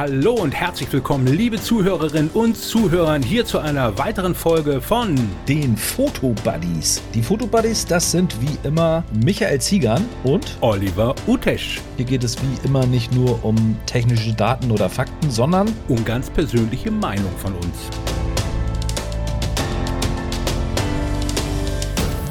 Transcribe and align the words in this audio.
Hallo 0.00 0.34
und 0.34 0.52
herzlich 0.52 0.92
willkommen, 0.92 1.26
liebe 1.26 1.60
Zuhörerinnen 1.60 2.30
und 2.32 2.56
Zuhörer, 2.56 3.18
hier 3.18 3.44
zu 3.44 3.58
einer 3.58 3.98
weiteren 3.98 4.32
Folge 4.32 4.80
von 4.80 5.16
den 5.48 5.76
Fotobuddies. 5.76 7.02
Die 7.14 7.20
Fotobuddies, 7.20 7.84
das 7.84 8.12
sind 8.12 8.40
wie 8.40 8.56
immer 8.62 9.02
Michael 9.24 9.60
Ziegern 9.60 10.04
und 10.22 10.56
Oliver 10.60 11.16
Utesch. 11.26 11.80
Hier 11.96 12.04
geht 12.04 12.22
es 12.22 12.36
wie 12.40 12.64
immer 12.64 12.86
nicht 12.86 13.12
nur 13.12 13.44
um 13.44 13.76
technische 13.86 14.32
Daten 14.34 14.70
oder 14.70 14.88
Fakten, 14.88 15.32
sondern 15.32 15.66
um 15.88 16.04
ganz 16.04 16.30
persönliche 16.30 16.92
Meinung 16.92 17.32
von 17.38 17.54
uns. 17.54 18.27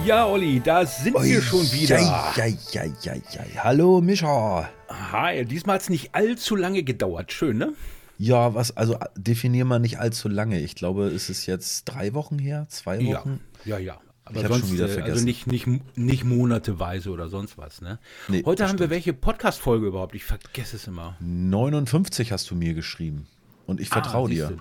Ja, 0.07 0.25
Olli, 0.25 0.61
da 0.61 0.85
sind 0.85 1.17
Oi, 1.17 1.25
wir 1.25 1.41
schon 1.41 1.69
wieder. 1.69 1.99
Ja, 1.99 2.33
ja, 2.37 2.45
ja, 2.71 2.85
ja, 3.03 3.13
ja. 3.53 3.63
Hallo, 3.65 3.99
Mischa. 3.99 4.69
Hi, 4.87 5.43
diesmal 5.43 5.75
hat 5.75 5.81
es 5.81 5.89
nicht 5.89 6.15
allzu 6.15 6.55
lange 6.55 6.83
gedauert. 6.83 7.33
Schön, 7.33 7.57
ne? 7.57 7.73
Ja, 8.17 8.55
was, 8.55 8.77
also 8.77 8.97
definier 9.17 9.65
mal 9.65 9.79
nicht 9.79 9.99
allzu 9.99 10.29
lange. 10.29 10.61
Ich 10.61 10.75
glaube, 10.75 11.07
ist 11.07 11.29
es 11.29 11.45
jetzt 11.45 11.83
drei 11.83 12.13
Wochen 12.13 12.39
her, 12.39 12.67
zwei 12.69 13.05
Wochen? 13.05 13.41
Ja, 13.65 13.79
ja, 13.79 13.79
ja. 13.79 13.97
Aber 14.23 14.39
ich 14.39 14.47
sonst, 14.47 14.59
schon 14.61 14.71
wieder 14.71 14.85
äh, 14.85 14.87
also 14.87 14.93
vergessen. 14.93 15.13
Also 15.13 15.25
nicht, 15.25 15.67
nicht, 15.67 15.97
nicht 15.97 16.23
monateweise 16.23 17.09
oder 17.09 17.27
sonst 17.27 17.57
was, 17.57 17.81
ne? 17.81 17.99
Nee, 18.29 18.43
Heute 18.45 18.63
haben 18.63 18.69
stimmt. 18.69 18.79
wir 18.79 18.89
welche 18.91 19.11
Podcast-Folge 19.11 19.87
überhaupt? 19.87 20.15
Ich 20.15 20.23
vergesse 20.23 20.77
es 20.77 20.87
immer. 20.87 21.17
59 21.19 22.31
hast 22.31 22.49
du 22.49 22.55
mir 22.55 22.73
geschrieben. 22.73 23.27
Und 23.65 23.81
ich 23.81 23.89
vertraue 23.89 24.29
ah, 24.29 24.31
dir. 24.31 24.57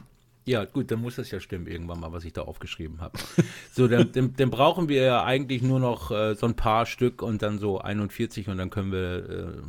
Ja, 0.47 0.65
gut, 0.65 0.93
dann 0.93 1.01
muss 1.01 1.17
das 1.17 1.31
ja 1.33 1.41
stimmen 1.41 1.67
irgendwann 1.67 1.99
mal, 1.99 2.13
was 2.13 2.25
ich 2.25 2.33
da 2.33 2.43
aufgeschrieben 2.43 3.01
habe. 3.01 3.19
so, 3.73 3.89
dann, 3.89 4.13
dann, 4.13 4.35
dann, 4.37 4.51
brauchen 4.51 4.89
wir 4.89 5.03
ja 5.03 5.25
eigentlich 5.25 5.61
nur 5.61 5.81
noch 5.81 6.13
äh, 6.13 6.37
so 6.37 6.47
ein 6.47 6.55
paar 6.55 6.87
Stück 6.87 7.21
und 7.21 7.43
dann 7.43 7.59
so 7.59 7.81
41 7.81 8.49
und 8.49 8.59
dann 8.59 8.71
können 8.71 8.93
wir. 8.93 9.29
Äh, 9.29 9.63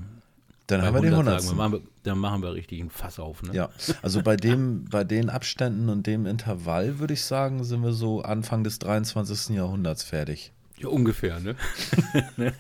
dann 0.68 0.84
haben 0.84 0.94
wir 0.96 1.02
den 1.02 1.14
100. 1.14 1.42
Sagen, 1.42 1.58
machen 1.58 1.72
wir, 1.74 1.82
dann 2.04 2.20
machen 2.20 2.44
wir 2.44 2.54
richtig 2.54 2.80
ein 2.80 2.92
Fass 2.92 3.20
auf. 3.20 3.42
Ne? 3.42 3.54
Ja, 3.54 3.70
also 4.04 4.22
bei, 4.22 4.36
dem, 4.36 4.86
bei 4.92 5.04
den 5.04 5.30
Abständen 5.30 5.90
und 5.90 6.06
dem 6.06 6.26
Intervall 6.26 7.00
würde 7.00 7.14
ich 7.14 7.24
sagen, 7.24 7.64
sind 7.64 7.82
wir 7.82 7.94
so 7.94 8.22
Anfang 8.22 8.64
des 8.64 8.78
23. 8.78 9.56
Jahrhunderts 9.56 10.04
fertig. 10.04 10.52
Ja, 10.80 10.90
ungefähr, 10.90 11.40
ne? 11.40 11.56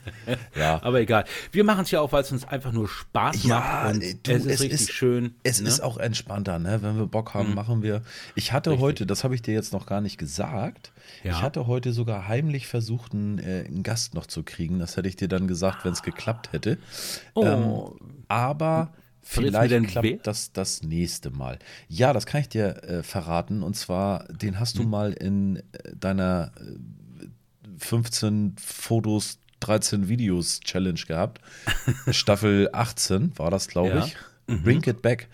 ja. 0.55 0.81
Aber 0.81 0.99
egal. 0.99 1.25
Wir 1.51 1.63
machen 1.63 1.83
es 1.83 1.91
ja 1.91 2.01
auch, 2.01 2.11
weil 2.11 2.23
es 2.23 2.31
uns 2.31 2.45
einfach 2.45 2.71
nur 2.71 2.87
Spaß 2.87 3.43
ja, 3.43 3.59
macht. 3.59 3.95
Und 3.95 4.27
du, 4.27 4.31
es 4.31 4.45
ist 4.45 4.53
es 4.53 4.61
richtig 4.61 4.81
ist, 4.81 4.91
schön. 4.91 5.35
Es 5.43 5.61
ne? 5.61 5.67
ist 5.67 5.81
auch 5.81 5.97
entspannter, 5.97 6.57
ne? 6.57 6.81
Wenn 6.81 6.97
wir 6.97 7.05
Bock 7.05 7.35
haben, 7.35 7.49
mhm. 7.49 7.55
machen 7.55 7.83
wir. 7.83 8.01
Ich 8.33 8.53
hatte 8.53 8.71
richtig. 8.71 8.83
heute, 8.83 9.05
das 9.05 9.23
habe 9.23 9.35
ich 9.35 9.43
dir 9.43 9.53
jetzt 9.53 9.71
noch 9.71 9.85
gar 9.85 10.01
nicht 10.01 10.17
gesagt, 10.17 10.91
ja. 11.23 11.31
ich 11.31 11.41
hatte 11.43 11.67
heute 11.67 11.93
sogar 11.93 12.27
heimlich 12.27 12.65
versucht, 12.65 13.13
einen, 13.13 13.37
äh, 13.37 13.65
einen, 13.67 13.83
Gast 13.83 14.15
noch 14.15 14.25
zu 14.25 14.41
kriegen. 14.41 14.79
Das 14.79 14.97
hätte 14.97 15.07
ich 15.07 15.15
dir 15.15 15.27
dann 15.27 15.47
gesagt, 15.47 15.85
wenn 15.85 15.93
es 15.93 16.01
geklappt 16.01 16.53
hätte. 16.53 16.79
Oh. 17.35 17.45
Ähm, 17.45 18.23
aber. 18.27 18.93
Vielleicht 19.29 19.89
klappt 19.89 20.07
weh? 20.07 20.19
das 20.23 20.53
das 20.53 20.83
nächste 20.83 21.31
Mal. 21.31 21.59
Ja, 21.89 22.13
das 22.13 22.25
kann 22.25 22.39
ich 22.39 22.47
dir 22.47 22.81
äh, 22.83 23.03
verraten. 23.03 23.61
Und 23.61 23.75
zwar, 23.75 24.23
den 24.29 24.57
hast 24.57 24.77
du 24.77 24.83
hm. 24.83 24.89
mal 24.89 25.11
in 25.11 25.57
äh, 25.57 25.61
deiner 25.99 26.53
äh, 26.55 26.77
15 27.77 28.55
Fotos, 28.59 29.39
13 29.59 30.07
Videos 30.07 30.59
Challenge 30.61 31.01
gehabt. 31.07 31.41
Staffel 32.11 32.69
18 32.73 33.37
war 33.37 33.51
das, 33.51 33.67
glaube 33.67 33.89
ja. 33.89 34.05
ich. 34.05 34.15
Mhm. 34.47 34.63
Bring 34.63 34.83
It 34.85 35.01
Back. 35.01 35.27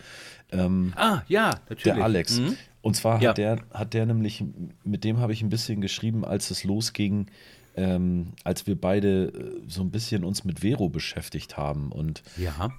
Ähm, 0.52 0.94
ah, 0.96 1.22
ja, 1.28 1.50
natürlich. 1.70 1.84
Der 1.84 2.04
Alex. 2.04 2.40
Mhm. 2.40 2.58
Und 2.82 2.96
zwar 2.96 3.22
ja. 3.22 3.30
hat, 3.30 3.38
der, 3.38 3.60
hat 3.74 3.94
der 3.94 4.06
nämlich, 4.06 4.44
mit 4.84 5.04
dem 5.04 5.20
habe 5.20 5.34
ich 5.34 5.42
ein 5.42 5.50
bisschen 5.50 5.82
geschrieben, 5.82 6.26
als 6.26 6.52
es 6.52 6.64
losging, 6.64 7.28
ähm, 7.76 8.34
als 8.44 8.68
wir 8.68 8.80
beide 8.80 9.26
äh, 9.28 9.62
so 9.68 9.82
ein 9.82 9.90
bisschen 9.90 10.24
uns 10.24 10.44
mit 10.44 10.60
Vero 10.60 10.90
beschäftigt 10.90 11.58
haben. 11.58 11.92
Und 11.92 12.24
ja. 12.38 12.72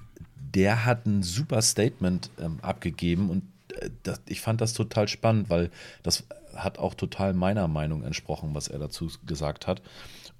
der 0.54 0.84
hat 0.84 1.06
ein 1.06 1.22
super 1.22 1.62
Statement 1.62 2.30
ähm, 2.38 2.58
abgegeben 2.62 3.30
und 3.30 3.42
äh, 3.80 3.90
das, 4.02 4.20
ich 4.26 4.40
fand 4.40 4.60
das 4.60 4.74
total 4.74 5.08
spannend, 5.08 5.50
weil 5.50 5.70
das 6.02 6.24
hat 6.56 6.78
auch 6.78 6.94
total 6.94 7.34
meiner 7.34 7.68
Meinung 7.68 8.02
entsprochen, 8.02 8.54
was 8.54 8.68
er 8.68 8.78
dazu 8.78 9.10
gesagt 9.26 9.66
hat. 9.66 9.82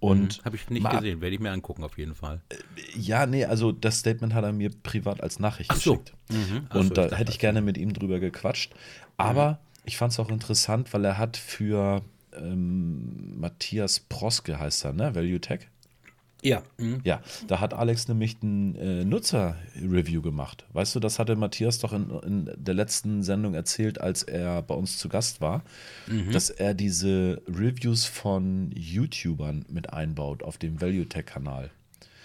Und 0.00 0.38
mhm, 0.38 0.44
habe 0.44 0.56
ich 0.56 0.69
nicht 0.69 0.91
gesehen, 0.91 1.20
werde 1.20 1.34
ich 1.34 1.41
mir 1.41 1.50
angucken 1.50 1.82
auf 1.82 1.97
jeden 1.97 2.14
Fall. 2.14 2.42
Äh, 2.50 2.56
ja, 2.98 3.26
nee, 3.26 3.44
also 3.44 3.72
das 3.72 4.00
Statement 4.00 4.34
hat 4.34 4.44
er 4.44 4.53
mir 4.53 4.70
privat 4.82 5.22
als 5.22 5.38
Nachricht 5.38 5.70
Ach 5.70 5.76
geschickt. 5.76 6.12
So. 6.28 6.36
Mhm. 6.36 6.66
Und 6.74 6.88
so, 6.88 6.94
da 6.94 7.16
hätte 7.16 7.32
ich 7.32 7.38
gerne 7.38 7.62
mit 7.62 7.78
ihm 7.78 7.92
drüber 7.92 8.20
gequatscht. 8.20 8.74
Aber 9.16 9.53
mhm. 9.53 9.56
ich 9.84 9.97
fand 9.97 10.12
es 10.12 10.20
auch 10.20 10.28
interessant, 10.28 10.92
weil 10.92 11.04
er 11.04 11.16
hat 11.16 11.36
für 11.36 12.03
ähm, 12.36 13.38
Matthias 13.38 14.00
Proske 14.00 14.58
heißt 14.58 14.84
er, 14.84 14.92
ne? 14.92 15.14
Value 15.14 15.41
Tech. 15.41 15.69
Ja. 16.44 16.62
Mhm. 16.77 17.00
Ja, 17.05 17.22
da 17.49 17.60
hat 17.60 17.72
Alex 17.72 18.06
nämlich 18.06 18.43
ein 18.43 18.77
äh, 18.77 19.05
Nutzer-Review 19.05 20.21
gemacht. 20.21 20.66
Weißt 20.75 20.94
du, 20.94 21.00
das 21.00 21.19
hatte 21.19 21.37
Matthias 21.37 21.78
doch 21.78 21.93
in, 21.94 22.10
in, 22.10 22.50
der 22.56 22.75
letzten 22.75 23.22
Sendung 23.22 23.55
erzählt, 23.55 24.00
als 24.00 24.22
er 24.22 24.60
bei 24.60 24.75
uns 24.75 24.99
zu 24.99 25.09
Gast 25.09 25.41
war, 25.41 25.62
mhm. 26.06 26.31
dass 26.31 26.50
er 26.50 26.75
diese 26.75 27.43
Reviews 27.49 28.04
von 28.04 28.71
YouTubern 28.77 29.65
mit 29.71 29.93
einbaut 29.93 30.43
auf 30.43 30.59
dem 30.59 30.81
Value 30.81 31.09
Tech-Kanal. 31.09 31.71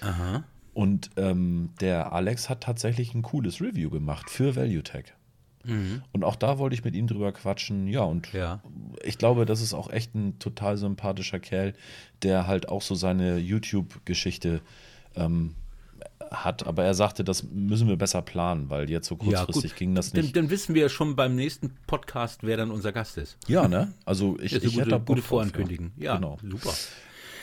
Aha. 0.02 0.44
Und 0.74 1.12
ähm, 1.18 1.70
der 1.80 2.12
Alex 2.12 2.50
hat 2.50 2.62
tatsächlich 2.62 3.14
ein 3.14 3.22
cooles 3.22 3.62
Review 3.62 3.90
gemacht 3.90 4.30
für 4.30 4.56
Value 4.56 4.84
Tech. 4.84 5.14
Mhm. 5.64 6.02
Und 6.12 6.24
auch 6.24 6.36
da 6.36 6.58
wollte 6.58 6.74
ich 6.74 6.84
mit 6.84 6.96
ihm 6.96 7.08
drüber 7.08 7.32
quatschen. 7.32 7.88
Ja, 7.88 8.02
und 8.02 8.32
ja. 8.34 8.62
ich 9.04 9.18
glaube, 9.18 9.46
das 9.46 9.62
ist 9.62 9.74
auch 9.74 9.90
echt 9.90 10.16
ein 10.16 10.40
total 10.40 10.78
sympathischer 10.78 11.40
Kerl, 11.40 11.74
der 12.24 12.48
halt 12.48 12.70
auch 12.70 12.82
so 12.82 12.96
seine 12.96 13.38
YouTube-Geschichte 13.38 14.62
ähm, 15.16 15.56
hat. 16.32 16.66
Aber 16.66 16.84
er 16.84 16.94
sagte, 16.94 17.24
das 17.24 17.44
müssen 17.44 17.88
wir 17.88 17.98
besser 17.98 18.22
planen, 18.22 18.70
weil 18.70 18.90
jetzt 18.90 19.08
so 19.08 19.16
kurzfristig 19.16 19.72
ja, 19.72 19.78
ging 19.78 19.96
das 19.96 20.14
nicht. 20.14 20.36
Dann, 20.36 20.44
dann, 20.44 20.50
wissen 20.50 20.76
wir 20.76 20.90
schon 20.90 21.16
beim 21.16 21.36
nächsten 21.36 21.76
Podcast, 21.88 22.44
wer 22.44 22.58
dann 22.58 22.72
unser 22.72 22.92
Gast 22.92 23.18
ist. 23.18 23.38
Ja, 23.48 23.68
ne? 23.68 23.94
Also 24.06 24.38
ich, 24.40 24.54
ich 24.64 24.64
gute, 24.64 24.86
hätte 24.86 25.00
gute 25.00 25.22
Vorankündigen. 25.22 25.92
Ja, 25.98 26.16
genau. 26.16 26.38
super. 26.42 26.74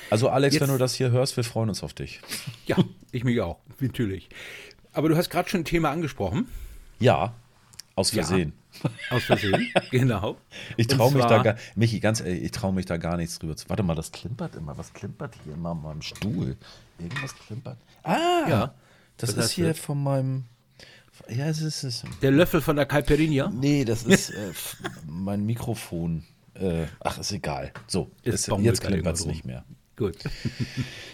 Also 0.08 0.28
Alex, 0.28 0.54
jetzt, 0.54 0.62
wenn 0.62 0.70
du 0.70 0.78
das 0.78 0.94
hier 0.94 1.10
hörst, 1.10 1.36
wir 1.36 1.44
freuen 1.44 1.68
uns 1.68 1.82
auf 1.82 1.92
dich. 1.92 2.20
Ja, 2.66 2.76
ich 3.10 3.24
mich 3.24 3.40
auch, 3.40 3.58
natürlich. 3.80 4.28
Aber 4.92 5.08
du 5.08 5.16
hast 5.16 5.30
gerade 5.30 5.48
schon 5.48 5.62
ein 5.62 5.64
Thema 5.64 5.90
angesprochen. 5.90 6.46
Ja, 7.00 7.34
aus 7.96 8.10
Versehen. 8.10 8.52
Ja, 8.82 9.16
aus 9.16 9.22
Versehen, 9.24 9.72
genau. 9.90 10.36
Ich 10.76 10.86
traue 10.86 11.12
mich 11.12 11.24
da 11.24 11.42
gar, 11.42 11.56
Michi, 11.74 11.98
ganz 11.98 12.20
ehrlich, 12.20 12.44
ich 12.44 12.50
traue 12.52 12.72
mich 12.72 12.84
da 12.84 12.98
gar 12.98 13.16
nichts 13.16 13.38
drüber 13.38 13.56
zu. 13.56 13.68
Warte 13.68 13.82
mal, 13.82 13.94
das 13.94 14.12
klimpert 14.12 14.54
immer. 14.54 14.78
Was 14.78 14.92
klimpert 14.92 15.34
hier 15.42 15.54
immer 15.54 15.70
an 15.70 15.82
meinem 15.82 16.02
Stuhl? 16.02 16.56
Irgendwas 16.98 17.34
klimpert. 17.34 17.78
Ah, 18.02 18.44
ja. 18.48 18.74
Das, 19.16 19.34
das 19.34 19.46
ist 19.46 19.50
hier 19.52 19.68
das? 19.68 19.78
von 19.78 20.02
meinem. 20.02 20.44
Ja, 21.30 21.46
es 21.46 21.62
ist, 21.62 21.82
es 21.82 22.04
Der 22.20 22.30
Löffel 22.30 22.60
von 22.60 22.76
der 22.76 22.84
Caipirinha? 22.84 23.48
Nee, 23.48 23.86
das 23.86 24.02
ist 24.02 24.30
äh, 24.30 24.52
mein 25.06 25.46
Mikrofon. 25.46 26.24
Äh, 26.52 26.84
ach, 27.00 27.18
ist 27.18 27.32
egal. 27.32 27.72
So, 27.86 28.10
ist 28.22 28.48
es, 28.48 28.58
jetzt 28.62 28.82
klimpert 28.82 29.16
es 29.16 29.24
nicht 29.24 29.46
mehr. 29.46 29.64
Gut. 29.96 30.16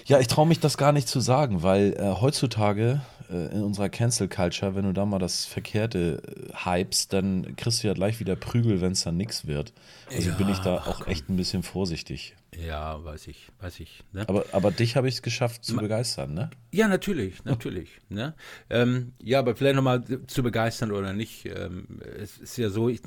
ja, 0.07 0.19
ich 0.19 0.27
traue 0.27 0.47
mich 0.49 0.59
das 0.59 0.77
gar 0.77 0.91
nicht 0.91 1.07
zu 1.07 1.21
sagen, 1.21 1.63
weil 1.63 1.93
äh, 1.93 2.21
heutzutage 2.21 3.01
in 3.33 3.63
unserer 3.63 3.89
Cancel 3.89 4.29
Culture, 4.29 4.75
wenn 4.75 4.85
du 4.85 4.93
da 4.93 5.07
mal 5.07 5.19
das 5.19 5.45
Verkehrte 5.45 6.23
äh, 6.27 6.65
hypst, 6.65 7.13
dann 7.13 7.57
kriegst 7.57 7.83
du 7.83 7.89
ja 7.89 7.95
gleich 7.95 8.21
wieder 8.21 8.37
Prügel, 8.37 8.81
wenn 8.81 8.93
es 8.93 9.05
dann 9.05 9.17
nichts 9.17 9.47
wird. 9.47 9.73
Also 10.11 10.31
ja, 10.31 10.37
bin 10.37 10.49
ich 10.49 10.59
da 10.59 10.77
auch 10.77 11.07
echt 11.07 11.29
ein 11.29 11.37
bisschen 11.37 11.63
vorsichtig. 11.63 12.35
Ja, 12.59 13.03
weiß 13.03 13.29
ich, 13.29 13.49
weiß 13.61 13.81
ich. 13.81 14.05
Ne? 14.13 14.29
Aber, 14.29 14.45
aber 14.53 14.71
dich 14.71 14.97
habe 14.97 15.09
ich 15.09 15.15
es 15.15 15.23
geschafft 15.23 15.65
zu 15.65 15.75
Ma 15.75 15.83
begeistern, 15.83 16.35
ne? 16.35 16.51
Ja, 16.71 16.87
natürlich, 16.87 17.45
natürlich. 17.45 18.01
ne? 18.11 18.35
Ähm, 18.69 19.13
ja, 19.23 19.39
aber 19.39 19.57
vielleicht 19.57 19.77
nochmal 19.77 20.05
zu 20.27 20.43
begeistern 20.43 20.93
oder 20.93 21.15
nicht. 21.15 21.47
Ähm, 21.47 21.87
es 22.19 22.37
ist 22.37 22.59
ja 22.59 22.69
so, 22.69 22.91
ich, 22.91 23.01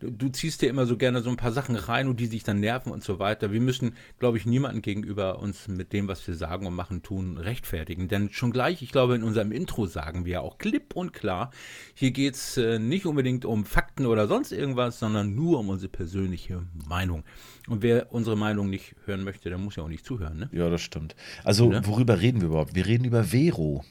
du, 0.00 0.10
du, 0.10 0.28
ziehst 0.28 0.60
dir 0.60 0.68
immer 0.68 0.84
so 0.84 0.98
gerne 0.98 1.22
so 1.22 1.30
ein 1.30 1.38
paar 1.38 1.52
Sachen 1.52 1.76
rein 1.76 2.08
und 2.08 2.20
die 2.20 2.26
sich 2.26 2.44
dann 2.44 2.60
nerven 2.60 2.92
und 2.92 3.02
so 3.02 3.18
weiter. 3.18 3.52
Wir 3.52 3.60
müssen, 3.60 3.96
glaube 4.18 4.36
ich, 4.36 4.44
niemanden 4.44 4.82
gegenüber 4.82 5.38
uns 5.38 5.66
mit 5.66 5.94
dem, 5.94 6.06
was 6.06 6.26
wir 6.28 6.34
sagen 6.34 6.66
und 6.66 6.74
machen, 6.74 7.02
tun, 7.02 7.38
rechtfertigen. 7.38 8.08
Denn 8.08 8.30
schon 8.30 8.52
gleich, 8.52 8.82
ich 8.82 8.92
glaube, 8.92 9.14
in 9.14 9.22
unserem 9.22 9.50
Intro 9.50 9.86
sagen 9.86 10.26
wir 10.26 10.42
auch 10.42 10.58
klipp 10.58 10.94
und 10.94 11.14
klar, 11.14 11.52
hier 11.94 12.10
geht 12.10 12.34
es 12.34 12.58
äh, 12.58 12.78
nicht 12.78 13.06
unbedingt 13.06 13.46
um 13.46 13.64
Fakten 13.64 14.04
oder 14.04 14.28
sonst 14.28 14.52
irgendwas, 14.52 14.98
sondern 14.98 15.34
nur 15.34 15.58
um 15.58 15.70
unsere 15.70 15.90
persönliche 15.90 16.66
Meinung. 16.86 17.24
Und 17.66 17.82
wer 17.82 18.12
unsere 18.12 18.36
Meinung 18.36 18.68
nicht 18.68 18.89
hören 19.04 19.24
möchte, 19.24 19.48
der 19.48 19.58
muss 19.58 19.76
ja 19.76 19.82
auch 19.82 19.88
nicht 19.88 20.04
zuhören. 20.04 20.38
Ne? 20.38 20.48
Ja, 20.52 20.68
das 20.68 20.82
stimmt. 20.82 21.14
Also, 21.44 21.68
ne? 21.68 21.86
worüber 21.86 22.20
reden 22.20 22.40
wir 22.40 22.48
überhaupt? 22.48 22.74
Wir 22.74 22.86
reden 22.86 23.04
über 23.04 23.24
Vero. 23.24 23.84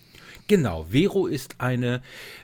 Genau, 0.49 0.87
Vero 0.91 1.27
ist 1.27 1.61
eine, 1.61 2.01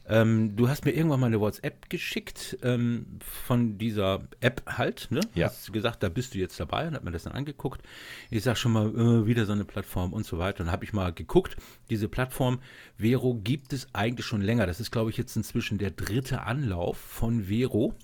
ähm, 0.07 0.56
du 0.56 0.69
hast 0.69 0.86
mir 0.86 0.92
irgendwann 0.92 1.19
mal 1.19 1.25
eine 1.25 1.40
WhatsApp 1.40 1.90
geschickt 1.90 2.56
ähm, 2.62 3.18
von 3.19 3.80
dieser 3.80 4.28
App 4.42 4.62
halt, 4.68 5.07
ne? 5.10 5.22
Ja. 5.34 5.48
Hast 5.48 5.74
gesagt, 5.74 6.04
da 6.04 6.10
bist 6.10 6.36
du 6.36 6.38
jetzt 6.38 6.60
dabei 6.60 6.88
und 6.88 6.94
hat 6.94 7.04
mir 7.04 7.10
das 7.10 7.24
dann 7.24 7.34
angeguckt. 7.34 7.81
Ich 8.30 8.44
sag 8.44 8.60
schon 8.60 8.74
mal, 8.74 8.90
äh, 8.90 9.25
wieder 9.25 9.48
so 9.48 9.54
eine 9.54 9.66
Plattform 9.66 10.13
und 10.13 10.24
so 10.24 10.38
weiter. 10.38 10.63
Und 10.63 10.72
habe 10.72 10.86
ich 10.86 10.94
mal 10.94 11.13
geguckt, 11.13 11.58
diese 11.90 12.08
Plattform 12.08 12.60
Vero 13.00 13.42
gibt 13.44 13.74
es 13.74 13.88
eigentlich 13.94 14.28
schon 14.28 14.42
länger. 14.42 14.68
Das 14.68 14.80
ist, 14.80 14.92
glaube 14.92 15.10
ich, 15.10 15.18
jetzt 15.18 15.36
inzwischen 15.36 15.80
der 15.80 15.90
dritte 15.90 16.44
Anlauf 16.44 16.98
von 16.98 17.46
Vero. 17.46 17.96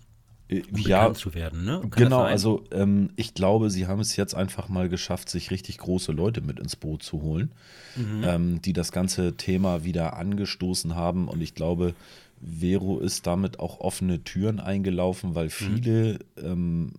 Äh, 0.52 0.64
ja, 0.76 1.14
zu 1.14 1.34
werden, 1.34 1.64
ne? 1.64 1.80
Kann 1.80 2.04
genau, 2.04 2.22
also 2.22 2.64
ähm, 2.72 3.12
ich 3.16 3.34
glaube, 3.34 3.70
sie 3.70 3.88
haben 3.88 4.02
es 4.02 4.16
jetzt 4.16 4.36
einfach 4.36 4.70
mal 4.70 4.90
geschafft, 4.90 5.30
sich 5.30 5.50
richtig 5.50 5.78
große 5.78 6.12
Leute 6.12 6.42
mit 6.42 6.60
ins 6.60 6.76
Boot 6.76 7.04
zu 7.04 7.22
holen, 7.22 7.52
mhm. 7.96 8.24
ähm, 8.24 8.62
die 8.62 8.74
das 8.74 8.92
ganze 8.92 9.38
Thema 9.38 9.84
wieder 9.84 10.18
angestoßen 10.18 10.96
haben. 10.96 11.28
Und 11.28 11.42
ich 11.42 11.56
glaube, 11.56 11.94
Vero 12.42 13.00
ist 13.00 13.26
damit 13.28 13.60
auch 13.60 13.80
offene 13.80 14.24
Türen 14.24 14.60
eingelaufen, 14.60 15.36
weil 15.36 15.46
mhm. 15.46 15.50
viele 15.50 16.20
mhm. 16.36 16.44
ähm, 16.44 16.92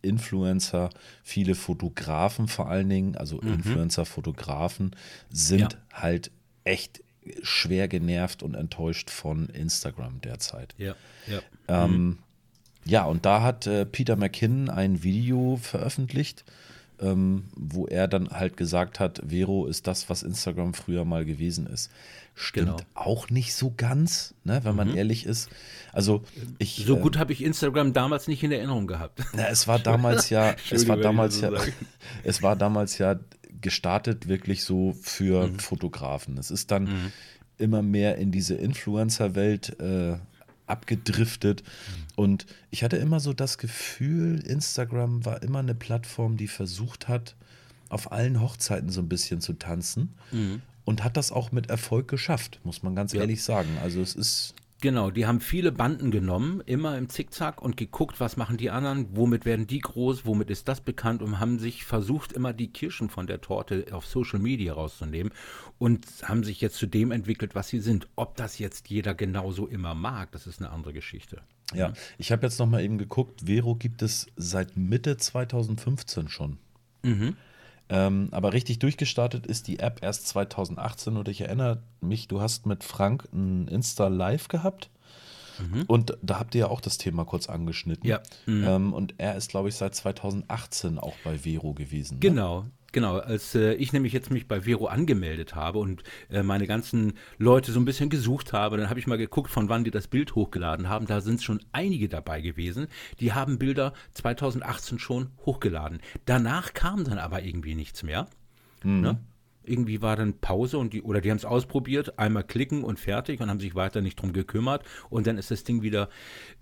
Influencer, 0.00 0.90
viele 1.22 1.54
Fotografen 1.54 2.48
vor 2.48 2.68
allen 2.68 2.88
Dingen, 2.88 3.16
also 3.16 3.40
mhm. 3.42 3.54
Influencer-Fotografen, 3.54 4.92
sind 5.30 5.72
ja. 5.72 5.78
halt 5.92 6.30
echt 6.64 7.02
schwer 7.42 7.88
genervt 7.88 8.42
und 8.42 8.54
enttäuscht 8.54 9.10
von 9.10 9.48
Instagram 9.48 10.20
derzeit. 10.22 10.74
Ja, 10.78 10.94
ja. 11.26 11.40
Ähm, 11.68 11.90
mhm. 11.92 12.18
Ja, 12.84 13.04
und 13.04 13.26
da 13.26 13.42
hat 13.42 13.66
äh, 13.66 13.84
Peter 13.84 14.16
McKinnon 14.16 14.70
ein 14.70 15.02
Video 15.02 15.58
veröffentlicht, 15.60 16.44
ähm, 17.00 17.44
wo 17.54 17.86
er 17.86 18.08
dann 18.08 18.30
halt 18.30 18.56
gesagt 18.56 18.98
hat, 18.98 19.22
Vero 19.28 19.66
ist 19.66 19.86
das, 19.86 20.08
was 20.08 20.22
Instagram 20.22 20.74
früher 20.74 21.04
mal 21.04 21.24
gewesen 21.24 21.66
ist. 21.66 21.90
Stimmt 22.34 22.66
genau. 22.68 22.82
auch 22.94 23.30
nicht 23.30 23.54
so 23.54 23.74
ganz, 23.76 24.34
ne, 24.44 24.60
wenn 24.62 24.76
man 24.76 24.90
mhm. 24.90 24.96
ehrlich 24.96 25.26
ist. 25.26 25.50
Also 25.92 26.22
ich 26.58 26.84
so 26.86 26.96
gut 26.96 27.16
ähm, 27.16 27.20
habe 27.20 27.32
ich 27.32 27.42
Instagram 27.42 27.92
damals 27.92 28.28
nicht 28.28 28.42
in 28.44 28.52
Erinnerung 28.52 28.86
gehabt. 28.86 29.20
Na, 29.34 29.48
es 29.48 29.66
war 29.66 29.80
damals 29.80 30.30
ja, 30.30 30.54
es 30.70 30.86
war 30.86 30.96
damals 30.96 31.40
ja, 31.40 31.50
es 32.22 32.42
war 32.42 32.54
damals 32.54 32.98
ja 32.98 33.18
gestartet 33.60 34.28
wirklich 34.28 34.62
so 34.62 34.94
für 35.02 35.48
mhm. 35.48 35.58
Fotografen. 35.58 36.38
Es 36.38 36.52
ist 36.52 36.70
dann 36.70 36.84
mhm. 36.84 37.12
immer 37.58 37.82
mehr 37.82 38.18
in 38.18 38.30
diese 38.30 38.54
Influencer-Welt 38.54 39.80
äh, 39.80 40.18
abgedriftet. 40.68 41.62
Und 42.16 42.46
ich 42.70 42.84
hatte 42.84 42.96
immer 42.96 43.20
so 43.20 43.32
das 43.32 43.58
Gefühl, 43.58 44.40
Instagram 44.40 45.24
war 45.24 45.42
immer 45.42 45.60
eine 45.60 45.74
Plattform, 45.74 46.36
die 46.36 46.48
versucht 46.48 47.08
hat, 47.08 47.36
auf 47.88 48.12
allen 48.12 48.40
Hochzeiten 48.40 48.90
so 48.90 49.00
ein 49.00 49.08
bisschen 49.08 49.40
zu 49.40 49.54
tanzen. 49.54 50.14
Mhm 50.32 50.62
und 50.88 51.04
hat 51.04 51.18
das 51.18 51.32
auch 51.32 51.52
mit 51.52 51.68
Erfolg 51.68 52.08
geschafft, 52.08 52.60
muss 52.64 52.82
man 52.82 52.94
ganz 52.94 53.12
ja. 53.12 53.20
ehrlich 53.20 53.42
sagen. 53.42 53.68
Also 53.82 54.00
es 54.00 54.14
ist. 54.14 54.54
Genau, 54.80 55.10
die 55.10 55.26
haben 55.26 55.40
viele 55.40 55.72
Banden 55.72 56.12
genommen, 56.12 56.62
immer 56.64 56.96
im 56.96 57.08
Zickzack 57.08 57.60
und 57.60 57.76
geguckt, 57.76 58.20
was 58.20 58.36
machen 58.36 58.58
die 58.58 58.70
anderen, 58.70 59.08
womit 59.16 59.44
werden 59.44 59.66
die 59.66 59.80
groß, 59.80 60.24
womit 60.24 60.50
ist 60.50 60.68
das 60.68 60.80
bekannt 60.80 61.20
und 61.20 61.40
haben 61.40 61.58
sich 61.58 61.84
versucht, 61.84 62.32
immer 62.32 62.52
die 62.52 62.72
Kirschen 62.72 63.10
von 63.10 63.26
der 63.26 63.40
Torte 63.40 63.86
auf 63.90 64.06
Social 64.06 64.38
Media 64.38 64.72
rauszunehmen 64.72 65.32
und 65.78 66.06
haben 66.22 66.44
sich 66.44 66.60
jetzt 66.60 66.76
zu 66.76 66.86
dem 66.86 67.10
entwickelt, 67.10 67.56
was 67.56 67.68
sie 67.68 67.80
sind. 67.80 68.08
Ob 68.14 68.36
das 68.36 68.60
jetzt 68.60 68.88
jeder 68.88 69.14
genauso 69.14 69.66
immer 69.66 69.96
mag, 69.96 70.30
das 70.30 70.46
ist 70.46 70.60
eine 70.60 70.70
andere 70.70 70.92
Geschichte. 70.92 71.42
Ja, 71.74 71.92
ich 72.16 72.30
habe 72.30 72.46
jetzt 72.46 72.60
noch 72.60 72.66
mal 72.66 72.82
eben 72.82 72.98
geguckt, 72.98 73.42
Vero 73.46 73.74
gibt 73.74 74.02
es 74.02 74.28
seit 74.36 74.76
Mitte 74.76 75.16
2015 75.16 76.28
schon. 76.28 76.58
Mhm. 77.02 77.36
Ähm, 77.90 78.28
aber 78.32 78.52
richtig 78.52 78.78
durchgestartet 78.78 79.46
ist 79.46 79.66
die 79.66 79.78
App 79.78 80.02
erst 80.02 80.28
2018 80.28 81.16
und 81.16 81.28
ich 81.28 81.40
erinnere 81.40 81.82
mich, 82.00 82.28
du 82.28 82.40
hast 82.40 82.66
mit 82.66 82.84
Frank 82.84 83.28
ein 83.32 83.66
Insta 83.68 84.08
Live 84.08 84.48
gehabt. 84.48 84.90
Mhm. 85.58 85.84
Und 85.86 86.16
da 86.22 86.38
habt 86.38 86.54
ihr 86.54 86.60
ja 86.60 86.68
auch 86.68 86.80
das 86.80 86.98
Thema 86.98 87.24
kurz 87.24 87.48
angeschnitten. 87.48 88.06
Ja. 88.08 88.20
Mhm. 88.46 88.64
Ähm, 88.66 88.92
und 88.92 89.14
er 89.18 89.36
ist, 89.36 89.50
glaube 89.50 89.68
ich, 89.68 89.74
seit 89.74 89.94
2018 89.94 90.98
auch 90.98 91.14
bei 91.24 91.38
Vero 91.38 91.72
gewesen. 91.74 92.14
Ne? 92.14 92.20
Genau, 92.20 92.66
Genau, 92.92 93.18
als 93.18 93.54
äh, 93.54 93.74
ich 93.74 93.92
nämlich 93.92 94.14
jetzt 94.14 94.30
mich 94.30 94.48
bei 94.48 94.62
Vero 94.62 94.86
angemeldet 94.86 95.54
habe 95.54 95.78
und 95.78 96.02
äh, 96.30 96.42
meine 96.42 96.66
ganzen 96.66 97.14
Leute 97.36 97.70
so 97.70 97.80
ein 97.80 97.84
bisschen 97.84 98.08
gesucht 98.08 98.54
habe, 98.54 98.78
dann 98.78 98.88
habe 98.88 98.98
ich 98.98 99.06
mal 99.06 99.18
geguckt, 99.18 99.50
von 99.50 99.68
wann 99.68 99.84
die 99.84 99.90
das 99.90 100.08
Bild 100.08 100.34
hochgeladen 100.34 100.88
haben. 100.88 101.06
Da 101.06 101.20
sind 101.20 101.42
schon 101.42 101.60
einige 101.72 102.08
dabei 102.08 102.40
gewesen. 102.40 102.86
Die 103.20 103.34
haben 103.34 103.58
Bilder 103.58 103.92
2018 104.14 104.98
schon 104.98 105.30
hochgeladen. 105.44 106.00
Danach 106.24 106.72
kam 106.72 107.04
dann 107.04 107.18
aber 107.18 107.42
irgendwie 107.42 107.74
nichts 107.74 108.02
mehr. 108.02 108.26
Mhm. 108.82 109.00
Ne? 109.00 109.20
Irgendwie 109.64 110.00
war 110.00 110.16
dann 110.16 110.38
Pause 110.38 110.78
und 110.78 110.94
die, 110.94 111.02
oder 111.02 111.20
die 111.20 111.30
haben 111.30 111.36
es 111.36 111.44
ausprobiert, 111.44 112.18
einmal 112.18 112.44
klicken 112.44 112.84
und 112.84 112.98
fertig 112.98 113.40
und 113.40 113.50
haben 113.50 113.60
sich 113.60 113.74
weiter 113.74 114.00
nicht 114.00 114.18
drum 114.18 114.32
gekümmert 114.32 114.82
und 115.10 115.26
dann 115.26 115.36
ist 115.36 115.50
das 115.50 115.62
Ding 115.62 115.82
wieder 115.82 116.08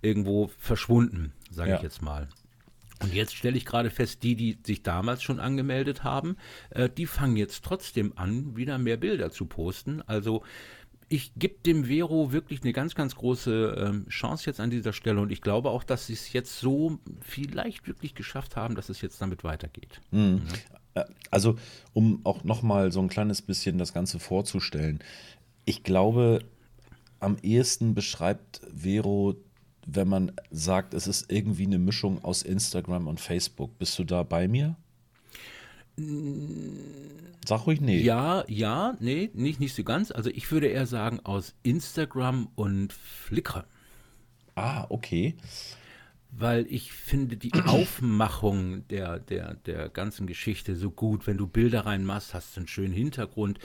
irgendwo 0.02 0.50
verschwunden, 0.58 1.32
sage 1.52 1.70
ja. 1.70 1.76
ich 1.76 1.82
jetzt 1.82 2.02
mal. 2.02 2.28
Und 3.02 3.12
jetzt 3.12 3.34
stelle 3.34 3.56
ich 3.56 3.66
gerade 3.66 3.90
fest, 3.90 4.22
die, 4.22 4.36
die 4.36 4.58
sich 4.64 4.82
damals 4.82 5.22
schon 5.22 5.38
angemeldet 5.38 6.02
haben, 6.02 6.36
äh, 6.70 6.88
die 6.88 7.06
fangen 7.06 7.36
jetzt 7.36 7.64
trotzdem 7.64 8.12
an, 8.16 8.56
wieder 8.56 8.78
mehr 8.78 8.96
Bilder 8.96 9.30
zu 9.30 9.46
posten. 9.46 10.02
Also 10.02 10.42
ich 11.08 11.32
gebe 11.36 11.56
dem 11.64 11.84
Vero 11.84 12.32
wirklich 12.32 12.62
eine 12.62 12.72
ganz, 12.72 12.94
ganz 12.94 13.14
große 13.14 13.76
ähm, 13.78 14.08
Chance 14.08 14.46
jetzt 14.46 14.60
an 14.60 14.70
dieser 14.70 14.92
Stelle 14.92 15.20
und 15.20 15.30
ich 15.30 15.40
glaube 15.40 15.70
auch, 15.70 15.84
dass 15.84 16.06
sie 16.06 16.14
es 16.14 16.32
jetzt 16.32 16.58
so 16.58 16.98
vielleicht 17.20 17.86
wirklich 17.86 18.14
geschafft 18.14 18.56
haben, 18.56 18.74
dass 18.74 18.88
es 18.88 19.00
jetzt 19.02 19.20
damit 19.20 19.44
weitergeht. 19.44 20.00
Mhm. 20.10 20.42
Ja. 20.94 21.02
Äh, 21.02 21.06
also, 21.30 21.56
um 21.92 22.20
auch 22.24 22.44
nochmal 22.44 22.90
so 22.90 23.00
ein 23.00 23.08
kleines 23.08 23.42
bisschen 23.42 23.78
das 23.78 23.92
Ganze 23.92 24.18
vorzustellen, 24.18 25.00
ich 25.64 25.84
glaube, 25.84 26.40
am 27.20 27.36
ehesten 27.42 27.94
beschreibt 27.94 28.60
Vero 28.74 29.36
wenn 29.86 30.08
man 30.08 30.32
sagt, 30.50 30.94
es 30.94 31.06
ist 31.06 31.32
irgendwie 31.32 31.66
eine 31.66 31.78
Mischung 31.78 32.22
aus 32.24 32.42
Instagram 32.42 33.06
und 33.06 33.20
Facebook. 33.20 33.78
Bist 33.78 33.98
du 33.98 34.04
da 34.04 34.22
bei 34.22 34.48
mir? 34.48 34.76
Sag 37.46 37.66
ruhig 37.66 37.80
nee. 37.80 38.02
Ja, 38.02 38.44
ja, 38.48 38.96
nee, 39.00 39.30
nicht, 39.32 39.60
nicht 39.60 39.74
so 39.74 39.82
ganz. 39.84 40.10
Also 40.10 40.28
ich 40.30 40.50
würde 40.50 40.66
eher 40.66 40.86
sagen 40.86 41.20
aus 41.24 41.54
Instagram 41.62 42.48
und 42.54 42.92
Flickr. 42.92 43.64
Ah, 44.54 44.86
okay 44.90 45.36
weil 46.38 46.66
ich 46.68 46.92
finde 46.92 47.36
die 47.36 47.52
Aufmachung 47.66 48.86
der, 48.88 49.18
der, 49.18 49.54
der 49.54 49.88
ganzen 49.88 50.26
Geschichte 50.26 50.76
so 50.76 50.90
gut. 50.90 51.26
Wenn 51.26 51.38
du 51.38 51.46
Bilder 51.46 51.86
reinmachst, 51.86 52.34
hast 52.34 52.56
du 52.56 52.60
einen 52.60 52.68
schönen 52.68 52.92
Hintergrund. 52.92 53.58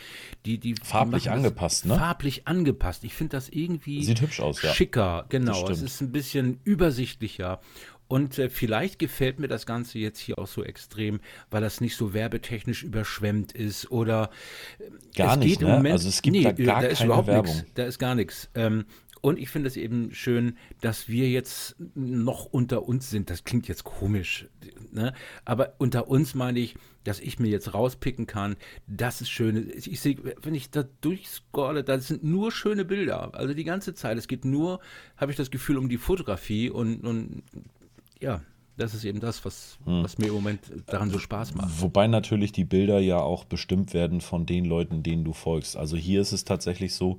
Die, 0.45 0.57
die, 0.57 0.75
farblich 0.81 1.23
die 1.23 1.29
angepasst, 1.29 1.85
ne? 1.85 1.95
Farblich 1.95 2.47
angepasst. 2.47 3.03
Ich 3.03 3.13
finde 3.13 3.37
das 3.37 3.49
irgendwie 3.49 4.03
Sieht 4.03 4.21
hübsch 4.21 4.39
aus, 4.39 4.61
ja. 4.61 4.73
schicker. 4.73 5.25
Genau, 5.29 5.69
es 5.69 5.81
ist 5.81 6.01
ein 6.01 6.11
bisschen 6.11 6.59
übersichtlicher. 6.63 7.59
Und 8.07 8.37
äh, 8.39 8.49
vielleicht 8.49 8.99
gefällt 8.99 9.39
mir 9.39 9.47
das 9.47 9.65
Ganze 9.65 9.97
jetzt 9.97 10.19
hier 10.19 10.37
auch 10.37 10.47
so 10.47 10.65
extrem, 10.65 11.21
weil 11.49 11.61
das 11.61 11.79
nicht 11.79 11.95
so 11.95 12.13
werbetechnisch 12.13 12.83
überschwemmt 12.83 13.53
ist 13.53 13.89
oder 13.89 14.31
äh, 14.79 14.83
gar 15.15 15.37
nicht. 15.37 15.61
Ne? 15.61 15.67
Moment, 15.67 15.93
also 15.93 16.09
es 16.09 16.21
gibt 16.21 16.35
nee, 16.35 16.43
da 16.43 16.51
gar 16.51 16.81
da 16.81 16.89
keine 16.89 17.27
Werbung. 17.27 17.55
Nix, 17.55 17.73
da 17.73 17.85
ist 17.85 17.99
gar 17.99 18.15
nichts. 18.15 18.49
Ähm, 18.53 18.83
und 19.21 19.37
ich 19.37 19.49
finde 19.49 19.67
es 19.67 19.77
eben 19.77 20.13
schön, 20.13 20.57
dass 20.81 21.07
wir 21.07 21.29
jetzt 21.29 21.75
noch 21.95 22.45
unter 22.45 22.87
uns 22.87 23.09
sind. 23.09 23.29
Das 23.29 23.43
klingt 23.43 23.67
jetzt 23.67 23.83
komisch, 23.83 24.47
ne? 24.91 25.13
aber 25.45 25.75
unter 25.77 26.07
uns 26.07 26.33
meine 26.33 26.59
ich, 26.59 26.75
dass 27.03 27.19
ich 27.19 27.39
mir 27.39 27.49
jetzt 27.49 27.73
rauspicken 27.73 28.25
kann. 28.25 28.55
Das 28.87 29.21
ist 29.21 29.29
schön. 29.29 29.71
Ich, 29.75 29.99
sehe, 29.99 30.17
wenn 30.41 30.55
ich 30.55 30.71
da 30.71 30.83
durchscrolle, 31.01 31.83
da 31.83 31.99
sind 31.99 32.23
nur 32.23 32.51
schöne 32.51 32.83
Bilder. 32.83 33.33
Also 33.33 33.53
die 33.53 33.63
ganze 33.63 33.93
Zeit. 33.93 34.17
Es 34.17 34.27
geht 34.27 34.43
nur, 34.45 34.79
habe 35.17 35.31
ich 35.31 35.37
das 35.37 35.51
Gefühl, 35.51 35.77
um 35.77 35.87
die 35.87 35.97
Fotografie 35.97 36.69
und, 36.69 37.05
und 37.05 37.43
ja, 38.19 38.41
das 38.77 38.93
ist 38.93 39.03
eben 39.03 39.19
das, 39.19 39.43
was, 39.45 39.77
hm. 39.85 40.03
was 40.03 40.17
mir 40.17 40.27
im 40.27 40.33
Moment 40.33 40.61
daran 40.87 41.09
so 41.09 41.19
Spaß 41.19 41.55
macht. 41.55 41.81
Wobei 41.81 42.07
natürlich 42.07 42.51
die 42.51 42.63
Bilder 42.63 42.99
ja 42.99 43.19
auch 43.19 43.45
bestimmt 43.45 43.93
werden 43.93 44.21
von 44.21 44.45
den 44.45 44.65
Leuten, 44.65 45.03
denen 45.03 45.23
du 45.23 45.33
folgst. 45.33 45.77
Also 45.77 45.97
hier 45.97 46.21
ist 46.21 46.31
es 46.31 46.45
tatsächlich 46.45 46.95
so, 46.95 47.17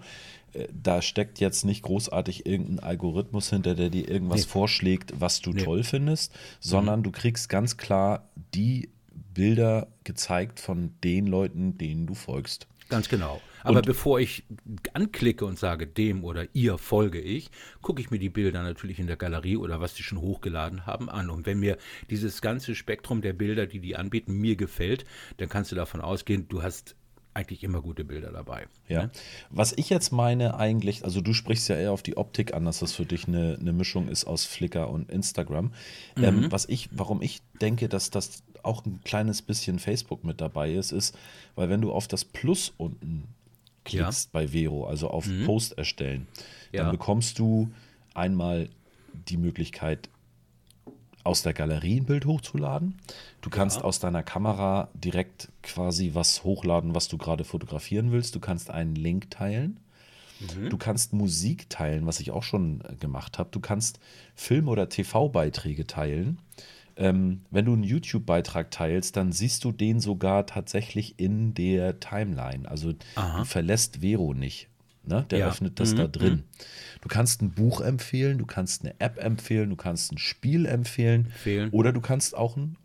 da 0.73 1.03
steckt 1.03 1.41
jetzt 1.41 1.65
nicht 1.65 1.83
großartig 1.83 2.47
irgendein 2.47 2.81
Algorithmus 2.81 3.51
hinter, 3.51 3.75
der 3.75 3.91
dir 3.91 4.09
irgendwas 4.09 4.43
nee. 4.43 4.51
vorschlägt, 4.51 5.15
was 5.19 5.41
du 5.41 5.53
nee. 5.53 5.63
toll 5.63 5.83
findest, 5.85 6.33
sondern 6.61 7.01
mhm. 7.01 7.05
du 7.05 7.11
kriegst 7.11 7.49
ganz 7.49 7.77
klar 7.77 8.29
die 8.55 8.91
Bilder 9.35 9.89
gezeigt 10.05 10.61
von 10.61 10.95
den 11.03 11.27
Leuten, 11.27 11.79
denen 11.79 12.07
du 12.07 12.15
folgst. 12.15 12.67
Ganz 12.89 13.09
genau. 13.09 13.41
Aber 13.63 13.79
und 13.79 13.87
bevor 13.87 14.21
ich 14.21 14.45
anklicke 14.93 15.47
und 15.47 15.59
sage, 15.59 15.87
dem 15.87 16.25
oder 16.25 16.47
ihr 16.53 16.77
folge 16.79 17.21
ich, 17.21 17.51
gucke 17.81 18.03
ich 18.03 18.11
mir 18.11 18.19
die 18.19 18.29
Bilder 18.29 18.63
natürlich 18.63 18.99
in 18.99 19.07
der 19.07 19.17
Galerie 19.17 19.57
oder 19.57 19.81
was 19.81 19.95
die 19.95 20.03
schon 20.03 20.21
hochgeladen 20.21 20.85
haben 20.85 21.09
an. 21.09 21.31
Und 21.31 21.47
wenn 21.47 21.61
mir 21.61 21.79
dieses 22.11 22.43
ganze 22.43 22.75
Spektrum 22.75 23.23
der 23.23 23.33
Bilder, 23.33 23.67
die 23.67 23.79
die 23.79 23.97
anbieten, 23.97 24.35
mir 24.35 24.57
gefällt, 24.57 25.07
dann 25.39 25.49
kannst 25.49 25.73
du 25.73 25.77
davon 25.77 26.01
ausgehen, 26.01 26.49
du 26.49 26.63
hast 26.63 26.97
eigentlich 27.35 27.65
immer 27.65 27.81
gute 27.81 28.05
Bilder 28.05 28.31
dabei. 28.31 28.67
Ja. 28.89 29.05
Ne? 29.05 29.11
Was 29.51 29.73
ich 29.73 29.89
jetzt 29.89 30.13
meine 30.13 30.57
eigentlich, 30.59 31.05
also 31.05 31.21
du 31.21 31.33
sprichst 31.33 31.69
ja 31.69 31.77
eher 31.77 31.93
auf 31.93 32.03
die 32.03 32.17
Optik 32.17 32.55
an, 32.55 32.65
dass 32.65 32.81
das 32.81 32.93
für 32.93 33.07
dich 33.07 33.27
eine, 33.27 33.57
eine 33.59 33.73
Mischung 33.73 34.09
ist 34.09 34.25
aus 34.25 34.45
Flickr 34.45 34.91
und 34.91 35.11
Instagram. 35.11 35.73
Ähm, 36.17 36.23
mhm. 36.23 36.45
Ähm, 36.45 36.53
was 36.53 36.69
ich, 36.69 36.89
warum 36.93 37.23
ich 37.23 37.41
denke, 37.61 37.89
dass 37.89 38.11
das 38.11 38.43
auch 38.63 38.85
ein 38.85 39.01
kleines 39.05 39.43
bisschen 39.43 39.79
Facebook 39.79 40.25
mit 40.25 40.41
dabei 40.41 40.73
ist, 40.73 40.93
ist, 40.93 41.17
weil 41.55 41.69
wenn 41.69 41.81
du 41.81 41.93
auf 41.93 42.07
das 42.07 42.25
Plus 42.25 42.73
unten 42.77 43.25
klickst 43.85 44.27
ja. 44.27 44.31
bei 44.33 44.49
Vero, 44.49 44.87
also 44.87 45.09
auf 45.09 45.27
mhm. 45.27 45.47
Post 45.47 45.77
erstellen, 45.79 46.29
ja. 46.71 46.83
dann 46.83 46.93
bekommst 46.93 47.39
du 47.39 47.71
einmal 48.15 48.69
die 49.29 49.37
Möglichkeit, 49.37 50.09
aus 51.25 51.43
der 51.43 51.53
Galerie 51.53 52.01
ein 52.01 52.05
Bild 52.05 52.27
hochzuladen. 52.27 52.97
Du 53.41 53.51
kannst 53.51 53.79
ja. 53.79 53.85
aus 53.85 54.01
deiner 54.01 54.23
Kamera 54.23 54.89
direkt 54.95 55.49
quasi 55.63 56.11
was 56.15 56.45
hochladen, 56.45 56.95
was 56.95 57.09
du 57.09 57.19
gerade 57.19 57.45
fotografieren 57.45 58.13
willst. 58.13 58.35
Du 58.35 58.41
kannst 58.41 58.71
einen 58.71 58.95
Link 58.95 59.31
teilen. 59.31 59.79
Mhm. 60.41 60.71
Du 60.71 60.77
kannst 60.77 61.13
Musik 61.13 61.71
teilen, 61.71 62.07
was 62.07 62.21
ich 62.21 62.31
auch 62.31 62.43
schon 62.43 62.83
äh, 62.83 62.97
gemacht 62.97 63.39
habe. 63.39 63.51
Du 63.53 63.61
kannst 63.61 64.01
Film- 64.35 64.69
oder 64.69 64.89
TV-Beiträge 64.89 65.87
teilen. 65.87 66.39
Ähm, 66.97 67.43
wenn 67.51 67.65
du 67.65 67.73
einen 67.73 67.85
YouTube-Beitrag 67.85 68.71
teilst, 68.71 69.17
dann 69.17 69.33
siehst 69.33 69.65
du 69.65 69.73
den 69.73 70.01
sogar 70.01 70.47
tatsächlich 70.47 71.19
in 71.19 71.55
der 71.55 72.01
Timeline. 72.01 72.69
Also 72.69 72.93
Aha. 73.15 73.39
du 73.39 73.45
verlässt 73.45 73.99
Vero 74.01 74.35
nicht. 74.35 74.69
Ne? 75.05 75.27
Der 75.31 75.41
ja. 75.41 75.49
öffnet 75.49 75.81
das 75.81 75.93
mhm. 75.93 75.97
da 75.97 76.07
drin. 76.07 76.33
Mhm. 76.33 76.45
Du 77.01 77.09
kannst 77.09 77.43
ein 77.43 77.51
Buch 77.51 77.81
empfehlen, 77.81 78.39
du 78.39 78.47
kannst 78.47 78.85
eine 78.85 78.95
App 79.01 79.19
empfehlen, 79.19 79.71
du 79.71 79.77
kannst 79.77 80.13
ein 80.13 80.19
Spiel 80.19 80.67
empfehlen, 80.67 81.27
empfehlen. 81.27 81.71
oder 81.71 81.93
du 81.93 82.01
kannst 82.01 82.37
auch 82.37 82.57
einen 82.57 82.77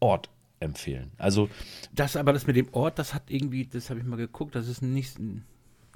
Ort 0.00 0.28
empfehlen. 0.60 1.12
Also 1.16 1.48
das, 1.94 2.16
aber 2.16 2.32
das 2.32 2.46
mit 2.46 2.56
dem 2.56 2.68
Ort, 2.72 2.98
das 2.98 3.14
hat 3.14 3.30
irgendwie, 3.30 3.66
das 3.66 3.88
habe 3.88 4.00
ich 4.00 4.06
mal 4.06 4.16
geguckt, 4.16 4.54
das 4.54 4.68
ist 4.68 4.82
nicht. 4.82 5.16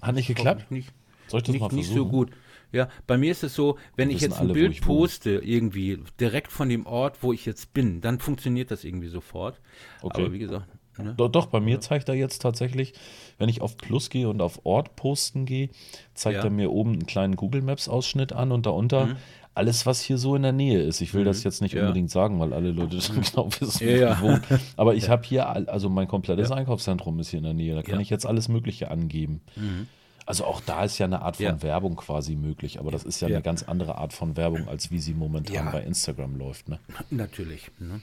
Hat 0.00 0.14
nicht 0.14 0.28
geklappt? 0.28 0.70
Nicht, 0.70 0.94
Soll 1.28 1.40
ich 1.40 1.44
das 1.44 1.52
nicht, 1.52 1.60
mal 1.60 1.68
versuchen? 1.68 1.88
Nicht 1.88 1.94
so 1.94 2.08
gut. 2.08 2.30
Ja, 2.72 2.88
bei 3.06 3.18
mir 3.18 3.32
ist 3.32 3.42
es 3.42 3.54
so, 3.54 3.78
wenn 3.96 4.10
ich 4.10 4.20
jetzt 4.20 4.38
ein 4.38 4.46
alle, 4.46 4.52
Bild 4.54 4.80
poste, 4.80 5.40
irgendwie 5.42 5.98
direkt 6.20 6.52
von 6.52 6.68
dem 6.68 6.86
Ort, 6.86 7.22
wo 7.22 7.32
ich 7.32 7.44
jetzt 7.44 7.74
bin, 7.74 8.00
dann 8.00 8.20
funktioniert 8.20 8.70
das 8.70 8.84
irgendwie 8.84 9.08
sofort. 9.08 9.60
Okay. 10.02 10.22
Aber 10.22 10.32
wie 10.32 10.38
gesagt. 10.38 10.68
Ne? 11.02 11.14
Doch, 11.16 11.28
doch, 11.28 11.47
bei 11.47 11.61
mir 11.61 11.75
ja. 11.75 11.80
zeigt 11.80 12.09
er 12.09 12.14
jetzt 12.14 12.40
tatsächlich, 12.40 12.95
wenn 13.38 13.49
ich 13.49 13.61
auf 13.61 13.76
Plus 13.76 14.11
gehe 14.11 14.28
und 14.28 14.40
auf 14.42 14.64
Ort 14.64 14.97
posten 14.97 15.47
gehe, 15.47 15.71
zeigt 16.14 16.38
ja. 16.38 16.45
er 16.45 16.50
mir 16.50 16.71
oben 16.71 16.92
einen 16.92 17.07
kleinen 17.07 17.37
Google 17.37 17.62
Maps 17.62 17.88
Ausschnitt 17.88 18.33
an 18.33 18.52
und 18.52 18.66
darunter 18.66 19.07
mhm. 19.07 19.16
alles, 19.54 19.87
was 19.87 20.00
hier 20.00 20.19
so 20.19 20.37
in 20.37 20.42
der 20.42 20.52
Nähe 20.52 20.83
ist. 20.83 21.00
Ich 21.00 21.14
will 21.14 21.23
mhm. 21.23 21.26
das 21.26 21.45
jetzt 21.45 21.62
nicht 21.62 21.75
ja. 21.75 21.83
unbedingt 21.83 22.11
sagen, 22.11 22.38
weil 22.40 22.52
alle 22.52 22.71
Leute 22.71 22.97
mhm. 22.97 23.23
genau 23.23 23.49
wissen, 23.59 23.87
wo. 24.21 24.38
Aber 24.76 24.95
ich 24.95 25.09
habe 25.09 25.23
hier, 25.26 25.49
also 25.49 25.88
mein 25.88 26.09
komplettes 26.09 26.50
Einkaufszentrum 26.50 27.19
ist 27.21 27.30
hier 27.30 27.38
in 27.38 27.45
der 27.45 27.54
Nähe. 27.54 27.75
Da 27.75 27.83
kann 27.83 28.00
ich 28.00 28.11
jetzt 28.11 28.26
alles 28.26 28.49
Mögliche 28.49 28.90
angeben. 28.90 29.40
Mhm. 29.57 29.87
Also 30.30 30.45
auch 30.45 30.61
da 30.61 30.85
ist 30.85 30.97
ja 30.99 31.07
eine 31.07 31.23
Art 31.23 31.38
von 31.38 31.45
ja. 31.45 31.62
Werbung 31.62 31.97
quasi 31.97 32.37
möglich, 32.37 32.78
aber 32.78 32.92
das 32.92 33.02
ist 33.02 33.21
ja, 33.21 33.26
ja, 33.26 33.35
eine 33.35 33.42
ganz 33.42 33.64
andere 33.64 33.97
Art 33.99 34.12
von 34.12 34.37
Werbung, 34.37 34.69
als 34.69 34.92
wie 34.92 35.00
sie 35.00 35.12
momentan 35.12 35.66
ja. 35.66 35.71
bei 35.73 35.83
Instagram 35.83 36.37
läuft. 36.37 36.69
Ne? 36.69 36.78
Natürlich. 37.11 37.73
Ne? 37.80 38.00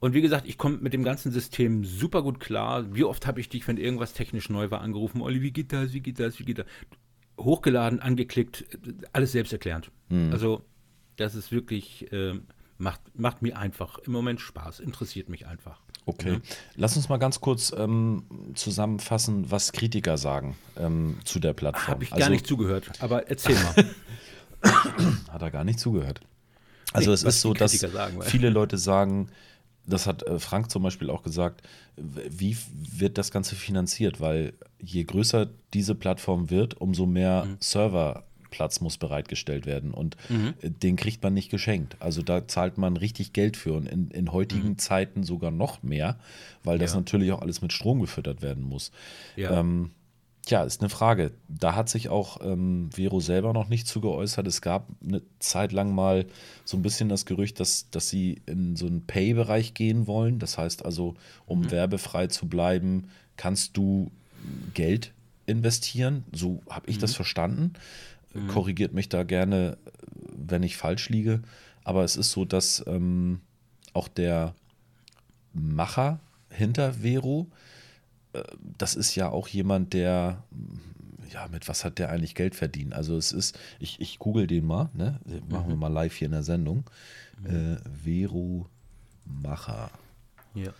Und 0.00 0.14
wie 0.14 0.20
gesagt, 0.20 0.46
ich 0.46 0.58
komme 0.58 0.78
mit 0.78 0.92
dem 0.92 1.02
ganzen 1.02 1.32
System 1.32 1.84
super 1.84 2.22
gut 2.22 2.38
klar. 2.38 2.94
Wie 2.94 3.04
oft 3.04 3.26
habe 3.26 3.40
ich 3.40 3.48
dich, 3.48 3.66
wenn 3.66 3.78
irgendwas 3.78 4.12
technisch 4.12 4.48
neu 4.48 4.70
war, 4.70 4.80
angerufen, 4.80 5.20
Olli, 5.20 5.42
wie 5.42 5.50
geht 5.50 5.72
das, 5.72 5.92
wie 5.92 6.00
geht 6.00 6.20
das, 6.20 6.38
wie 6.38 6.44
geht 6.44 6.58
das? 6.58 6.66
Hochgeladen, 7.38 8.00
angeklickt, 8.00 8.64
alles 9.12 9.32
selbsterklärend. 9.32 9.90
Mhm. 10.08 10.30
Also 10.32 10.62
das 11.16 11.34
ist 11.34 11.50
wirklich, 11.52 12.10
äh, 12.12 12.34
macht, 12.78 13.00
macht 13.14 13.42
mir 13.42 13.58
einfach 13.58 13.98
im 13.98 14.12
Moment 14.12 14.40
Spaß, 14.40 14.80
interessiert 14.80 15.28
mich 15.28 15.46
einfach. 15.46 15.80
Okay. 16.06 16.32
Ja. 16.32 16.40
Lass 16.76 16.96
uns 16.96 17.08
mal 17.08 17.18
ganz 17.18 17.40
kurz 17.40 17.72
ähm, 17.76 18.24
zusammenfassen, 18.54 19.50
was 19.50 19.72
Kritiker 19.72 20.16
sagen 20.16 20.56
ähm, 20.76 21.18
zu 21.24 21.38
der 21.38 21.52
Plattform. 21.52 21.88
Habe 21.88 22.04
ich 22.04 22.12
also, 22.12 22.20
gar 22.20 22.30
nicht 22.30 22.46
zugehört, 22.46 22.90
aber 23.00 23.28
erzähl 23.28 23.56
mal. 24.62 24.74
Hat 25.30 25.42
er 25.42 25.50
gar 25.50 25.64
nicht 25.64 25.78
zugehört. 25.78 26.20
Also 26.92 27.10
nee, 27.10 27.14
es 27.14 27.24
ist 27.24 27.40
so, 27.42 27.52
dass 27.52 27.72
sagen, 27.72 28.22
viele 28.22 28.48
Leute 28.48 28.78
sagen, 28.78 29.28
das 29.88 30.06
hat 30.06 30.22
äh, 30.22 30.38
Frank 30.38 30.70
zum 30.70 30.82
Beispiel 30.82 31.10
auch 31.10 31.22
gesagt, 31.22 31.62
wie 31.96 32.56
wird 32.72 33.18
das 33.18 33.30
Ganze 33.30 33.56
finanziert? 33.56 34.20
Weil 34.20 34.52
je 34.80 35.04
größer 35.04 35.48
diese 35.74 35.94
Plattform 35.94 36.50
wird, 36.50 36.80
umso 36.80 37.06
mehr 37.06 37.44
mhm. 37.44 37.56
Server 37.60 38.24
Platz 38.50 38.80
muss 38.80 38.96
bereitgestellt 38.96 39.66
werden 39.66 39.92
und 39.92 40.16
mhm. 40.28 40.54
Äh, 40.62 40.70
den 40.70 40.96
kriegt 40.96 41.22
man 41.22 41.34
nicht 41.34 41.50
geschenkt. 41.50 41.96
Also 42.00 42.22
da 42.22 42.46
zahlt 42.48 42.78
man 42.78 42.96
richtig 42.96 43.32
Geld 43.32 43.56
für 43.56 43.74
und 43.74 43.86
in, 43.86 44.10
in 44.10 44.32
heutigen 44.32 44.70
mhm. 44.70 44.78
Zeiten 44.78 45.22
sogar 45.22 45.50
noch 45.50 45.82
mehr, 45.82 46.18
weil 46.64 46.78
das 46.78 46.92
ja. 46.92 46.98
natürlich 46.98 47.32
auch 47.32 47.42
alles 47.42 47.62
mit 47.62 47.72
Strom 47.72 48.00
gefüttert 48.00 48.42
werden 48.42 48.62
muss. 48.62 48.90
Ja. 49.36 49.58
Ähm, 49.58 49.90
Tja, 50.48 50.62
ist 50.62 50.80
eine 50.80 50.88
Frage. 50.88 51.32
Da 51.46 51.74
hat 51.74 51.90
sich 51.90 52.08
auch 52.08 52.38
ähm, 52.42 52.88
Vero 52.90 53.20
selber 53.20 53.52
noch 53.52 53.68
nicht 53.68 53.86
zu 53.86 54.00
geäußert. 54.00 54.46
Es 54.46 54.62
gab 54.62 54.88
eine 55.06 55.20
Zeit 55.40 55.72
lang 55.72 55.94
mal 55.94 56.24
so 56.64 56.78
ein 56.78 56.82
bisschen 56.82 57.10
das 57.10 57.26
Gerücht, 57.26 57.60
dass, 57.60 57.90
dass 57.90 58.08
sie 58.08 58.40
in 58.46 58.74
so 58.74 58.86
einen 58.86 59.04
Pay-Bereich 59.04 59.74
gehen 59.74 60.06
wollen. 60.06 60.38
Das 60.38 60.56
heißt 60.56 60.86
also, 60.86 61.16
um 61.44 61.60
mhm. 61.60 61.70
werbefrei 61.70 62.28
zu 62.28 62.48
bleiben, 62.48 63.10
kannst 63.36 63.76
du 63.76 64.10
Geld 64.72 65.12
investieren. 65.44 66.24
So 66.32 66.62
habe 66.70 66.88
ich 66.88 66.96
mhm. 66.96 67.00
das 67.02 67.14
verstanden. 67.14 67.74
Mhm. 68.32 68.48
Korrigiert 68.48 68.94
mich 68.94 69.10
da 69.10 69.24
gerne, 69.24 69.76
wenn 70.34 70.62
ich 70.62 70.78
falsch 70.78 71.10
liege. 71.10 71.42
Aber 71.84 72.04
es 72.04 72.16
ist 72.16 72.30
so, 72.30 72.46
dass 72.46 72.82
ähm, 72.86 73.42
auch 73.92 74.08
der 74.08 74.54
Macher 75.52 76.20
hinter 76.48 76.94
Vero, 76.94 77.48
das 78.78 78.94
ist 78.94 79.14
ja 79.14 79.28
auch 79.28 79.48
jemand, 79.48 79.92
der, 79.92 80.42
ja, 81.32 81.48
mit 81.48 81.68
was 81.68 81.84
hat 81.84 81.98
der 81.98 82.10
eigentlich 82.10 82.34
Geld 82.34 82.54
verdient? 82.54 82.94
Also 82.94 83.16
es 83.16 83.32
ist, 83.32 83.58
ich, 83.78 84.00
ich 84.00 84.18
google 84.18 84.46
den 84.46 84.66
mal, 84.66 84.90
ne? 84.94 85.20
Machen 85.48 85.66
mhm. 85.66 85.70
wir 85.70 85.76
mal 85.76 85.92
live 85.92 86.14
hier 86.14 86.26
in 86.26 86.32
der 86.32 86.42
Sendung. 86.42 86.84
Mhm. 87.40 87.76
Äh, 87.76 87.76
Vero 88.04 88.66
Macher. 89.24 89.90
Ja. 90.54 90.72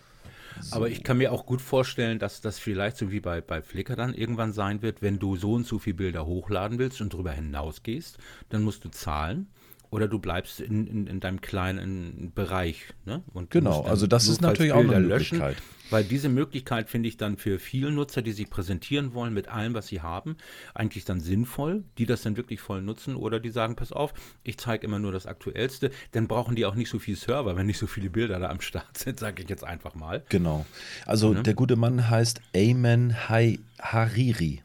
So. 0.61 0.75
Aber 0.75 0.89
ich 0.89 1.03
kann 1.03 1.17
mir 1.17 1.31
auch 1.31 1.45
gut 1.45 1.61
vorstellen, 1.61 2.19
dass 2.19 2.41
das 2.41 2.59
vielleicht 2.59 2.97
so 2.97 3.11
wie 3.11 3.19
bei, 3.19 3.39
bei 3.39 3.61
Flickr 3.61 3.95
dann 3.95 4.13
irgendwann 4.13 4.51
sein 4.51 4.81
wird, 4.81 5.01
wenn 5.01 5.19
du 5.19 5.37
so 5.37 5.53
und 5.53 5.65
so 5.65 5.79
viele 5.79 5.95
Bilder 5.95 6.25
hochladen 6.25 6.79
willst 6.79 7.01
und 7.01 7.13
darüber 7.13 7.31
hinausgehst, 7.31 8.17
dann 8.49 8.63
musst 8.63 8.83
du 8.83 8.89
zahlen 8.89 9.47
oder 9.91 10.07
du 10.07 10.19
bleibst 10.19 10.59
in, 10.59 10.87
in, 10.87 11.07
in 11.07 11.19
deinem 11.19 11.41
kleinen 11.41 12.31
Bereich. 12.33 12.85
Ne? 13.05 13.23
Und 13.33 13.51
genau, 13.51 13.83
also 13.83 14.07
das 14.07 14.27
ist 14.27 14.41
natürlich 14.41 14.73
Bilder 14.73 14.89
auch 14.89 14.95
eine 14.95 15.07
Möglichkeit. 15.07 15.55
Löschen, 15.57 15.78
weil 15.89 16.03
diese 16.03 16.29
Möglichkeit 16.29 16.89
finde 16.89 17.09
ich 17.09 17.17
dann 17.17 17.37
für 17.37 17.59
viele 17.59 17.91
Nutzer, 17.91 18.21
die 18.21 18.31
sich 18.31 18.49
präsentieren 18.49 19.13
wollen 19.13 19.33
mit 19.33 19.47
allem, 19.47 19.73
was 19.73 19.87
sie 19.87 20.01
haben, 20.01 20.37
eigentlich 20.73 21.05
dann 21.05 21.19
sinnvoll, 21.19 21.83
die 21.97 22.05
das 22.05 22.21
dann 22.21 22.37
wirklich 22.37 22.59
voll 22.59 22.81
nutzen 22.81 23.15
oder 23.15 23.39
die 23.39 23.49
sagen, 23.49 23.75
pass 23.75 23.91
auf, 23.91 24.13
ich 24.43 24.57
zeige 24.57 24.85
immer 24.85 24.99
nur 24.99 25.11
das 25.11 25.25
Aktuellste, 25.25 25.91
dann 26.11 26.27
brauchen 26.27 26.55
die 26.55 26.65
auch 26.65 26.75
nicht 26.75 26.89
so 26.89 26.99
viel 26.99 27.15
Server, 27.15 27.55
wenn 27.55 27.67
nicht 27.67 27.79
so 27.79 27.87
viele 27.87 28.09
Bilder 28.09 28.39
da 28.39 28.49
am 28.49 28.61
Start 28.61 28.97
sind, 28.97 29.19
sage 29.19 29.43
ich 29.43 29.49
jetzt 29.49 29.63
einfach 29.63 29.95
mal. 29.95 30.23
Genau. 30.29 30.65
Also 31.05 31.33
ne? 31.33 31.43
der 31.43 31.53
gute 31.53 31.75
Mann 31.75 32.09
heißt 32.09 32.41
Ayman 32.55 33.15
Hariri. 33.15 34.61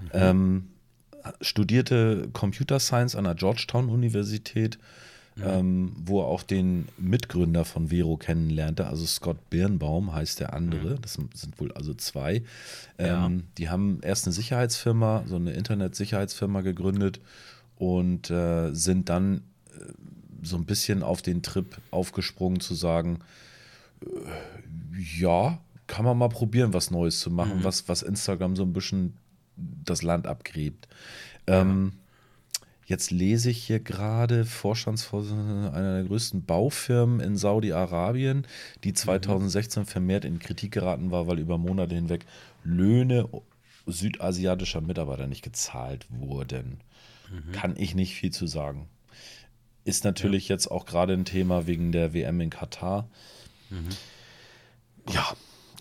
Mhm. 0.00 0.10
Ähm, 0.12 0.68
studierte 1.40 2.28
Computer 2.32 2.80
Science 2.80 3.14
an 3.14 3.24
der 3.24 3.34
Georgetown 3.34 3.88
Universität, 3.88 4.78
ja. 5.36 5.58
ähm, 5.58 5.92
wo 5.96 6.20
er 6.20 6.26
auch 6.26 6.42
den 6.42 6.88
Mitgründer 6.98 7.64
von 7.64 7.88
Vero 7.88 8.16
kennenlernte, 8.16 8.86
also 8.86 9.06
Scott 9.06 9.50
Birnbaum 9.50 10.12
heißt 10.12 10.40
der 10.40 10.54
andere, 10.54 10.96
mhm. 10.96 11.02
das 11.02 11.14
sind 11.14 11.60
wohl 11.60 11.72
also 11.72 11.94
zwei. 11.94 12.42
Ja. 12.98 13.26
Ähm, 13.26 13.44
die 13.58 13.68
haben 13.68 14.00
erst 14.02 14.26
eine 14.26 14.32
Sicherheitsfirma, 14.32 15.24
so 15.26 15.36
eine 15.36 15.52
Internet-Sicherheitsfirma 15.52 16.60
gegründet 16.60 17.20
und 17.76 18.30
äh, 18.30 18.72
sind 18.72 19.08
dann 19.08 19.42
äh, 19.72 19.92
so 20.42 20.56
ein 20.56 20.64
bisschen 20.64 21.02
auf 21.02 21.22
den 21.22 21.42
Trip 21.42 21.78
aufgesprungen 21.90 22.60
zu 22.60 22.74
sagen, 22.74 23.20
äh, 24.02 24.08
ja, 25.18 25.58
kann 25.86 26.04
man 26.04 26.18
mal 26.18 26.28
probieren, 26.28 26.72
was 26.72 26.90
Neues 26.90 27.20
zu 27.20 27.30
machen, 27.30 27.58
mhm. 27.58 27.64
was, 27.64 27.88
was 27.88 28.02
Instagram 28.02 28.54
so 28.54 28.62
ein 28.62 28.72
bisschen 28.72 29.14
das 29.56 30.02
Land 30.02 30.26
abgräbt. 30.26 30.88
Ähm, 31.46 31.92
Jetzt 32.90 33.12
lese 33.12 33.50
ich 33.50 33.62
hier 33.62 33.78
gerade 33.78 34.44
Vorstandsvorsitzender 34.44 35.72
einer 35.72 35.94
der 35.94 36.04
größten 36.06 36.44
Baufirmen 36.44 37.20
in 37.20 37.36
Saudi-Arabien, 37.36 38.48
die 38.82 38.92
2016 38.92 39.84
mhm. 39.84 39.86
vermehrt 39.86 40.24
in 40.24 40.40
Kritik 40.40 40.72
geraten 40.72 41.12
war, 41.12 41.28
weil 41.28 41.38
über 41.38 41.56
Monate 41.56 41.94
hinweg 41.94 42.26
Löhne 42.64 43.28
südasiatischer 43.86 44.80
Mitarbeiter 44.80 45.28
nicht 45.28 45.42
gezahlt 45.42 46.04
wurden. 46.10 46.80
Mhm. 47.30 47.52
Kann 47.52 47.76
ich 47.76 47.94
nicht 47.94 48.16
viel 48.16 48.32
zu 48.32 48.48
sagen. 48.48 48.88
Ist 49.84 50.02
natürlich 50.02 50.48
ja. 50.48 50.56
jetzt 50.56 50.66
auch 50.66 50.84
gerade 50.84 51.12
ein 51.12 51.24
Thema 51.24 51.68
wegen 51.68 51.92
der 51.92 52.12
WM 52.12 52.40
in 52.40 52.50
Katar. 52.50 53.08
Mhm. 53.70 53.86
Ja, 55.12 55.32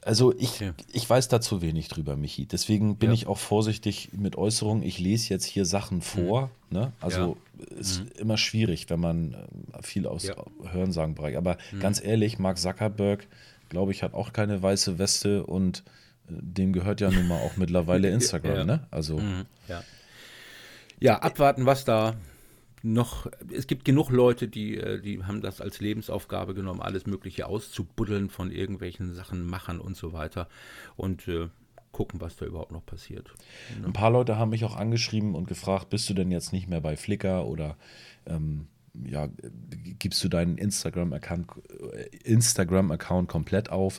also 0.03 0.33
ich, 0.37 0.55
okay. 0.55 0.71
ich 0.91 1.09
weiß 1.09 1.27
da 1.27 1.41
zu 1.41 1.61
wenig 1.61 1.87
drüber, 1.87 2.15
Michi. 2.15 2.45
Deswegen 2.45 2.97
bin 2.97 3.09
ja. 3.09 3.13
ich 3.13 3.27
auch 3.27 3.37
vorsichtig 3.37 4.09
mit 4.13 4.37
Äußerungen. 4.37 4.83
Ich 4.83 4.99
lese 4.99 5.29
jetzt 5.29 5.45
hier 5.45 5.65
Sachen 5.65 5.97
mhm. 5.97 6.01
vor. 6.01 6.51
Mhm. 6.69 6.77
Ne? 6.77 6.93
Also 7.01 7.37
ja. 7.59 7.77
ist 7.77 8.01
mhm. 8.01 8.11
immer 8.17 8.37
schwierig, 8.37 8.89
wenn 8.89 8.99
man 8.99 9.33
äh, 9.33 9.81
viel 9.81 10.07
aus 10.07 10.23
ja. 10.23 10.35
Hörensagen 10.71 11.15
bereicht. 11.15 11.37
Aber 11.37 11.57
mhm. 11.71 11.79
ganz 11.79 12.03
ehrlich, 12.03 12.39
Mark 12.39 12.57
Zuckerberg, 12.57 13.27
glaube 13.69 13.91
ich, 13.91 14.03
hat 14.03 14.13
auch 14.13 14.33
keine 14.33 14.61
weiße 14.61 14.99
Weste 14.99 15.45
und 15.45 15.83
äh, 16.29 16.33
dem 16.33 16.73
gehört 16.73 17.01
ja 17.01 17.11
nun 17.11 17.27
mal 17.27 17.39
auch 17.39 17.57
mittlerweile 17.57 18.09
Instagram. 18.11 18.65
Ne? 18.65 18.87
Also 18.91 19.19
mhm. 19.19 19.45
ja, 20.99 21.19
abwarten, 21.19 21.65
was 21.65 21.85
da 21.85 22.15
noch, 22.81 23.27
es 23.51 23.67
gibt 23.67 23.85
genug 23.85 24.09
Leute, 24.09 24.47
die, 24.47 24.77
äh, 24.77 25.01
die 25.01 25.23
haben 25.23 25.41
das 25.41 25.61
als 25.61 25.79
Lebensaufgabe 25.79 26.53
genommen, 26.53 26.81
alles 26.81 27.05
Mögliche 27.05 27.47
auszubuddeln 27.47 28.29
von 28.29 28.51
irgendwelchen 28.51 29.13
Sachen, 29.13 29.45
Machern 29.45 29.79
und 29.79 29.97
so 29.97 30.13
weiter. 30.13 30.47
Und 30.95 31.27
äh, 31.27 31.49
gucken, 31.91 32.21
was 32.21 32.35
da 32.35 32.45
überhaupt 32.45 32.71
noch 32.71 32.85
passiert. 32.85 33.29
Ja. 33.79 33.87
Ein 33.87 33.93
paar 33.93 34.11
Leute 34.11 34.37
haben 34.37 34.51
mich 34.51 34.63
auch 34.63 34.75
angeschrieben 34.75 35.35
und 35.35 35.47
gefragt, 35.47 35.89
bist 35.89 36.09
du 36.09 36.13
denn 36.13 36.31
jetzt 36.31 36.53
nicht 36.53 36.67
mehr 36.67 36.81
bei 36.81 36.95
Flickr 36.95 37.45
oder 37.45 37.77
ähm, 38.27 38.67
ja, 39.05 39.29
gibst 39.99 40.23
du 40.23 40.29
deinen 40.29 40.57
Instagram-Account 40.57 41.47
Instagram 42.23 42.91
-Account 42.91 43.27
komplett 43.27 43.69
auf? 43.69 43.97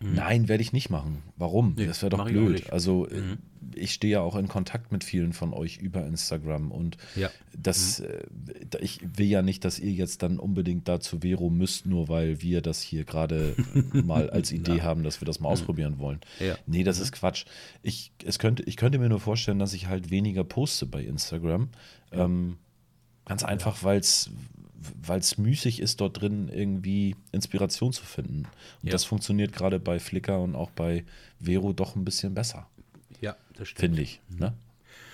Mhm. 0.00 0.14
Nein, 0.14 0.48
werde 0.48 0.62
ich 0.62 0.72
nicht 0.72 0.90
machen. 0.90 1.22
Warum? 1.36 1.74
Nee, 1.76 1.86
das 1.86 2.02
wäre 2.02 2.10
doch 2.10 2.24
blöd. 2.24 2.70
Also 2.70 3.08
äh, 3.08 3.20
mhm. 3.20 3.38
ich 3.74 3.92
stehe 3.92 4.12
ja 4.14 4.20
auch 4.20 4.36
in 4.36 4.46
Kontakt 4.46 4.92
mit 4.92 5.02
vielen 5.02 5.32
von 5.32 5.52
euch 5.52 5.78
über 5.78 6.06
Instagram 6.06 6.70
und 6.70 6.96
ja. 7.16 7.30
das, 7.56 8.00
mhm. 8.00 8.06
äh, 8.70 8.78
ich 8.80 9.00
will 9.16 9.26
ja 9.26 9.42
nicht, 9.42 9.64
dass 9.64 9.78
ihr 9.78 9.92
jetzt 9.92 10.22
dann 10.22 10.38
unbedingt 10.38 10.86
da 10.86 11.00
zu 11.00 11.20
Vero 11.20 11.50
müsst, 11.50 11.86
nur 11.86 12.08
weil 12.08 12.40
wir 12.42 12.60
das 12.60 12.80
hier 12.80 13.04
gerade 13.04 13.56
mal 13.92 14.30
als 14.30 14.52
Idee 14.52 14.78
ja. 14.78 14.82
haben, 14.84 15.02
dass 15.02 15.20
wir 15.20 15.26
das 15.26 15.40
mal 15.40 15.48
mhm. 15.48 15.52
ausprobieren 15.54 15.98
wollen. 15.98 16.20
Ja. 16.38 16.56
Nee, 16.66 16.84
das 16.84 16.98
mhm. 16.98 17.02
ist 17.04 17.12
Quatsch. 17.12 17.44
Ich, 17.82 18.12
es 18.24 18.38
könnte, 18.38 18.62
ich 18.64 18.76
könnte 18.76 18.98
mir 18.98 19.08
nur 19.08 19.20
vorstellen, 19.20 19.58
dass 19.58 19.72
ich 19.72 19.88
halt 19.88 20.10
weniger 20.10 20.44
poste 20.44 20.86
bei 20.86 21.02
Instagram. 21.02 21.70
Ähm, 22.12 22.56
ganz 23.24 23.42
einfach, 23.42 23.82
weil 23.82 23.98
es 23.98 24.30
weil 25.02 25.20
es 25.20 25.38
müßig 25.38 25.80
ist, 25.80 26.00
dort 26.00 26.20
drin 26.20 26.48
irgendwie 26.48 27.16
Inspiration 27.32 27.92
zu 27.92 28.04
finden. 28.04 28.44
Und 28.82 28.86
ja. 28.88 28.92
das 28.92 29.04
funktioniert 29.04 29.52
gerade 29.52 29.80
bei 29.80 29.98
Flickr 29.98 30.40
und 30.40 30.54
auch 30.54 30.70
bei 30.70 31.04
Vero 31.40 31.72
doch 31.72 31.96
ein 31.96 32.04
bisschen 32.04 32.34
besser. 32.34 32.68
Ja, 33.20 33.36
das 33.54 33.68
stimmt. 33.68 33.80
Finde 33.80 34.02
ich. 34.02 34.20
Ne? 34.28 34.54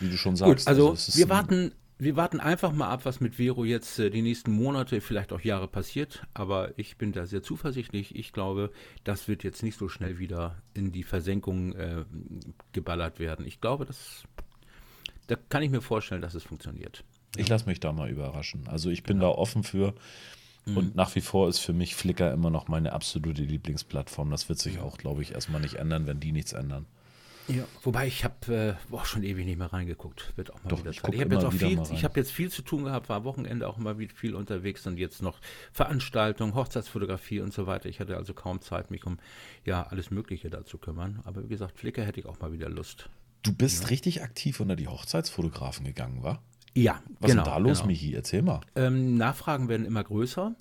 Wie 0.01 0.09
du 0.09 0.17
schon 0.17 0.37
sagst. 0.37 0.67
Gut, 0.67 0.69
also, 0.69 0.91
also 0.91 1.19
wir 1.19 1.29
warten. 1.29 1.73
Wir 1.97 2.17
warten 2.17 2.41
einfach 2.41 2.73
mal 2.73 2.89
ab, 2.89 3.05
was 3.05 3.21
mit 3.21 3.37
Vero 3.37 3.65
jetzt 3.65 4.01
äh, 4.01 4.11
die 4.11 4.21
nächsten 4.21 4.51
Monate, 4.51 5.01
vielleicht 5.01 5.33
auch 5.33 5.41
Jahre 5.41 5.69
passiert. 5.69 6.27
Aber 6.35 6.77
ich 6.77 6.97
bin 6.97 7.13
da 7.13 7.25
sehr 7.25 7.45
zuversichtlich. 7.45 8.17
Ich 8.17 8.33
glaube, 8.33 8.73
das 9.05 9.29
wird 9.29 9.45
jetzt 9.45 9.63
nicht 9.63 9.79
so 9.79 9.89
schnell 9.89 10.19
wieder 10.19 10.61
in 10.75 10.91
die 10.91 11.05
Versenkung 11.05 11.73
äh, 11.77 12.05
geballert 12.73 13.21
werden. 13.21 13.47
Ich 13.47 13.61
glaube, 13.61 13.87
das, 13.87 14.25
da 15.29 15.37
kann 15.37 15.63
ich 15.63 15.71
mir 15.71 15.81
vorstellen, 15.81 16.21
dass 16.21 16.35
es 16.35 16.43
funktioniert. 16.43 17.05
Ich 17.37 17.49
lasse 17.49 17.67
mich 17.67 17.81
da 17.81 17.93
mal 17.93 18.11
überraschen. 18.11 18.69
Also 18.69 18.91
ich 18.91 19.03
bin 19.03 19.19
genau. 19.19 19.33
da 19.33 19.39
offen 19.39 19.63
für. 19.63 19.95
Mhm. 20.67 20.77
Und 20.77 20.95
nach 20.95 21.15
wie 21.15 21.21
vor 21.21 21.49
ist 21.49 21.59
für 21.59 21.73
mich 21.73 21.95
Flickr 21.95 22.33
immer 22.33 22.51
noch 22.51 22.69
meine 22.69 22.93
absolute 22.93 23.43
Lieblingsplattform. 23.43 24.31
Das 24.31 24.49
wird 24.49 24.59
sich 24.59 24.79
auch, 24.79 24.99
glaube 24.99 25.23
ich, 25.23 25.33
erstmal 25.33 25.61
nicht 25.61 25.75
ändern, 25.75 26.07
wenn 26.07 26.21
die 26.21 26.33
nichts 26.33 26.53
ändern. 26.53 26.87
Ja, 27.47 27.65
wobei 27.83 28.07
ich 28.07 28.25
habe 28.25 28.79
äh, 28.91 28.95
auch 28.95 29.05
schon 29.05 29.23
ewig 29.23 29.45
nicht 29.45 29.59
mehr 29.59 29.71
reingeguckt. 29.71 30.33
Wird 30.37 30.51
auch 30.51 30.63
mal 30.65 30.71
Doch, 30.71 30.79
wieder 30.81 30.91
ich, 30.91 31.03
ich 31.03 31.21
habe 31.21 31.35
jetzt 31.35 31.45
auch 31.45 31.53
viel, 31.53 31.83
ich 31.93 32.05
habe 32.05 32.19
jetzt 32.19 32.33
viel 32.33 32.51
zu 32.51 32.63
tun 32.63 32.85
gehabt, 32.85 33.11
war 33.11 33.25
Wochenende 33.25 33.69
auch 33.69 33.77
mal 33.77 33.99
wieder 33.99 34.15
viel 34.15 34.35
unterwegs 34.35 34.87
und 34.87 34.99
jetzt 34.99 35.21
noch 35.21 35.41
Veranstaltungen, 35.73 36.55
Hochzeitsfotografie 36.55 37.41
und 37.41 37.53
so 37.53 37.67
weiter. 37.67 37.91
Ich 37.91 38.01
hatte 38.01 38.17
also 38.17 38.33
kaum 38.33 38.63
Zeit, 38.63 38.91
mich 38.91 39.05
um 39.05 39.19
ja 39.67 39.83
alles 39.83 40.11
Mögliche 40.11 40.49
da 40.49 40.65
zu 40.65 40.79
kümmern. 40.79 41.21
Aber 41.25 41.45
wie 41.45 41.49
gesagt, 41.49 41.79
Flickr 41.79 42.05
hätte 42.05 42.21
ich 42.21 42.27
auch 42.27 42.41
mal 42.41 42.53
wieder 42.53 42.71
Lust. 42.71 43.11
Du 43.43 43.53
bist 43.53 43.83
ja. 43.83 43.89
richtig 43.89 44.23
aktiv 44.23 44.61
unter 44.61 44.75
die 44.75 44.89
Hochzeitsfotografen 44.89 45.85
gegangen, 45.85 46.23
war? 46.23 46.43
Ja, 46.75 47.01
Was 47.21 47.31
genau, 47.31 47.43
ist 47.43 47.49
da 47.49 47.59
los, 47.59 47.79
genau. 47.79 47.89
Michi? 47.89 48.15
Erzähl 48.15 48.43
mal. 48.43 48.61
Ähm, 48.75 49.17
Nachfragen 49.17 49.69
werden 49.69 49.87
immer 49.87 50.03
größer. 50.03 50.55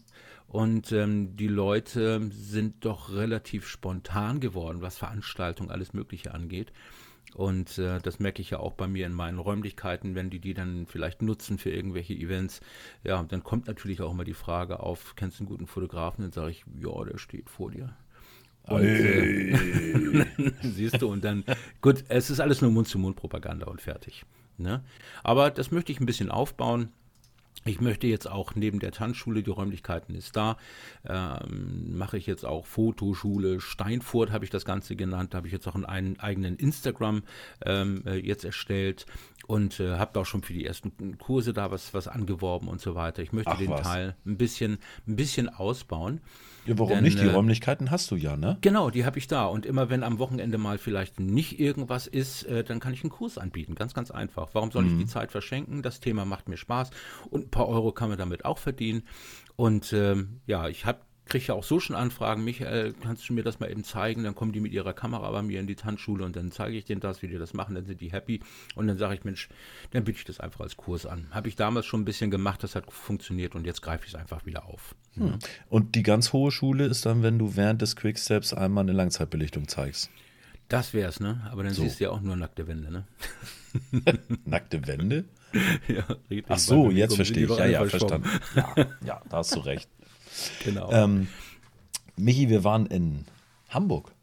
Und 0.48 0.92
ähm, 0.92 1.36
die 1.36 1.48
Leute 1.48 2.30
sind 2.32 2.86
doch 2.86 3.12
relativ 3.12 3.68
spontan 3.68 4.40
geworden, 4.40 4.82
was 4.82 4.98
Veranstaltungen, 4.98 5.72
alles 5.72 5.94
Mögliche 5.94 6.34
angeht. 6.34 6.72
Und 7.34 7.80
äh, 7.80 8.00
das 8.00 8.20
merke 8.20 8.42
ich 8.44 8.52
ja 8.52 8.60
auch 8.60 8.74
bei 8.74 8.88
mir 8.88 9.08
in 9.08 9.14
meinen 9.14 9.40
Räumlichkeiten, 9.40 10.14
wenn 10.14 10.30
die 10.30 10.40
die 10.40 10.54
dann 10.54 10.86
vielleicht 10.86 11.24
nutzen 11.24 11.58
für 11.58 11.72
irgendwelche 11.72 12.14
Events. 12.14 12.62
Ja, 13.04 13.24
dann 13.24 13.44
kommt 13.44 13.66
natürlich 13.66 14.02
auch 14.02 14.12
immer 14.12 14.24
die 14.24 14.36
Frage 14.36 14.82
auf, 14.82 15.16
kennst 15.16 15.40
du 15.40 15.42
einen 15.42 15.50
guten 15.50 15.66
Fotografen? 15.66 16.22
Dann 16.22 16.32
sage 16.32 16.52
ich, 16.52 16.64
ja, 16.80 17.04
der 17.04 17.18
steht 17.18 17.50
vor 17.50 17.72
dir. 17.72 17.96
Und, 18.68 18.84
äh, 18.84 19.58
siehst 20.62 21.02
du, 21.02 21.12
und 21.12 21.24
dann, 21.24 21.44
gut, 21.82 22.04
es 22.08 22.30
ist 22.30 22.40
alles 22.40 22.62
nur 22.62 22.72
Mund-zu-Mund-Propaganda 22.72 23.66
und 23.66 23.82
fertig. 23.82 24.24
Ne? 24.58 24.84
Aber 25.24 25.52
das 25.52 25.72
möchte 25.72 25.92
ich 25.92 26.00
ein 26.00 26.06
bisschen 26.06 26.32
aufbauen. 26.32 26.90
Ich 27.66 27.80
möchte 27.80 28.08
jetzt 28.08 28.30
auch 28.30 28.56
neben 28.56 28.80
der 28.80 28.92
Tanzschule, 28.92 29.42
die 29.42 29.50
Räumlichkeiten 29.50 30.16
ist 30.16 30.36
da, 30.36 30.58
ähm, 31.08 31.98
mache 31.98 32.18
ich 32.18 32.26
jetzt 32.26 32.46
auch 32.46 32.66
Fotoschule 32.66 33.62
Steinfurt, 33.62 34.32
habe 34.32 34.44
ich 34.44 34.52
das 34.52 34.66
Ganze 34.66 34.98
genannt. 34.98 35.34
Da 35.34 35.38
habe 35.38 35.48
ich 35.48 35.54
jetzt 35.54 35.68
auch 35.68 35.76
einen 35.76 36.20
eigenen 36.20 36.58
Instagram 36.58 37.24
ähm, 37.66 38.04
äh, 38.06 38.16
jetzt 38.16 38.44
erstellt 38.44 39.06
und 39.48 39.80
äh, 39.80 39.98
habe 39.98 40.20
auch 40.20 40.26
schon 40.26 40.44
für 40.44 40.54
die 40.54 40.66
ersten 40.66 41.18
Kurse 41.18 41.54
da 41.54 41.72
was, 41.72 41.94
was 41.94 42.10
angeworben 42.10 42.68
und 42.68 42.82
so 42.82 42.96
weiter. 42.96 43.24
Ich 43.24 43.32
möchte 43.32 43.52
Ach, 43.52 43.58
den 43.58 43.70
was. 43.70 43.82
Teil 43.82 44.16
ein 44.26 44.38
bisschen, 44.38 44.80
ein 45.08 45.16
bisschen 45.16 45.48
ausbauen. 45.48 46.20
Ja, 46.66 46.80
warum 46.80 46.96
Denn, 46.96 47.04
nicht? 47.04 47.20
Die 47.20 47.26
äh, 47.26 47.32
Räumlichkeiten 47.32 47.92
hast 47.92 48.10
du 48.12 48.16
ja, 48.16 48.38
ne? 48.38 48.58
Genau, 48.62 48.90
die 48.90 49.06
habe 49.06 49.18
ich 49.18 49.28
da. 49.28 49.46
Und 49.46 49.66
immer 49.66 49.90
wenn 49.90 50.04
am 50.04 50.20
Wochenende 50.20 50.58
mal 50.58 50.78
vielleicht 50.78 51.20
nicht 51.20 51.60
irgendwas 51.60 52.08
ist, 52.08 52.44
äh, 52.44 52.64
dann 52.64 52.80
kann 52.80 52.94
ich 52.94 53.04
einen 53.04 53.10
Kurs 53.10 53.38
anbieten. 53.38 53.76
Ganz, 53.76 53.94
ganz 53.94 54.12
einfach. 54.12 54.50
Warum 54.54 54.72
soll 54.72 54.84
mhm. 54.84 54.92
ich 54.92 55.06
die 55.06 55.12
Zeit 55.12 55.32
verschenken? 55.32 55.82
Das 55.82 56.00
Thema 56.00 56.26
macht 56.26 56.48
mir 56.48 56.58
Spaß 56.58 56.92
und 57.30 57.48
ein 57.48 57.50
paar 57.52 57.68
Euro 57.68 57.92
kann 57.92 58.10
man 58.10 58.18
damit 58.18 58.46
auch 58.46 58.58
verdienen. 58.58 59.04
Und 59.56 59.94
ähm, 59.94 60.40
ja, 60.46 60.68
ich 60.68 60.86
habe 60.86 61.00
kriege 61.26 61.46
ja 61.46 61.54
auch 61.54 61.64
so 61.64 61.80
schon 61.80 61.96
Anfragen, 61.96 62.44
Michael, 62.44 62.94
kannst 62.94 63.28
du 63.30 63.34
mir 63.34 63.44
das 63.44 63.60
mal 63.60 63.72
eben 63.72 63.84
zeigen? 63.84 64.24
Dann 64.24 64.36
kommen 64.36 64.52
die 64.52 64.60
mit 64.60 64.74
ihrer 64.74 64.94
Kamera 64.94 65.32
bei 65.32 65.42
mir 65.42 65.60
in 65.60 65.68
die 65.68 65.76
Tanzschule 65.76 66.26
und 66.26 66.36
dann 66.36 66.52
zeige 66.52 66.78
ich 66.78 66.86
denen 66.86 67.02
das, 67.02 67.22
wie 67.22 67.28
die 67.28 67.38
das 67.38 67.54
machen, 67.54 67.76
dann 67.76 67.86
sind 67.86 68.02
die 68.02 68.12
happy 68.12 68.42
und 68.76 68.88
dann 68.88 68.98
sage 68.98 69.16
ich, 69.16 69.24
Mensch, 69.24 69.50
dann 69.92 70.04
biete 70.04 70.20
ich 70.20 70.26
das 70.26 70.40
einfach 70.40 70.62
als 70.62 70.78
Kurs 70.78 71.06
an. 71.06 71.28
Habe 71.32 71.48
ich 71.48 71.56
damals 71.56 71.86
schon 71.86 72.02
ein 72.02 72.06
bisschen 72.06 72.32
gemacht, 72.32 72.64
das 72.64 72.76
hat 72.76 72.92
funktioniert 72.92 73.56
und 73.56 73.66
jetzt 73.66 73.82
greife 73.82 74.06
ich 74.06 74.14
es 74.14 74.20
einfach 74.20 74.46
wieder 74.46 74.66
auf. 74.66 74.96
Hm. 75.14 75.28
Ja. 75.28 75.40
Und 75.70 75.96
die 75.96 76.04
ganz 76.04 76.34
hohe 76.34 76.52
Schule 76.52 76.86
ist 76.86 77.06
dann, 77.06 77.24
wenn 77.24 77.40
du 77.40 77.56
während 77.56 77.82
des 77.82 77.96
Quicksteps 77.96 78.54
einmal 78.54 78.84
eine 78.84 78.94
Langzeitbelichtung 78.94 79.68
zeigst. 79.68 80.10
Das 80.70 80.94
wär's, 80.94 81.20
ne? 81.20 81.48
Aber 81.52 81.64
dann 81.64 81.74
so. 81.74 81.84
siehst 81.84 82.00
du 82.00 82.06
ja 82.06 82.10
auch 82.10 82.22
nur 82.22 82.36
nackte 82.36 82.68
Wände, 82.68 82.92
ne? 82.92 83.06
nackte 84.46 84.86
Wände? 84.88 85.26
ja, 85.88 86.04
richtig. 86.30 86.46
Ach 86.50 86.58
so, 86.58 86.90
jetzt 86.90 87.16
verstehe 87.16 87.46
ich. 87.46 87.58
Ja, 87.58 87.66
ja, 87.66 87.86
verstanden. 87.86 88.28
Ja, 88.56 88.76
ja, 89.06 89.22
da 89.30 89.38
hast 89.38 89.56
du 89.56 89.60
recht. 89.60 89.90
Genau. 90.64 90.92
Ähm, 90.92 91.28
Michi, 92.16 92.50
wir 92.50 92.64
waren 92.64 92.86
in 92.86 93.26
Hamburg. 93.70 94.14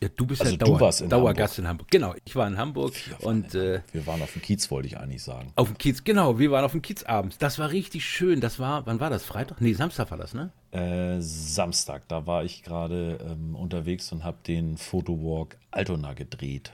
Ja, 0.00 0.08
du 0.14 0.26
bist 0.26 0.42
also 0.42 0.52
ja 0.52 0.58
Dauer, 0.58 0.92
in 1.00 1.08
Dauergast 1.08 1.54
Hamburg. 1.54 1.58
in 1.58 1.68
Hamburg. 1.68 1.90
Genau, 1.90 2.14
ich 2.24 2.36
war 2.36 2.46
in 2.46 2.56
Hamburg 2.56 2.94
wir 2.94 3.26
und 3.26 3.54
äh, 3.56 3.80
wir 3.92 4.06
waren 4.06 4.22
auf 4.22 4.32
dem 4.32 4.42
Kiez, 4.42 4.70
wollte 4.70 4.86
ich 4.86 4.96
eigentlich 4.96 5.24
sagen. 5.24 5.52
Auf 5.56 5.68
dem 5.68 5.78
Kiez, 5.78 6.04
genau, 6.04 6.38
wir 6.38 6.52
waren 6.52 6.64
auf 6.64 6.70
dem 6.70 6.82
Kiez 6.82 7.02
abends. 7.02 7.38
Das 7.38 7.58
war 7.58 7.72
richtig 7.72 8.04
schön. 8.04 8.40
Das 8.40 8.60
war, 8.60 8.86
wann 8.86 9.00
war 9.00 9.10
das? 9.10 9.24
Freitag? 9.24 9.60
Nee, 9.60 9.72
Samstag 9.72 10.12
war 10.12 10.18
das, 10.18 10.34
ne? 10.34 10.52
Äh, 10.70 11.20
Samstag. 11.20 12.06
Da 12.06 12.28
war 12.28 12.44
ich 12.44 12.62
gerade 12.62 13.18
ähm, 13.28 13.56
unterwegs 13.56 14.12
und 14.12 14.22
habe 14.22 14.38
den 14.46 14.76
Fotowalk 14.76 15.56
Altona 15.72 16.12
gedreht. 16.12 16.72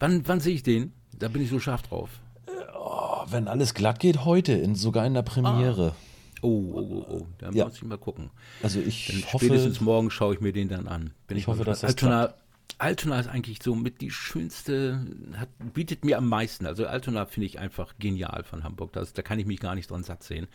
Wann, 0.00 0.26
wann 0.26 0.40
sehe 0.40 0.54
ich 0.54 0.64
den? 0.64 0.92
Da 1.16 1.28
bin 1.28 1.42
ich 1.42 1.50
so 1.50 1.60
scharf 1.60 1.82
drauf. 1.82 2.10
Äh, 2.48 2.50
oh, 2.76 3.22
wenn 3.28 3.46
alles 3.46 3.74
glatt 3.74 4.00
geht, 4.00 4.24
heute, 4.24 4.52
in, 4.52 4.74
sogar 4.74 5.06
in 5.06 5.14
der 5.14 5.22
Premiere. 5.22 5.92
Ah. 5.94 6.13
Oh, 6.44 6.74
oh, 6.74 6.78
oh, 6.78 7.06
oh. 7.08 7.26
Da 7.38 7.50
ja. 7.52 7.64
muss 7.64 7.76
ich 7.76 7.82
mal 7.84 7.96
gucken. 7.96 8.30
Also 8.62 8.78
ich 8.78 9.06
Denn 9.06 9.32
hoffe. 9.32 9.46
Spätestens 9.46 9.80
morgen 9.80 10.10
schaue 10.10 10.34
ich 10.34 10.40
mir 10.42 10.52
den 10.52 10.68
dann 10.68 10.86
an. 10.86 11.14
Bin 11.26 11.38
ich, 11.38 11.44
ich 11.44 11.46
hoffe, 11.46 11.64
dass 11.64 11.80
das 11.80 11.92
Altona, 11.92 12.26
klappt. 12.26 12.40
Altona 12.76 13.20
ist 13.20 13.28
eigentlich 13.28 13.62
so 13.62 13.74
mit 13.74 14.02
die 14.02 14.10
schönste, 14.10 15.06
hat, 15.36 15.48
bietet 15.72 16.04
mir 16.04 16.18
am 16.18 16.28
meisten. 16.28 16.66
Also 16.66 16.86
Altona 16.86 17.24
finde 17.24 17.46
ich 17.46 17.58
einfach 17.58 17.94
genial 17.98 18.44
von 18.44 18.62
Hamburg. 18.62 18.92
Das, 18.92 19.14
da 19.14 19.22
kann 19.22 19.38
ich 19.38 19.46
mich 19.46 19.58
gar 19.58 19.74
nicht 19.74 19.90
dran 19.90 20.02
satt 20.02 20.22
sehen. 20.22 20.46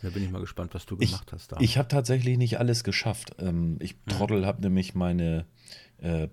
Da 0.00 0.08
bin 0.08 0.22
ich 0.22 0.30
mal 0.30 0.40
gespannt, 0.40 0.72
was 0.72 0.86
du 0.86 0.96
ich, 1.00 1.10
gemacht 1.10 1.32
hast 1.32 1.52
da. 1.52 1.58
Ich 1.60 1.76
habe 1.76 1.88
tatsächlich 1.88 2.38
nicht 2.38 2.58
alles 2.58 2.82
geschafft. 2.82 3.36
Ähm, 3.38 3.76
ich 3.80 3.96
Trottel 4.08 4.40
ja. 4.40 4.46
habe 4.46 4.62
nämlich 4.62 4.94
meine, 4.94 5.44
äh, 5.98 6.28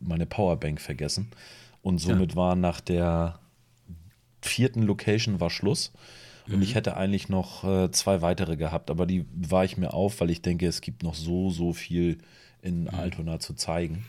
meine 0.00 0.26
Powerbank 0.26 0.80
vergessen. 0.80 1.30
Und 1.82 1.98
somit 1.98 2.32
ja. 2.32 2.36
war 2.36 2.56
nach 2.56 2.80
der 2.80 3.38
vierten 4.42 4.82
Location 4.82 5.38
war 5.38 5.50
Schluss. 5.50 5.92
Und 6.46 6.56
mhm. 6.56 6.62
ich 6.62 6.74
hätte 6.74 6.96
eigentlich 6.96 7.28
noch 7.28 7.64
äh, 7.64 7.90
zwei 7.90 8.22
weitere 8.22 8.56
gehabt, 8.56 8.90
aber 8.90 9.06
die 9.06 9.26
war 9.34 9.64
ich 9.64 9.76
mir 9.76 9.92
auf, 9.92 10.20
weil 10.20 10.30
ich 10.30 10.42
denke, 10.42 10.66
es 10.66 10.80
gibt 10.80 11.02
noch 11.02 11.14
so, 11.14 11.50
so 11.50 11.72
viel 11.72 12.18
in 12.62 12.82
mhm. 12.82 12.90
Altona 12.90 13.40
zu 13.40 13.54
zeigen. 13.54 14.04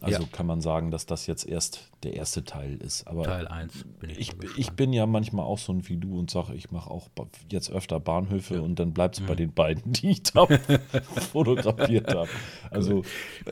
Also 0.00 0.22
ja. 0.22 0.28
kann 0.30 0.46
man 0.46 0.60
sagen, 0.60 0.90
dass 0.90 1.06
das 1.06 1.26
jetzt 1.26 1.46
erst 1.46 1.90
der 2.06 2.14
erste 2.14 2.44
Teil 2.44 2.76
ist. 2.76 3.06
Aber 3.06 3.24
Teil 3.24 3.48
1 3.48 3.84
bin 4.00 4.10
ich. 4.10 4.18
Ich, 4.18 4.34
ich, 4.56 4.70
bin 4.72 4.92
ja 4.92 5.06
manchmal 5.06 5.44
auch 5.44 5.58
so 5.58 5.72
ein 5.72 5.88
wie 5.88 5.96
du 5.96 6.18
und 6.18 6.30
sage, 6.30 6.54
ich 6.54 6.70
mache 6.70 6.90
auch 6.90 7.08
jetzt 7.50 7.70
öfter 7.70 7.98
Bahnhöfe 7.98 8.54
ja. 8.54 8.60
und 8.60 8.78
dann 8.78 8.92
bleibt 8.92 9.16
es 9.16 9.22
mhm. 9.22 9.26
bei 9.26 9.34
den 9.34 9.52
beiden, 9.52 9.92
die 9.92 10.10
ich 10.10 10.22
da 10.22 10.46
fotografiert 11.32 12.14
habe. 12.14 12.28
Also, 12.70 13.02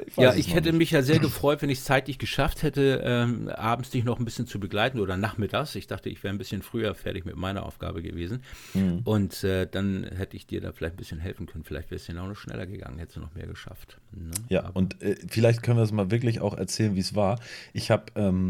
ich 0.06 0.16
ja, 0.16 0.34
ich 0.34 0.54
hätte 0.54 0.70
nicht. 0.70 0.78
mich 0.78 0.90
ja 0.92 1.02
sehr 1.02 1.18
gefreut, 1.18 1.62
wenn 1.62 1.70
ich 1.70 1.78
es 1.78 1.84
zeitlich 1.84 2.18
geschafft 2.18 2.62
hätte, 2.62 3.02
ähm, 3.04 3.48
abends 3.48 3.90
dich 3.90 4.04
noch 4.04 4.18
ein 4.18 4.24
bisschen 4.24 4.46
zu 4.46 4.60
begleiten 4.60 5.00
oder 5.00 5.16
nachmittags. 5.16 5.74
Ich 5.74 5.86
dachte, 5.86 6.08
ich 6.08 6.22
wäre 6.22 6.32
ein 6.32 6.38
bisschen 6.38 6.62
früher 6.62 6.94
fertig 6.94 7.24
mit 7.24 7.36
meiner 7.36 7.66
Aufgabe 7.66 8.02
gewesen. 8.02 8.42
Mhm. 8.74 9.00
Und 9.04 9.42
äh, 9.42 9.66
dann 9.66 10.04
hätte 10.04 10.36
ich 10.36 10.46
dir 10.46 10.60
da 10.60 10.72
vielleicht 10.72 10.94
ein 10.94 10.98
bisschen 10.98 11.18
helfen 11.18 11.46
können. 11.46 11.64
Vielleicht 11.64 11.90
wäre 11.90 11.96
es 11.96 12.06
ja 12.06 12.14
auch 12.22 12.28
noch 12.28 12.36
schneller 12.36 12.66
gegangen, 12.66 12.98
hättest 12.98 13.16
du 13.16 13.20
noch 13.20 13.34
mehr 13.34 13.46
geschafft. 13.46 13.98
Ne? 14.12 14.30
Ja, 14.48 14.64
Aber 14.64 14.76
und 14.76 15.02
äh, 15.02 15.16
vielleicht 15.28 15.62
können 15.62 15.78
wir 15.78 15.82
es 15.82 15.92
mal 15.92 16.10
wirklich 16.10 16.40
auch 16.40 16.56
erzählen, 16.56 16.94
wie 16.94 17.00
es 17.00 17.14
war. 17.16 17.40
Ich 17.72 17.90
habe. 17.90 18.04
Ähm, 18.14 18.43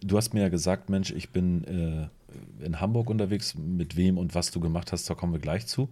du 0.00 0.16
hast 0.16 0.34
mir 0.34 0.42
ja 0.42 0.48
gesagt, 0.48 0.90
Mensch, 0.90 1.12
ich 1.12 1.30
bin 1.30 1.64
äh, 1.64 2.08
in 2.64 2.80
Hamburg 2.80 3.10
unterwegs. 3.10 3.54
Mit 3.54 3.96
wem 3.96 4.18
und 4.18 4.34
was 4.34 4.50
du 4.50 4.60
gemacht 4.60 4.92
hast, 4.92 5.08
da 5.08 5.14
kommen 5.14 5.32
wir 5.32 5.40
gleich 5.40 5.66
zu. 5.66 5.90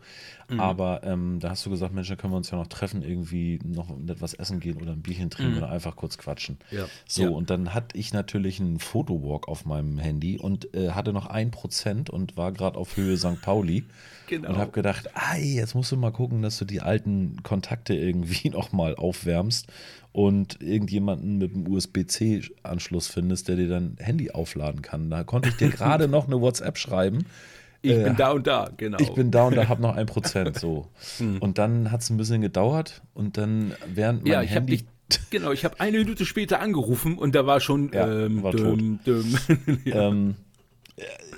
Mhm. 0.49 0.61
Aber 0.61 1.03
ähm, 1.05 1.39
da 1.41 1.51
hast 1.51 1.65
du 1.67 1.71
gesagt, 1.71 1.95
Mensch, 1.95 2.09
da 2.09 2.17
können 2.17 2.33
wir 2.33 2.37
uns 2.37 2.51
ja 2.51 2.59
noch 2.59 2.67
treffen, 2.67 3.03
irgendwie 3.03 3.59
noch 3.65 3.91
etwas 4.09 4.35
essen 4.35 4.61
gehen 4.61 4.81
oder 4.81 4.93
ein 4.93 5.03
Bierchen 5.03 5.31
trinken 5.31 5.53
mhm. 5.53 5.59
oder 5.59 5.71
einfach 5.71 5.97
kurz 5.97 6.19
quatschen. 6.19 6.59
Ja. 6.71 6.87
So, 7.07 7.23
ja. 7.23 7.29
und 7.31 7.51
dann 7.51 7.75
hatte 7.75 7.97
ich 7.97 8.13
natürlich 8.13 8.61
einen 8.61 8.79
Fotowalk 8.79 9.49
auf 9.49 9.65
meinem 9.65 9.99
Handy 9.99 10.39
und 10.39 10.75
äh, 10.75 10.91
hatte 10.91 11.13
noch 11.13 11.27
ein 11.27 11.51
Prozent 11.51 12.11
und 12.11 12.37
war 12.37 12.53
gerade 12.53 12.79
auf 12.79 12.97
Höhe 12.97 13.17
St. 13.17 13.41
Pauli. 13.43 13.85
Genau. 14.31 14.51
Und 14.51 14.59
habe 14.59 14.71
gedacht, 14.71 15.11
ei, 15.15 15.43
jetzt 15.43 15.75
musst 15.75 15.91
du 15.91 15.97
mal 15.97 16.13
gucken, 16.13 16.41
dass 16.41 16.57
du 16.57 16.65
die 16.65 16.81
alten 16.81 17.43
Kontakte 17.43 17.95
irgendwie 17.95 18.49
noch 18.51 18.71
mal 18.71 18.95
aufwärmst 18.95 19.67
und 20.13 20.63
irgendjemanden 20.63 21.39
mit 21.39 21.53
einem 21.53 21.67
USB-C-Anschluss 21.67 23.09
findest, 23.09 23.49
der 23.49 23.57
dir 23.57 23.69
dein 23.69 23.97
Handy 23.99 24.31
aufladen 24.31 24.83
kann. 24.83 25.11
Da 25.11 25.25
konnte 25.25 25.49
ich 25.49 25.57
dir 25.57 25.69
gerade 25.71 26.07
noch 26.07 26.29
eine 26.29 26.41
WhatsApp 26.41 26.79
schreiben. 26.79 27.27
Ich 27.83 27.91
äh, 27.91 28.05
bin 28.05 28.15
da 28.15 28.31
und 28.31 28.47
da, 28.47 28.71
genau. 28.77 28.99
Ich 29.01 29.13
bin 29.15 29.33
da 29.33 29.49
und 29.49 29.57
da, 29.57 29.67
habe 29.67 29.83
noch 29.83 29.97
ein 29.97 30.07
Prozent, 30.07 30.57
so. 30.57 30.87
Hm. 31.19 31.39
Und 31.39 31.59
dann 31.59 31.91
hat 31.91 32.03
es 32.03 32.11
ein 32.11 32.17
bisschen 32.17 32.41
gedauert 32.41 33.03
und 33.15 33.37
dann 33.37 33.75
während 33.93 34.23
mein 34.23 34.33
ja, 34.33 34.43
ich 34.43 34.51
Handy... 34.53 34.77
Dich, 34.77 34.87
genau, 35.31 35.51
ich 35.51 35.65
habe 35.65 35.81
eine 35.81 35.99
Minute 35.99 36.25
später 36.25 36.61
angerufen 36.61 37.19
und 37.19 37.35
da 37.35 37.47
war 37.47 37.59
schon 37.59 37.91
ja, 37.93 38.27
ähm, 38.27 38.45
war 38.45 38.53
düm, 38.53 39.01
düm. 39.05 39.37
ja. 39.85 40.09
ähm, 40.09 40.37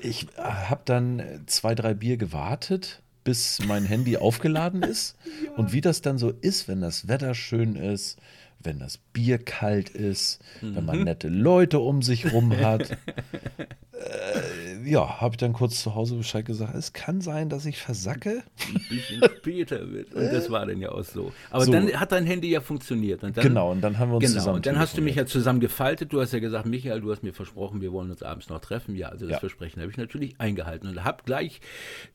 ich 0.03 0.27
habe 0.37 0.83
dann 0.85 1.45
zwei, 1.47 1.75
drei 1.75 1.95
Bier 1.95 2.17
gewartet, 2.17 3.03
bis 3.25 3.61
mein 3.67 3.85
Handy 3.85 4.17
aufgeladen 4.17 4.83
ist. 4.83 5.17
ja. 5.45 5.53
Und 5.53 5.73
wie 5.73 5.81
das 5.81 6.03
dann 6.03 6.19
so 6.19 6.31
ist, 6.31 6.69
wenn 6.69 6.81
das 6.81 7.09
Wetter 7.09 7.35
schön 7.35 7.77
ist, 7.77 8.19
wenn 8.65 8.79
das 8.79 8.99
Bier 8.99 9.39
kalt 9.39 9.91
ist, 9.91 10.41
mhm. 10.61 10.77
wenn 10.77 10.85
man 10.85 10.99
mhm. 10.99 11.05
nette 11.05 11.29
Leute 11.29 11.81
um 11.81 12.03
sich 12.03 12.33
rum 12.33 12.57
hat. 12.57 12.91
äh, 13.93 14.89
ja, 14.89 15.21
habe 15.21 15.35
ich 15.35 15.39
dann 15.39 15.53
kurz 15.53 15.83
zu 15.83 15.95
Hause 15.95 16.17
Bescheid 16.17 16.45
gesagt, 16.45 16.75
es 16.75 16.93
kann 16.93 17.21
sein, 17.21 17.49
dass 17.49 17.67
ich 17.67 17.79
versacke. 17.79 18.43
Ein 18.69 18.83
bisschen 18.89 19.23
später 19.37 19.93
wird. 19.93 20.13
Und 20.13 20.33
das 20.33 20.51
war 20.51 20.67
dann 20.67 20.81
ja 20.81 20.91
auch 20.91 21.05
so. 21.05 21.33
Aber 21.51 21.65
so. 21.65 21.73
dann 21.73 21.89
hat 21.99 22.13
dein 22.13 22.27
Handy 22.27 22.51
ja 22.51 22.61
funktioniert. 22.61 23.23
Und 23.23 23.37
dann, 23.37 23.45
genau, 23.45 23.71
und 23.71 23.81
dann 23.81 23.99
haben 23.99 24.11
wir 24.11 24.17
uns 24.17 24.27
genau, 24.27 24.39
zusammen 24.39 24.57
Und 24.57 24.67
dann 24.67 24.79
hast 24.79 24.97
du 24.97 25.03
mich 25.03 25.17
ja 25.17 25.27
zusammen 25.27 25.61
gefaltet. 25.61 26.13
Du 26.13 26.21
hast 26.21 26.33
ja 26.33 26.41
gesagt, 26.41 26.67
Michael, 26.67 27.01
du 27.01 27.11
hast 27.13 27.23
mir 27.23 27.33
versprochen, 27.33 27.81
wir 27.81 27.93
wollen 27.93 28.11
uns 28.11 28.23
abends 28.23 28.49
noch 28.49 28.61
treffen. 28.61 28.97
Ja, 28.97 29.09
also 29.09 29.27
das 29.27 29.33
ja. 29.35 29.39
Versprechen 29.39 29.81
habe 29.81 29.91
ich 29.91 29.97
natürlich 29.97 30.41
eingehalten. 30.41 30.89
Und 30.89 31.05
habe 31.05 31.23
gleich, 31.25 31.61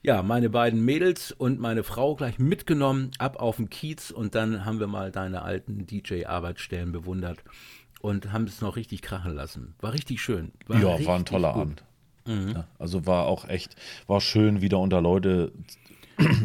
ja, 0.01 0.21
meine 0.21 0.49
beiden 0.49 0.83
Mädels 0.83 1.31
und 1.31 1.59
meine 1.59 1.83
Frau 1.83 2.15
gleich 2.15 2.39
mitgenommen, 2.39 3.11
ab 3.17 3.37
auf 3.39 3.57
den 3.57 3.69
Kiez. 3.69 4.11
Und 4.11 4.35
dann 4.35 4.65
haben 4.65 4.79
wir 4.79 4.87
mal 4.87 5.11
deine 5.11 5.41
alten 5.41 5.85
DJ-Arbeitsstellen 6.37 6.91
bewundert 6.91 7.43
und 8.01 8.31
haben 8.31 8.45
es 8.45 8.61
noch 8.61 8.75
richtig 8.75 9.01
krachen 9.01 9.33
lassen. 9.33 9.75
War 9.79 9.93
richtig 9.93 10.21
schön. 10.21 10.51
War 10.67 10.79
ja, 10.79 11.05
war 11.05 11.15
ein 11.17 11.25
toller 11.25 11.53
gut. 11.53 11.61
Abend. 11.61 11.83
Mhm. 12.25 12.49
Ja, 12.55 12.67
also 12.77 13.05
war 13.05 13.25
auch 13.25 13.47
echt, 13.47 13.75
war 14.05 14.21
schön, 14.21 14.61
wieder 14.61 14.79
unter 14.79 15.01
Leute, 15.01 15.51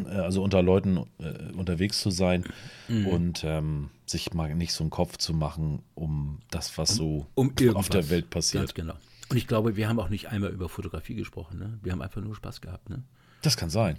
also 0.07 0.43
unter 0.43 0.63
Leuten 0.63 0.99
äh, 1.19 1.53
unterwegs 1.53 2.01
zu 2.01 2.11
sein 2.11 2.45
mhm. 2.89 3.07
und 3.07 3.45
ähm, 3.45 3.91
sich 4.07 4.33
mal 4.33 4.55
nicht 4.55 4.73
so 4.73 4.85
einen 4.85 4.91
Kopf 4.91 5.17
zu 5.19 5.35
machen 5.35 5.83
um 5.95 6.41
das, 6.51 6.77
was 6.79 6.95
so 6.95 7.27
um, 7.35 7.53
um 7.61 7.77
auf 7.77 7.89
der 7.89 8.11
Welt 8.11 8.31
passiert. 8.31 8.63
Ganz 8.63 8.75
genau. 8.75 8.95
Und 9.29 9.37
ich 9.37 9.47
glaube, 9.47 9.77
wir 9.77 9.89
haben 9.89 9.99
auch 9.99 10.11
nicht 10.11 10.29
einmal 10.29 10.51
über 10.51 10.69
Fotografie 10.69 11.15
gesprochen. 11.15 11.59
Ne? 11.59 11.79
Wir 11.83 11.93
haben 11.93 12.03
einfach 12.03 12.21
nur 12.21 12.35
Spaß 12.35 12.61
gehabt. 12.61 12.91
Ne? 12.91 13.03
Das 13.41 13.57
kann 13.57 13.71
sein. 13.71 13.99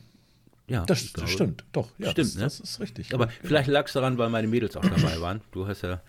Ja, 0.67 0.85
das, 0.85 1.11
das 1.13 1.29
stimmt. 1.29 1.65
Doch, 1.71 1.89
ja, 1.97 2.11
stimmt. 2.11 2.29
Das, 2.29 2.35
ne? 2.35 2.43
das 2.43 2.59
ist 2.59 2.79
richtig. 2.79 3.13
Aber 3.13 3.25
ja. 3.25 3.31
vielleicht 3.43 3.67
lag 3.67 3.87
es 3.87 3.93
daran, 3.93 4.17
weil 4.17 4.29
meine 4.29 4.47
Mädels 4.47 4.77
auch 4.77 4.81
dabei 4.81 5.19
waren. 5.19 5.41
Du 5.51 5.67
hast 5.67 5.81
ja 5.81 6.01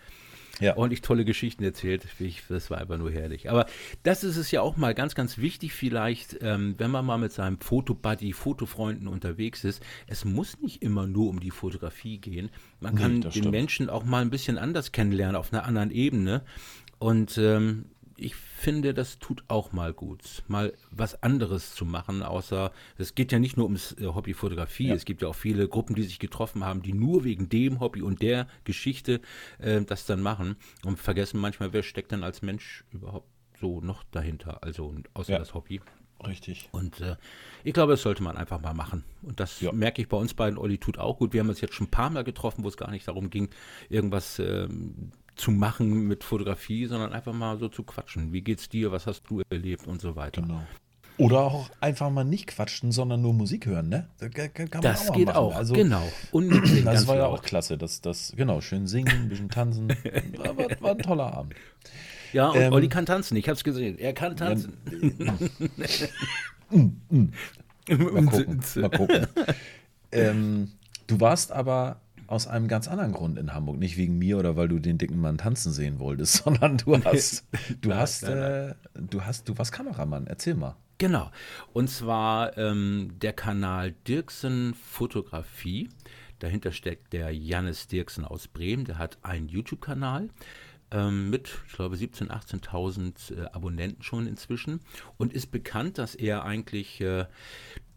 ja. 0.60 0.76
ordentlich 0.76 1.02
tolle 1.02 1.24
Geschichten 1.24 1.64
erzählt. 1.64 2.06
Das 2.48 2.70
war 2.70 2.78
einfach 2.78 2.98
nur 2.98 3.10
herrlich. 3.10 3.50
Aber 3.50 3.66
das 4.02 4.24
ist 4.24 4.36
es 4.36 4.50
ja 4.50 4.60
auch 4.60 4.76
mal 4.76 4.94
ganz, 4.94 5.14
ganz 5.14 5.38
wichtig 5.38 5.72
vielleicht, 5.72 6.38
ähm, 6.42 6.74
wenn 6.78 6.90
man 6.90 7.04
mal 7.04 7.18
mit 7.18 7.32
seinem 7.32 7.58
Fotobuddy, 7.58 8.32
Fotofreunden 8.32 9.08
unterwegs 9.08 9.64
ist. 9.64 9.82
Es 10.06 10.24
muss 10.24 10.60
nicht 10.60 10.82
immer 10.82 11.06
nur 11.06 11.28
um 11.28 11.40
die 11.40 11.50
Fotografie 11.50 12.18
gehen. 12.18 12.50
Man 12.80 12.94
kann 12.94 13.20
den 13.20 13.30
stimmt. 13.30 13.50
Menschen 13.50 13.90
auch 13.90 14.04
mal 14.04 14.22
ein 14.22 14.30
bisschen 14.30 14.58
anders 14.58 14.92
kennenlernen, 14.92 15.36
auf 15.36 15.52
einer 15.52 15.64
anderen 15.64 15.90
Ebene. 15.90 16.42
Und 16.98 17.36
ähm, 17.38 17.86
ich 18.24 18.34
finde, 18.34 18.94
das 18.94 19.18
tut 19.18 19.44
auch 19.48 19.72
mal 19.72 19.92
gut, 19.92 20.42
mal 20.48 20.72
was 20.90 21.22
anderes 21.22 21.74
zu 21.74 21.84
machen, 21.84 22.22
außer, 22.22 22.72
es 22.96 23.14
geht 23.14 23.32
ja 23.32 23.38
nicht 23.38 23.56
nur 23.56 23.66
ums 23.66 23.92
äh, 23.92 24.06
Hobby 24.06 24.32
Fotografie, 24.32 24.88
ja. 24.88 24.94
es 24.94 25.04
gibt 25.04 25.20
ja 25.20 25.28
auch 25.28 25.34
viele 25.34 25.68
Gruppen, 25.68 25.94
die 25.94 26.02
sich 26.02 26.18
getroffen 26.18 26.64
haben, 26.64 26.82
die 26.82 26.94
nur 26.94 27.24
wegen 27.24 27.50
dem 27.50 27.80
Hobby 27.80 28.00
und 28.00 28.22
der 28.22 28.48
Geschichte 28.64 29.20
äh, 29.58 29.82
das 29.82 30.06
dann 30.06 30.22
machen 30.22 30.56
und 30.84 30.98
vergessen 30.98 31.38
manchmal, 31.38 31.74
wer 31.74 31.82
steckt 31.82 32.12
dann 32.12 32.24
als 32.24 32.40
Mensch 32.40 32.84
überhaupt 32.90 33.28
so 33.60 33.80
noch 33.80 34.02
dahinter, 34.04 34.62
also 34.62 34.94
außer 35.12 35.32
ja. 35.32 35.38
das 35.38 35.52
Hobby. 35.52 35.82
Richtig. 36.26 36.70
Und 36.72 37.00
äh, 37.02 37.16
ich 37.64 37.74
glaube, 37.74 37.92
das 37.92 38.02
sollte 38.02 38.22
man 38.22 38.38
einfach 38.38 38.60
mal 38.60 38.72
machen. 38.72 39.04
Und 39.20 39.40
das 39.40 39.60
ja. 39.60 39.72
merke 39.72 40.00
ich 40.00 40.08
bei 40.08 40.16
uns 40.16 40.32
beiden. 40.32 40.58
Olli 40.58 40.78
tut 40.78 40.96
auch 40.96 41.18
gut. 41.18 41.34
Wir 41.34 41.40
haben 41.40 41.50
uns 41.50 41.60
jetzt 41.60 41.74
schon 41.74 41.88
ein 41.88 41.90
paar 41.90 42.08
Mal 42.08 42.24
getroffen, 42.24 42.64
wo 42.64 42.68
es 42.68 42.78
gar 42.78 42.90
nicht 42.90 43.06
darum 43.06 43.28
ging, 43.28 43.50
irgendwas 43.90 44.38
ähm, 44.38 45.10
zu 45.36 45.50
machen 45.50 46.06
mit 46.06 46.24
Fotografie, 46.24 46.86
sondern 46.86 47.12
einfach 47.12 47.32
mal 47.32 47.58
so 47.58 47.68
zu 47.68 47.82
quatschen. 47.82 48.32
Wie 48.32 48.42
geht's 48.42 48.68
dir? 48.68 48.92
Was 48.92 49.06
hast 49.06 49.24
du 49.28 49.42
erlebt 49.50 49.86
und 49.86 50.00
so 50.00 50.16
weiter. 50.16 50.42
Genau. 50.42 50.62
Oder 51.16 51.42
auch 51.42 51.70
einfach 51.80 52.10
mal 52.10 52.24
nicht 52.24 52.48
quatschen, 52.48 52.90
sondern 52.90 53.22
nur 53.22 53.34
Musik 53.34 53.66
hören, 53.66 53.88
ne? 53.88 54.08
Das, 54.18 54.30
das 54.80 55.10
auch 55.10 55.14
geht 55.14 55.26
machen. 55.26 55.36
auch, 55.36 55.54
also, 55.54 55.74
genau. 55.74 56.02
Und 56.32 56.50
das 56.84 57.06
war 57.06 57.16
ja 57.16 57.26
auch 57.26 57.42
klasse. 57.42 57.78
Das, 57.78 58.00
das, 58.00 58.32
genau, 58.36 58.60
schön 58.60 58.88
singen, 58.88 59.08
ein 59.08 59.28
bisschen 59.28 59.48
tanzen. 59.48 59.88
war, 60.36 60.56
war, 60.56 60.66
war 60.80 60.90
ein 60.90 60.98
toller 60.98 61.32
Abend. 61.32 61.54
Ja, 62.32 62.48
und 62.48 62.60
ähm, 62.60 62.72
Olli 62.72 62.88
kann 62.88 63.06
tanzen, 63.06 63.36
ich 63.36 63.48
hab's 63.48 63.62
gesehen. 63.62 63.96
Er 63.98 64.12
kann 64.12 64.36
tanzen. 64.36 64.76
Ja, 67.86 67.96
mal 67.98 68.24
gucken. 68.24 68.60
Mal 68.76 68.90
gucken. 68.90 69.26
ähm, 70.10 70.72
du 71.06 71.20
warst 71.20 71.52
aber 71.52 72.00
aus 72.26 72.46
einem 72.46 72.68
ganz 72.68 72.88
anderen 72.88 73.12
Grund 73.12 73.38
in 73.38 73.54
Hamburg. 73.54 73.78
Nicht 73.78 73.96
wegen 73.96 74.18
mir 74.18 74.38
oder 74.38 74.56
weil 74.56 74.68
du 74.68 74.78
den 74.78 74.98
dicken 74.98 75.20
Mann 75.20 75.38
tanzen 75.38 75.72
sehen 75.72 75.98
wolltest, 75.98 76.34
sondern 76.44 76.78
du 76.78 77.02
hast, 77.04 77.44
du 77.80 77.90
nein, 77.90 77.98
hast, 77.98 78.22
nein, 78.22 78.38
nein. 78.38 78.70
Äh, 78.70 78.74
du 78.94 79.22
hast, 79.22 79.48
du 79.48 79.56
warst 79.58 79.72
Kameramann. 79.72 80.26
Erzähl 80.26 80.54
mal. 80.54 80.76
Genau. 80.98 81.30
Und 81.72 81.90
zwar 81.90 82.56
ähm, 82.56 83.12
der 83.20 83.32
Kanal 83.32 83.92
Dirksen 84.06 84.74
Fotografie. 84.74 85.88
Dahinter 86.38 86.72
steckt 86.72 87.12
der 87.12 87.30
Jannis 87.30 87.88
Dirksen 87.88 88.24
aus 88.24 88.48
Bremen. 88.48 88.84
Der 88.84 88.98
hat 88.98 89.18
einen 89.22 89.48
YouTube-Kanal 89.48 90.28
ähm, 90.90 91.30
mit, 91.30 91.58
ich 91.66 91.74
glaube, 91.74 91.96
17.000, 91.96 92.28
18.000 92.28 93.36
äh, 93.36 93.46
Abonnenten 93.52 94.02
schon 94.02 94.26
inzwischen 94.26 94.80
und 95.16 95.32
ist 95.32 95.50
bekannt, 95.50 95.98
dass 95.98 96.14
er 96.14 96.44
eigentlich 96.44 97.00
äh, 97.00 97.26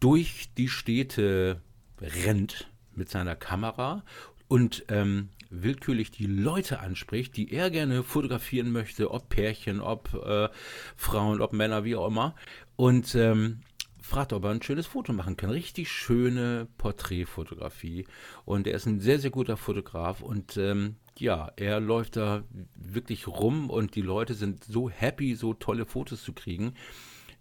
durch 0.00 0.50
die 0.56 0.68
Städte 0.68 1.62
rennt 2.00 2.68
mit 2.98 3.08
seiner 3.08 3.36
Kamera 3.36 4.02
und 4.48 4.84
ähm, 4.88 5.28
willkürlich 5.50 6.10
die 6.10 6.26
Leute 6.26 6.80
anspricht, 6.80 7.36
die 7.36 7.52
er 7.52 7.70
gerne 7.70 8.02
fotografieren 8.02 8.72
möchte, 8.72 9.10
ob 9.10 9.28
Pärchen, 9.28 9.80
ob 9.80 10.12
äh, 10.14 10.48
Frauen, 10.96 11.40
ob 11.40 11.52
Männer, 11.52 11.84
wie 11.84 11.96
auch 11.96 12.08
immer. 12.08 12.34
Und 12.76 13.14
ähm, 13.14 13.60
fragt, 14.00 14.32
ob 14.32 14.44
er 14.44 14.50
ein 14.50 14.62
schönes 14.62 14.86
Foto 14.86 15.12
machen 15.12 15.36
kann. 15.36 15.50
Richtig 15.50 15.90
schöne 15.90 16.66
Porträtfotografie. 16.78 18.06
Und 18.44 18.66
er 18.66 18.74
ist 18.74 18.86
ein 18.86 19.00
sehr, 19.00 19.18
sehr 19.18 19.30
guter 19.30 19.56
Fotograf. 19.56 20.22
Und 20.22 20.56
ähm, 20.56 20.96
ja, 21.18 21.52
er 21.56 21.80
läuft 21.80 22.16
da 22.16 22.44
wirklich 22.74 23.26
rum 23.26 23.70
und 23.70 23.94
die 23.94 24.02
Leute 24.02 24.34
sind 24.34 24.64
so 24.64 24.88
happy, 24.88 25.34
so 25.34 25.54
tolle 25.54 25.86
Fotos 25.86 26.22
zu 26.22 26.32
kriegen. 26.32 26.74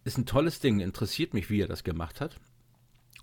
Ist 0.03 0.17
ein 0.17 0.25
tolles 0.25 0.59
Ding. 0.59 0.79
Interessiert 0.79 1.33
mich, 1.33 1.49
wie 1.49 1.61
er 1.61 1.67
das 1.67 1.83
gemacht 1.83 2.21
hat 2.21 2.37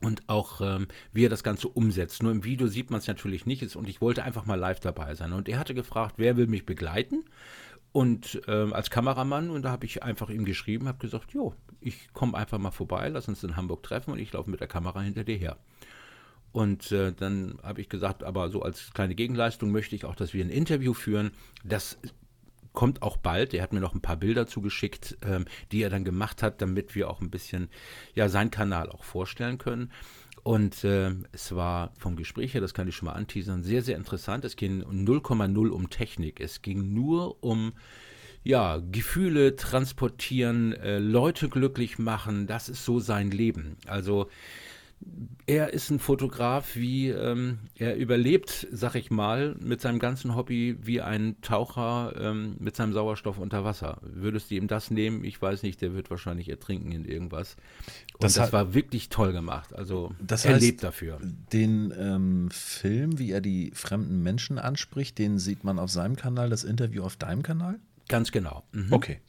und 0.00 0.28
auch 0.28 0.60
ähm, 0.60 0.88
wie 1.12 1.24
er 1.24 1.30
das 1.30 1.44
Ganze 1.44 1.68
umsetzt. 1.68 2.22
Nur 2.22 2.32
im 2.32 2.44
Video 2.44 2.66
sieht 2.66 2.90
man 2.90 3.00
es 3.00 3.06
natürlich 3.06 3.46
nicht 3.46 3.76
und 3.76 3.88
ich 3.88 4.00
wollte 4.00 4.24
einfach 4.24 4.46
mal 4.46 4.58
live 4.58 4.80
dabei 4.80 5.14
sein. 5.14 5.32
Und 5.32 5.48
er 5.48 5.58
hatte 5.58 5.74
gefragt, 5.74 6.14
wer 6.18 6.36
will 6.36 6.46
mich 6.46 6.66
begleiten? 6.66 7.24
Und 7.92 8.42
ähm, 8.48 8.72
als 8.72 8.90
Kameramann, 8.90 9.50
und 9.50 9.62
da 9.62 9.70
habe 9.70 9.86
ich 9.86 10.02
einfach 10.02 10.28
ihm 10.28 10.44
geschrieben, 10.44 10.88
habe 10.88 10.98
gesagt, 10.98 11.32
jo, 11.32 11.54
ich 11.80 12.12
komme 12.12 12.36
einfach 12.36 12.58
mal 12.58 12.72
vorbei, 12.72 13.08
lass 13.08 13.28
uns 13.28 13.44
in 13.44 13.56
Hamburg 13.56 13.84
treffen 13.84 14.10
und 14.10 14.18
ich 14.18 14.32
laufe 14.32 14.50
mit 14.50 14.60
der 14.60 14.66
Kamera 14.66 15.00
hinter 15.00 15.22
dir 15.22 15.36
her. 15.36 15.58
Und 16.50 16.92
äh, 16.92 17.12
dann 17.12 17.58
habe 17.62 17.80
ich 17.80 17.88
gesagt, 17.88 18.22
aber 18.22 18.48
so 18.48 18.62
als 18.62 18.92
kleine 18.94 19.14
Gegenleistung 19.14 19.70
möchte 19.70 19.94
ich 19.96 20.04
auch, 20.04 20.14
dass 20.14 20.34
wir 20.34 20.44
ein 20.44 20.50
Interview 20.50 20.92
führen. 20.94 21.32
Das 21.64 21.98
kommt 22.74 23.00
auch 23.00 23.16
bald. 23.16 23.54
Er 23.54 23.62
hat 23.62 23.72
mir 23.72 23.80
noch 23.80 23.94
ein 23.94 24.02
paar 24.02 24.16
Bilder 24.16 24.46
zugeschickt, 24.46 25.16
ähm, 25.22 25.46
die 25.72 25.82
er 25.82 25.88
dann 25.88 26.04
gemacht 26.04 26.42
hat, 26.42 26.60
damit 26.60 26.94
wir 26.94 27.08
auch 27.08 27.22
ein 27.22 27.30
bisschen 27.30 27.70
ja 28.14 28.28
seinen 28.28 28.50
Kanal 28.50 28.90
auch 28.90 29.04
vorstellen 29.04 29.56
können. 29.56 29.90
Und 30.42 30.84
äh, 30.84 31.12
es 31.32 31.54
war 31.54 31.92
vom 31.98 32.16
Gespräch 32.16 32.52
her, 32.52 32.60
das 32.60 32.74
kann 32.74 32.86
ich 32.86 32.94
schon 32.94 33.06
mal 33.06 33.14
anteasern, 33.14 33.62
sehr, 33.62 33.80
sehr 33.80 33.96
interessant. 33.96 34.44
Es 34.44 34.56
ging 34.56 34.82
0,0 34.82 35.68
um 35.70 35.88
Technik. 35.88 36.38
Es 36.40 36.60
ging 36.60 36.92
nur 36.92 37.42
um 37.42 37.72
ja, 38.42 38.82
Gefühle 38.92 39.56
transportieren, 39.56 40.74
äh, 40.74 40.98
Leute 40.98 41.48
glücklich 41.48 41.98
machen. 41.98 42.46
Das 42.46 42.68
ist 42.68 42.84
so 42.84 43.00
sein 43.00 43.30
Leben. 43.30 43.78
Also 43.86 44.28
er 45.46 45.74
ist 45.74 45.90
ein 45.90 45.98
Fotograf, 45.98 46.74
wie 46.74 47.10
ähm, 47.10 47.58
er 47.74 47.96
überlebt, 47.96 48.66
sag 48.72 48.94
ich 48.94 49.10
mal, 49.10 49.54
mit 49.60 49.80
seinem 49.80 49.98
ganzen 49.98 50.34
Hobby 50.34 50.78
wie 50.80 51.02
ein 51.02 51.36
Taucher 51.42 52.14
ähm, 52.18 52.56
mit 52.58 52.76
seinem 52.76 52.94
Sauerstoff 52.94 53.38
unter 53.38 53.62
Wasser. 53.64 53.98
Würdest 54.02 54.50
du 54.50 54.54
ihm 54.54 54.68
das 54.68 54.90
nehmen? 54.90 55.22
Ich 55.22 55.40
weiß 55.40 55.62
nicht, 55.62 55.82
der 55.82 55.94
wird 55.94 56.10
wahrscheinlich 56.10 56.48
ertrinken 56.48 56.92
in 56.92 57.04
irgendwas. 57.04 57.56
Und 58.14 58.24
das, 58.24 58.34
das 58.34 58.52
war 58.54 58.72
wirklich 58.72 59.10
toll 59.10 59.32
gemacht. 59.32 59.74
Also 59.74 60.14
das 60.18 60.46
er 60.46 60.54
heißt, 60.54 60.62
lebt 60.62 60.82
dafür. 60.82 61.18
Den 61.52 61.92
ähm, 61.98 62.48
Film, 62.50 63.18
wie 63.18 63.30
er 63.30 63.42
die 63.42 63.70
fremden 63.74 64.22
Menschen 64.22 64.58
anspricht, 64.58 65.18
den 65.18 65.38
sieht 65.38 65.62
man 65.62 65.78
auf 65.78 65.90
seinem 65.90 66.16
Kanal, 66.16 66.48
das 66.48 66.64
Interview 66.64 67.02
auf 67.02 67.16
deinem 67.16 67.42
Kanal? 67.42 67.78
Ganz 68.08 68.32
genau. 68.32 68.64
Mhm. 68.72 68.92
Okay. 68.92 69.20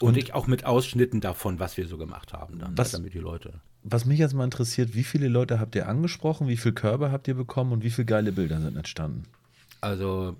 Und, 0.00 0.10
Und, 0.10 0.16
ich 0.16 0.34
auch 0.34 0.46
mit 0.46 0.64
Ausschnitten 0.64 1.20
davon, 1.20 1.58
was 1.58 1.76
wir 1.76 1.86
so 1.86 1.98
gemacht 1.98 2.32
haben, 2.32 2.58
dann, 2.58 2.76
was, 2.76 2.92
damit 2.92 3.14
die 3.14 3.20
Leute. 3.20 3.60
Was 3.86 4.06
mich 4.06 4.18
jetzt 4.18 4.32
mal 4.32 4.44
interessiert, 4.44 4.94
wie 4.94 5.04
viele 5.04 5.28
Leute 5.28 5.60
habt 5.60 5.74
ihr 5.74 5.88
angesprochen, 5.88 6.48
wie 6.48 6.56
viele 6.56 6.74
Körbe 6.74 7.12
habt 7.12 7.28
ihr 7.28 7.34
bekommen 7.34 7.72
und 7.72 7.84
wie 7.84 7.90
viele 7.90 8.06
geile 8.06 8.32
Bilder 8.32 8.58
sind 8.60 8.76
entstanden? 8.76 9.24
Also 9.82 10.36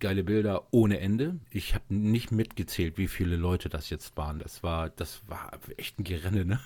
geile 0.00 0.24
Bilder 0.24 0.64
ohne 0.72 0.98
Ende. 0.98 1.36
Ich 1.50 1.74
habe 1.74 1.84
nicht 1.88 2.32
mitgezählt, 2.32 2.98
wie 2.98 3.06
viele 3.06 3.36
Leute 3.36 3.68
das 3.68 3.88
jetzt 3.88 4.16
waren. 4.16 4.40
Das 4.40 4.64
war, 4.64 4.90
das 4.90 5.20
war 5.28 5.52
echt 5.76 6.00
ein 6.00 6.04
Gerenne, 6.04 6.44
ne? 6.44 6.60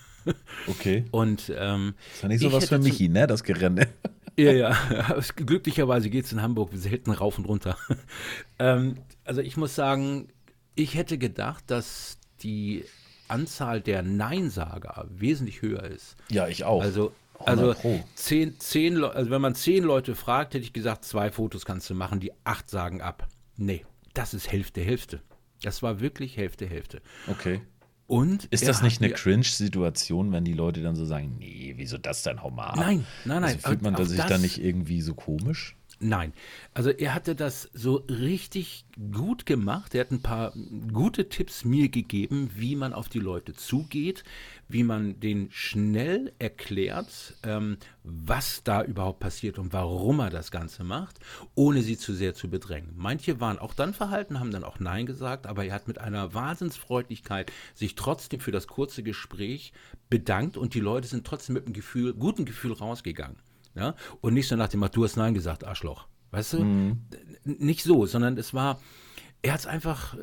Okay. 0.68 1.04
Und 1.10 1.52
ähm, 1.54 1.94
das 1.96 2.14
ist 2.14 2.22
ja 2.22 2.28
nicht 2.28 2.40
so 2.40 2.52
was 2.52 2.68
für 2.68 2.78
Michi, 2.78 3.08
ne? 3.08 3.26
Das 3.26 3.44
Gerenne. 3.44 3.88
Ja, 4.38 4.50
ja. 4.50 4.74
Glücklicherweise 5.36 6.08
geht 6.08 6.24
es 6.24 6.32
in 6.32 6.40
Hamburg 6.40 6.70
selten 6.72 7.10
rauf 7.10 7.36
und 7.36 7.44
runter. 7.44 7.76
ähm, 8.58 8.96
also 9.24 9.42
ich 9.42 9.58
muss 9.58 9.74
sagen, 9.74 10.28
ich 10.74 10.94
hätte 10.94 11.18
gedacht, 11.18 11.64
dass 11.66 12.16
die 12.42 12.86
Anzahl 13.32 13.80
der 13.80 14.02
Neinsager 14.02 15.06
wesentlich 15.08 15.62
höher 15.62 15.82
ist. 15.84 16.16
Ja, 16.30 16.46
ich 16.46 16.64
auch. 16.64 16.82
Also, 16.82 17.12
also 17.44 17.74
zehn, 18.14 18.58
zehn, 18.60 19.02
also 19.02 19.30
wenn 19.30 19.40
man 19.40 19.54
zehn 19.54 19.82
Leute 19.82 20.14
fragt, 20.14 20.54
hätte 20.54 20.64
ich 20.64 20.72
gesagt, 20.72 21.04
zwei 21.04 21.30
Fotos 21.30 21.64
kannst 21.64 21.90
du 21.90 21.94
machen, 21.94 22.20
die 22.20 22.32
acht 22.44 22.70
sagen 22.70 23.00
ab. 23.00 23.26
Nee, 23.56 23.84
das 24.14 24.34
ist 24.34 24.50
Hälfte, 24.52 24.80
Hälfte. 24.80 25.22
Das 25.62 25.82
war 25.82 26.00
wirklich 26.00 26.36
Hälfte, 26.36 26.66
Hälfte. 26.66 27.00
Okay. 27.28 27.62
Und 28.06 28.44
ist 28.46 28.68
das 28.68 28.82
nicht 28.82 29.00
eine 29.00 29.12
Cringe-Situation, 29.12 30.32
wenn 30.32 30.44
die 30.44 30.52
Leute 30.52 30.82
dann 30.82 30.96
so 30.96 31.06
sagen, 31.06 31.36
nee, 31.38 31.72
wieso 31.76 31.96
das 31.96 32.22
denn, 32.22 32.42
hau 32.42 32.50
mal 32.50 32.66
ab? 32.66 32.76
Nein, 32.76 33.06
nein, 33.24 33.40
nein. 33.40 33.54
Also 33.54 33.68
fühlt 33.68 33.82
man 33.82 34.04
sich 34.04 34.20
da 34.20 34.36
nicht 34.38 34.62
irgendwie 34.62 35.00
so 35.00 35.14
komisch? 35.14 35.76
Nein, 36.04 36.32
also 36.74 36.90
er 36.90 37.14
hatte 37.14 37.36
das 37.36 37.70
so 37.74 38.04
richtig 38.08 38.86
gut 39.12 39.46
gemacht. 39.46 39.94
Er 39.94 40.00
hat 40.00 40.10
ein 40.10 40.20
paar 40.20 40.52
gute 40.92 41.28
Tipps 41.28 41.64
mir 41.64 41.90
gegeben, 41.90 42.50
wie 42.56 42.74
man 42.74 42.92
auf 42.92 43.08
die 43.08 43.20
Leute 43.20 43.52
zugeht, 43.52 44.24
wie 44.68 44.82
man 44.82 45.20
denen 45.20 45.52
schnell 45.52 46.32
erklärt, 46.40 47.34
ähm, 47.44 47.76
was 48.02 48.64
da 48.64 48.82
überhaupt 48.82 49.20
passiert 49.20 49.60
und 49.60 49.72
warum 49.72 50.18
er 50.18 50.30
das 50.30 50.50
Ganze 50.50 50.82
macht, 50.82 51.20
ohne 51.54 51.82
sie 51.82 51.96
zu 51.96 52.14
sehr 52.14 52.34
zu 52.34 52.50
bedrängen. 52.50 52.94
Manche 52.96 53.38
waren 53.38 53.60
auch 53.60 53.72
dann 53.72 53.94
verhalten, 53.94 54.40
haben 54.40 54.50
dann 54.50 54.64
auch 54.64 54.80
Nein 54.80 55.06
gesagt, 55.06 55.46
aber 55.46 55.64
er 55.64 55.74
hat 55.74 55.86
mit 55.86 55.98
einer 55.98 56.34
Wahnsinnsfreundlichkeit 56.34 57.52
sich 57.74 57.94
trotzdem 57.94 58.40
für 58.40 58.50
das 58.50 58.66
kurze 58.66 59.04
Gespräch 59.04 59.72
bedankt 60.10 60.56
und 60.56 60.74
die 60.74 60.80
Leute 60.80 61.06
sind 61.06 61.24
trotzdem 61.24 61.54
mit 61.54 61.66
einem 61.66 61.74
Gefühl, 61.74 62.12
guten 62.12 62.44
Gefühl 62.44 62.72
rausgegangen. 62.72 63.36
Ja? 63.74 63.94
Und 64.20 64.34
nicht 64.34 64.48
so 64.48 64.56
nach 64.56 64.68
dem 64.68 64.80
Motto, 64.80 64.94
du 64.94 65.04
hast 65.04 65.16
Nein 65.16 65.34
gesagt, 65.34 65.64
Arschloch. 65.64 66.06
Weißt 66.30 66.54
du? 66.54 66.64
Mhm. 66.64 67.02
Nicht 67.44 67.82
so, 67.82 68.06
sondern 68.06 68.38
es 68.38 68.54
war, 68.54 68.80
er 69.42 69.52
hat 69.52 69.60
es 69.60 69.66
einfach 69.66 70.14
äh, 70.14 70.18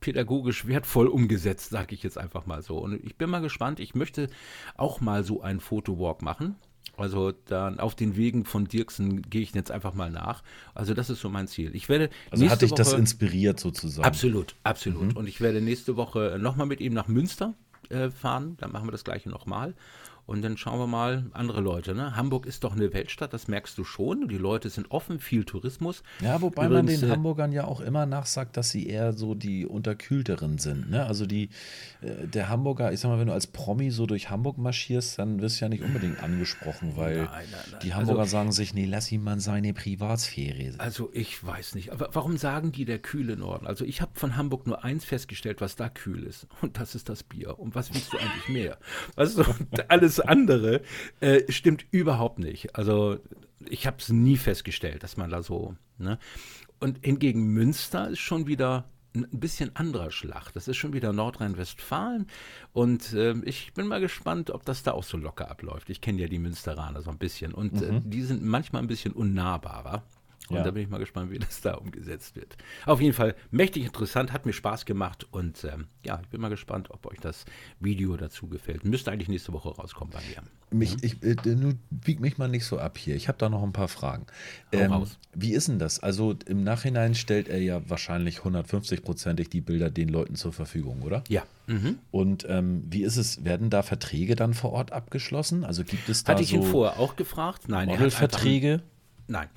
pädagogisch 0.00 0.66
wertvoll 0.66 1.06
umgesetzt, 1.06 1.70
sage 1.70 1.94
ich 1.94 2.02
jetzt 2.02 2.18
einfach 2.18 2.46
mal 2.46 2.62
so. 2.62 2.78
Und 2.78 3.04
ich 3.04 3.16
bin 3.16 3.30
mal 3.30 3.40
gespannt, 3.40 3.80
ich 3.80 3.94
möchte 3.94 4.28
auch 4.76 5.00
mal 5.00 5.24
so 5.24 5.40
einen 5.40 5.60
Fotowalk 5.60 6.22
machen. 6.22 6.56
Also 6.96 7.32
dann 7.32 7.78
auf 7.78 7.94
den 7.94 8.16
Wegen 8.16 8.44
von 8.44 8.66
Dirksen 8.66 9.22
gehe 9.22 9.42
ich 9.42 9.52
jetzt 9.54 9.70
einfach 9.70 9.94
mal 9.94 10.10
nach. 10.10 10.42
Also 10.74 10.94
das 10.94 11.10
ist 11.10 11.20
so 11.20 11.28
mein 11.28 11.46
Ziel. 11.46 11.74
Ich 11.74 11.88
werde 11.88 12.10
also 12.30 12.48
hat 12.48 12.62
dich 12.62 12.70
Woche, 12.70 12.78
das 12.78 12.92
inspiriert 12.94 13.60
sozusagen? 13.60 14.06
Absolut, 14.06 14.54
absolut. 14.62 15.12
Mhm. 15.12 15.16
Und 15.16 15.28
ich 15.28 15.40
werde 15.40 15.60
nächste 15.60 15.96
Woche 15.96 16.38
nochmal 16.40 16.66
mit 16.66 16.80
ihm 16.80 16.94
nach 16.94 17.08
Münster 17.08 17.54
äh, 17.90 18.10
fahren. 18.10 18.56
Dann 18.58 18.72
machen 18.72 18.86
wir 18.86 18.92
das 18.92 19.04
gleiche 19.04 19.28
nochmal. 19.28 19.74
Und 20.26 20.42
dann 20.42 20.56
schauen 20.56 20.78
wir 20.80 20.88
mal 20.88 21.26
andere 21.32 21.60
Leute. 21.60 21.94
Ne? 21.94 22.16
Hamburg 22.16 22.46
ist 22.46 22.64
doch 22.64 22.74
eine 22.74 22.92
Weltstadt, 22.92 23.32
das 23.32 23.46
merkst 23.46 23.78
du 23.78 23.84
schon. 23.84 24.26
Die 24.28 24.38
Leute 24.38 24.68
sind 24.70 24.90
offen, 24.90 25.20
viel 25.20 25.44
Tourismus. 25.44 26.02
Ja, 26.20 26.42
wobei 26.42 26.66
Übrigens, 26.66 26.92
man 26.92 27.00
den 27.00 27.08
äh, 27.08 27.12
Hamburgern 27.12 27.52
ja 27.52 27.64
auch 27.64 27.80
immer 27.80 28.06
nachsagt, 28.06 28.56
dass 28.56 28.70
sie 28.70 28.88
eher 28.88 29.12
so 29.12 29.34
die 29.34 29.66
unterkühlteren 29.66 30.58
sind. 30.58 30.90
Ne? 30.90 31.06
Also 31.06 31.26
die, 31.26 31.50
äh, 32.02 32.26
der 32.26 32.48
Hamburger, 32.48 32.92
ich 32.92 33.00
sag 33.00 33.10
mal, 33.10 33.20
wenn 33.20 33.28
du 33.28 33.32
als 33.32 33.46
Promi 33.46 33.90
so 33.90 34.06
durch 34.06 34.28
Hamburg 34.28 34.58
marschierst, 34.58 35.18
dann 35.18 35.40
wirst 35.40 35.60
du 35.60 35.64
ja 35.64 35.68
nicht 35.68 35.84
unbedingt 35.84 36.20
angesprochen, 36.22 36.96
weil 36.96 37.24
nein, 37.24 37.28
nein, 37.30 37.60
nein. 37.70 37.80
die 37.84 37.94
Hamburger 37.94 38.22
also, 38.22 38.32
sagen 38.32 38.52
sich, 38.52 38.74
nee, 38.74 38.84
lass 38.84 39.10
ihn 39.12 39.22
mal 39.22 39.38
seine 39.38 39.74
Privatsphäre. 39.74 40.74
Also 40.78 41.10
ich 41.12 41.44
weiß 41.44 41.76
nicht. 41.76 41.92
Aber 41.92 42.08
warum 42.14 42.36
sagen 42.36 42.72
die 42.72 42.84
der 42.84 42.98
kühle 42.98 43.36
Norden? 43.36 43.66
Also 43.66 43.84
ich 43.84 44.00
habe 44.00 44.12
von 44.14 44.36
Hamburg 44.36 44.66
nur 44.66 44.82
eins 44.82 45.04
festgestellt, 45.04 45.60
was 45.60 45.76
da 45.76 45.88
kühl 45.88 46.24
ist. 46.24 46.48
Und 46.62 46.78
das 46.78 46.94
ist 46.96 47.08
das 47.08 47.22
Bier. 47.22 47.58
Und 47.58 47.74
was 47.74 47.94
willst 47.94 48.12
du 48.12 48.18
eigentlich 48.18 48.48
mehr? 48.48 48.78
Weißt 49.14 49.38
du, 49.38 49.44
alles 49.88 50.15
alles 50.20 50.28
andere 50.28 50.80
äh, 51.20 51.50
stimmt 51.50 51.86
überhaupt 51.90 52.38
nicht. 52.38 52.76
Also 52.76 53.18
ich 53.68 53.86
habe 53.86 53.96
es 53.98 54.08
nie 54.08 54.36
festgestellt, 54.36 55.02
dass 55.02 55.16
man 55.16 55.30
da 55.30 55.42
so. 55.42 55.76
Ne? 55.98 56.18
Und 56.78 57.04
hingegen 57.04 57.48
Münster 57.48 58.10
ist 58.10 58.20
schon 58.20 58.46
wieder 58.46 58.84
ein 59.14 59.26
bisschen 59.32 59.74
anderer 59.74 60.10
Schlag. 60.10 60.52
Das 60.52 60.68
ist 60.68 60.76
schon 60.76 60.92
wieder 60.92 61.12
Nordrhein-Westfalen. 61.12 62.26
Und 62.72 63.14
äh, 63.14 63.34
ich 63.44 63.72
bin 63.72 63.86
mal 63.86 64.00
gespannt, 64.00 64.50
ob 64.50 64.64
das 64.64 64.82
da 64.82 64.92
auch 64.92 65.04
so 65.04 65.16
locker 65.16 65.50
abläuft. 65.50 65.88
Ich 65.88 66.02
kenne 66.02 66.20
ja 66.20 66.28
die 66.28 66.38
Münsteraner 66.38 67.00
so 67.00 67.10
ein 67.10 67.18
bisschen. 67.18 67.54
Und 67.54 67.80
äh, 67.80 67.92
mhm. 67.92 67.96
äh, 67.96 68.00
die 68.04 68.22
sind 68.22 68.44
manchmal 68.44 68.82
ein 68.82 68.88
bisschen 68.88 69.12
unnahbarer. 69.12 70.02
Und 70.48 70.56
ja. 70.56 70.62
da 70.62 70.70
bin 70.70 70.82
ich 70.82 70.88
mal 70.88 70.98
gespannt, 70.98 71.30
wie 71.30 71.38
das 71.40 71.60
da 71.60 71.74
umgesetzt 71.74 72.36
wird. 72.36 72.56
Auf 72.84 73.00
jeden 73.00 73.14
Fall 73.14 73.34
mächtig 73.50 73.84
interessant, 73.84 74.32
hat 74.32 74.46
mir 74.46 74.52
Spaß 74.52 74.84
gemacht 74.84 75.26
und 75.30 75.64
ähm, 75.64 75.86
ja, 76.04 76.20
ich 76.22 76.28
bin 76.28 76.40
mal 76.40 76.48
gespannt, 76.48 76.90
ob 76.90 77.06
euch 77.06 77.18
das 77.20 77.44
Video 77.80 78.16
dazu 78.16 78.48
gefällt. 78.48 78.84
Müsste 78.84 79.10
eigentlich 79.10 79.28
nächste 79.28 79.52
Woche 79.52 79.70
rauskommen 79.70 80.12
bei 80.12 80.20
mir. 80.20 80.42
Mich, 80.70 80.94
mhm. 80.94 81.00
ich, 81.02 81.22
äh, 81.22 81.54
nun 81.54 81.78
wieg 81.90 82.20
mich 82.20 82.38
mal 82.38 82.48
nicht 82.48 82.64
so 82.64 82.78
ab 82.78 82.98
hier. 82.98 83.14
Ich 83.14 83.28
habe 83.28 83.38
da 83.38 83.48
noch 83.48 83.62
ein 83.62 83.72
paar 83.72 83.88
Fragen. 83.88 84.26
Ähm, 84.72 85.06
wie 85.34 85.52
ist 85.52 85.68
denn 85.68 85.78
das? 85.78 86.00
Also 86.00 86.34
im 86.46 86.64
Nachhinein 86.64 87.14
stellt 87.14 87.48
er 87.48 87.60
ja 87.60 87.88
wahrscheinlich 87.88 88.38
150-prozentig 88.38 89.48
die 89.48 89.60
Bilder 89.60 89.90
den 89.90 90.08
Leuten 90.08 90.34
zur 90.34 90.52
Verfügung, 90.52 91.02
oder? 91.02 91.22
Ja. 91.28 91.44
Mhm. 91.66 91.98
Und 92.10 92.46
ähm, 92.48 92.84
wie 92.88 93.02
ist 93.02 93.16
es? 93.16 93.44
Werden 93.44 93.70
da 93.70 93.82
Verträge 93.82 94.36
dann 94.36 94.54
vor 94.54 94.72
Ort 94.72 94.92
abgeschlossen? 94.92 95.64
Also 95.64 95.84
gibt 95.84 96.08
es 96.08 96.24
da 96.24 96.32
Hatte 96.32 96.42
ich 96.42 96.52
ihn 96.52 96.62
vorher 96.62 96.98
auch 96.98 97.16
gefragt? 97.16 97.68
Nein, 97.68 97.88
Modelverträge? 97.88 98.82
Nein. 99.28 99.48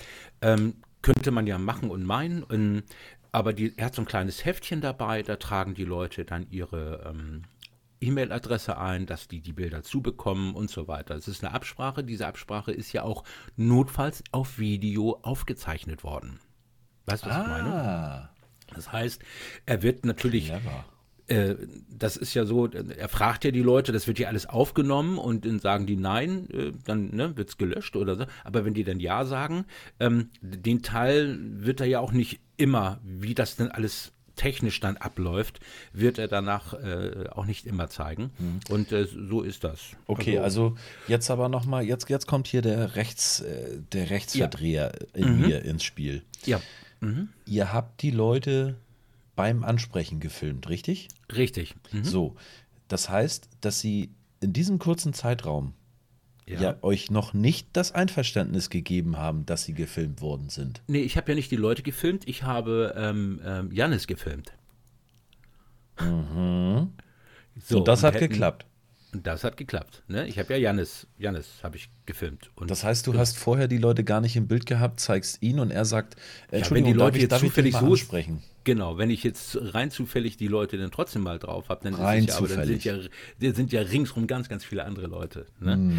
Ähm, 0.42 0.76
könnte 1.02 1.32
man 1.32 1.48
ja 1.48 1.58
machen 1.58 1.90
und 1.90 2.04
meinen. 2.04 2.44
Und, 2.44 2.84
aber 3.32 3.54
die, 3.54 3.78
er 3.78 3.88
hat 3.88 3.96
so 3.96 4.02
ein 4.02 4.08
kleines 4.08 4.46
Heftchen 4.46 4.82
dabei, 4.82 5.24
da 5.24 5.36
tragen 5.36 5.74
die 5.74 5.86
Leute 5.86 6.26
dann 6.26 6.48
ihre 6.50 7.04
ähm, 7.08 7.44
E-Mail-Adresse 8.02 8.78
ein, 8.78 9.06
dass 9.06 9.28
die 9.28 9.42
die 9.42 9.54
Bilder 9.54 9.84
zubekommen 9.84 10.56
und 10.56 10.70
so 10.70 10.88
weiter. 10.88 11.16
Es 11.16 11.28
ist 11.28 11.44
eine 11.44 11.54
Absprache. 11.54 12.04
Diese 12.04 12.28
Absprache 12.28 12.72
ist 12.72 12.94
ja 12.94 13.04
auch 13.04 13.24
notfalls 13.56 14.24
auf 14.32 14.58
Video 14.58 15.20
aufgezeichnet 15.22 16.04
worden. 16.04 16.40
Weißt 17.06 17.26
du, 17.26 17.30
was 17.30 17.36
ah. 17.36 17.42
ich 17.42 17.48
meine? 17.48 17.74
Ah. 17.74 18.30
Das 18.76 18.92
heißt, 18.92 19.22
er 19.66 19.82
wird 19.82 20.06
natürlich 20.06 20.48
Clever. 20.48 20.86
Äh, 21.30 21.56
das 21.90 22.18
ist 22.18 22.34
ja 22.34 22.46
so, 22.46 22.68
er 22.68 23.10
fragt 23.10 23.46
ja 23.46 23.52
die 23.52 23.62
Leute, 23.62 23.92
das 23.92 24.08
wird 24.08 24.20
ja 24.20 24.30
alles 24.30 24.48
aufgenommen 24.48 25.18
und 25.18 25.46
dann 25.46 25.60
sagen 25.60 25.86
die 25.86 25.96
Nein, 25.96 26.50
äh, 26.52 26.72
dann 26.86 27.16
ne, 27.16 27.38
wird 27.38 27.50
es 27.50 27.58
gelöscht 27.58 27.96
oder 27.96 28.16
so. 28.16 28.26
Aber 28.44 28.66
wenn 28.66 28.74
die 28.74 28.84
dann 28.84 29.00
Ja 29.00 29.26
sagen, 29.26 29.66
ähm, 30.00 30.30
den 30.42 30.82
Teil 30.82 31.38
wird 31.40 31.82
er 31.82 31.88
ja 31.88 32.00
auch 32.00 32.12
nicht 32.12 32.40
immer, 32.58 33.00
wie 33.04 33.36
das 33.36 33.56
denn 33.56 33.70
alles 33.70 34.12
technisch 34.36 34.80
dann 34.80 34.96
abläuft, 34.98 35.60
wird 35.92 36.18
er 36.18 36.30
danach 36.30 36.74
äh, 36.74 37.26
auch 37.30 37.46
nicht 37.46 37.66
immer 37.66 37.90
zeigen. 37.90 38.32
Mhm. 38.40 38.60
Und 38.70 38.92
äh, 38.92 39.06
so 39.06 39.42
ist 39.42 39.66
das. 39.66 39.98
Okay, 40.08 40.40
also, 40.40 40.70
also 40.70 40.78
jetzt 41.08 41.30
aber 41.30 41.50
nochmal, 41.50 41.84
jetzt, 41.84 42.10
jetzt 42.10 42.26
kommt 42.26 42.48
hier 42.48 42.62
der, 42.62 42.96
Rechts, 42.96 43.42
äh, 43.42 43.82
der 43.92 44.10
Rechtsverdreher 44.10 44.94
ja. 45.14 45.26
in 45.26 45.36
mhm. 45.36 45.42
mir 45.42 45.64
ins 45.64 45.84
Spiel. 45.84 46.24
Ja. 46.46 46.62
Mhm. 47.02 47.30
Ihr 47.46 47.74
habt 47.74 48.02
die 48.02 48.12
Leute 48.12 48.78
beim 49.40 49.64
Ansprechen 49.64 50.20
gefilmt, 50.20 50.68
richtig? 50.68 51.08
Richtig. 51.34 51.74
Mhm. 51.94 52.04
So, 52.04 52.36
das 52.90 53.08
heißt, 53.08 53.48
dass 53.62 53.80
sie 53.80 54.10
in 54.42 54.52
diesem 54.52 54.80
kurzen 54.80 55.14
Zeitraum 55.14 55.76
ja. 56.46 56.60
ja. 56.60 56.78
euch 56.82 57.10
noch 57.10 57.34
nicht 57.34 57.70
das 57.72 57.94
Einverständnis 57.94 58.70
gegeben 58.70 59.16
haben, 59.16 59.46
dass 59.46 59.64
sie 59.64 59.74
gefilmt 59.74 60.20
worden 60.20 60.50
sind. 60.50 60.82
Nee, 60.88 61.04
ich 61.04 61.16
habe 61.16 61.32
ja 61.32 61.36
nicht 61.36 61.52
die 61.52 61.56
Leute 61.56 61.84
gefilmt, 61.84 62.28
ich 62.28 62.44
habe 62.44 62.94
ähm, 62.98 63.40
ähm, 63.46 63.72
Janis 63.72 64.08
gefilmt. 64.08 64.52
Mhm. 66.02 66.90
So, 67.62 67.78
und 67.78 67.88
das 67.88 68.02
und 68.02 68.08
hat 68.08 68.16
hätten, 68.16 68.34
geklappt. 68.34 68.66
Und 69.12 69.26
das 69.26 69.44
hat 69.44 69.58
geklappt. 69.58 70.04
Ne? 70.08 70.28
Ich 70.28 70.38
habe 70.38 70.54
ja 70.54 70.60
Janis, 70.60 71.08
Janis 71.18 71.48
habe 71.64 71.78
ich 71.78 71.90
gefilmt. 72.06 72.52
Und 72.56 72.70
das 72.70 72.84
heißt, 72.84 73.08
du 73.08 73.18
hast 73.18 73.38
vorher 73.38 73.68
die 73.68 73.80
Leute 73.80 74.04
gar 74.04 74.22
nicht 74.22 74.36
im 74.36 74.48
Bild 74.48 74.68
gehabt, 74.68 75.00
zeigst 75.00 75.42
ihn 75.42 75.60
und 75.60 75.72
er 75.72 75.86
sagt, 75.86 76.16
Entschuldigung, 76.52 76.70
ja, 76.70 76.76
wenn 76.76 76.84
die 76.84 77.20
Leute 77.20 77.28
darf 77.28 77.42
jetzt 77.42 77.50
zufällig 77.50 77.76
so 77.76 77.96
sprechen. 77.96 78.44
Genau, 78.66 79.00
wenn 79.00 79.10
ich 79.10 79.24
jetzt 79.24 79.58
rein 79.60 79.90
zufällig 79.90 80.38
die 80.38 80.48
Leute 80.48 80.78
dann 80.78 80.92
trotzdem 80.92 81.24
mal 81.24 81.40
drauf 81.40 81.70
habe, 81.70 81.82
dann, 81.84 81.96
rein 81.96 82.26
ist 82.26 82.30
es 82.30 82.36
ja, 82.36 82.38
aber 82.38 82.48
dann 82.50 82.68
sind 82.68 82.84
ja, 82.84 82.98
sind 83.40 83.72
ja 83.72 83.82
ringsrum 83.82 84.28
ganz, 84.28 84.48
ganz 84.48 84.64
viele 84.64 84.84
andere 84.84 85.08
Leute. 85.08 85.48
Ne? 85.60 85.78
Mm. 85.78 85.98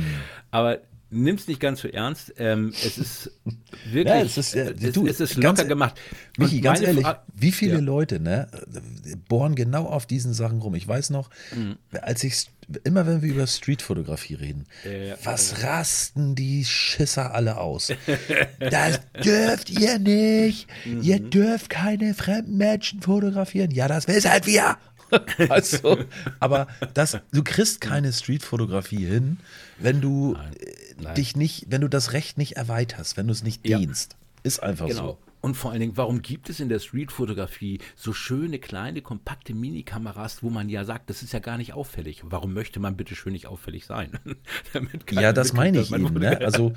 Aber 0.53 0.79
nimm 1.11 1.35
es 1.35 1.49
nicht 1.49 1.61
ganz 1.61 1.81
so 1.81 1.89
ernst. 1.89 2.35
Ähm, 2.39 2.73
es 2.73 2.97
ist 2.97 3.33
wirklich, 3.91 4.05
ja, 4.07 4.21
es 4.23 4.39
ist, 4.39 4.55
äh, 4.55 4.93
du, 4.93 5.07
es, 5.07 5.21
ist 5.21 5.37
locker 5.37 5.65
gemacht. 5.65 6.01
Michi, 6.39 6.61
ganz 6.61 6.81
ehrlich, 6.81 7.05
Fra 7.05 7.25
wie 7.35 7.53
viele 7.53 7.75
ja. 7.75 7.81
Leute 7.81 8.21
ne, 8.21 8.49
bohren 9.29 9.55
genau 9.55 9.87
auf 9.87 10.07
diesen 10.07 10.33
Sachen 10.33 10.61
rum? 10.61 10.75
Ich 10.75 10.87
weiß 10.87 11.11
noch, 11.11 11.31
mhm. 11.55 11.77
als 11.91 12.25
ich 12.25 12.47
immer 12.85 13.07
wenn 13.07 13.23
wir 13.23 13.31
über 13.31 13.47
Streetfotografie 13.47 14.35
reden, 14.35 14.67
ja, 14.85 15.17
was 15.25 15.63
rasten 15.63 16.35
die 16.35 16.65
Schisser 16.65 17.35
alle 17.35 17.59
aus? 17.59 17.93
das 18.59 19.01
dürft 19.25 19.71
ihr 19.71 19.99
nicht. 19.99 20.69
Mhm. 20.85 21.03
Ihr 21.03 21.21
dürft 21.21 21.71
keine 21.71 22.15
fremden 22.15 22.57
Menschen 22.57 23.03
fotografieren. 23.03 23.71
Ja, 23.71 23.89
das 23.89 24.09
wissen 24.09 24.31
halt 24.31 24.47
wir. 24.47 24.77
also, 25.49 25.99
aber 26.39 26.69
das, 26.95 27.19
du 27.33 27.43
kriegst 27.43 27.81
keine 27.81 28.13
Streetfotografie 28.13 29.07
hin, 29.07 29.39
wenn 29.79 30.01
du 30.01 30.35
nein, 30.35 30.53
äh, 30.55 30.75
nein. 31.03 31.15
dich 31.15 31.37
nicht, 31.37 31.67
wenn 31.69 31.81
du 31.81 31.89
das 31.89 32.13
Recht 32.13 32.39
nicht 32.39 32.57
erweiterst, 32.57 33.17
wenn 33.17 33.27
du 33.27 33.33
es 33.33 33.43
nicht 33.43 33.65
dienst. 33.65 34.17
Ist 34.43 34.63
einfach 34.63 34.87
genau. 34.87 35.03
so. 35.03 35.30
Und 35.41 35.55
vor 35.55 35.71
allen 35.71 35.81
Dingen, 35.81 35.97
warum 35.97 36.23
gibt 36.23 36.51
es 36.51 36.61
in 36.61 36.69
der 36.69 36.79
Streetfotografie 36.79 37.81
so 37.97 38.13
schöne, 38.13 38.59
kleine, 38.59 39.01
kompakte 39.01 39.55
Minikameras, 39.55 40.43
wo 40.43 40.51
man 40.51 40.69
ja 40.69 40.85
sagt, 40.85 41.09
das 41.09 41.23
ist 41.23 41.33
ja 41.33 41.39
gar 41.39 41.57
nicht 41.57 41.73
auffällig? 41.73 42.23
Warum 42.25 42.53
möchte 42.53 42.81
man 42.81 42.97
bitte 42.97 43.15
schön 43.15 43.33
nicht 43.33 43.47
auffällig 43.47 43.87
sein? 43.87 44.13
ja, 45.11 45.33
das 45.33 45.53
meine 45.53 45.81
ich 45.81 45.93
eben. 45.93 46.11
Ne? 46.21 46.39
Also, 46.39 46.73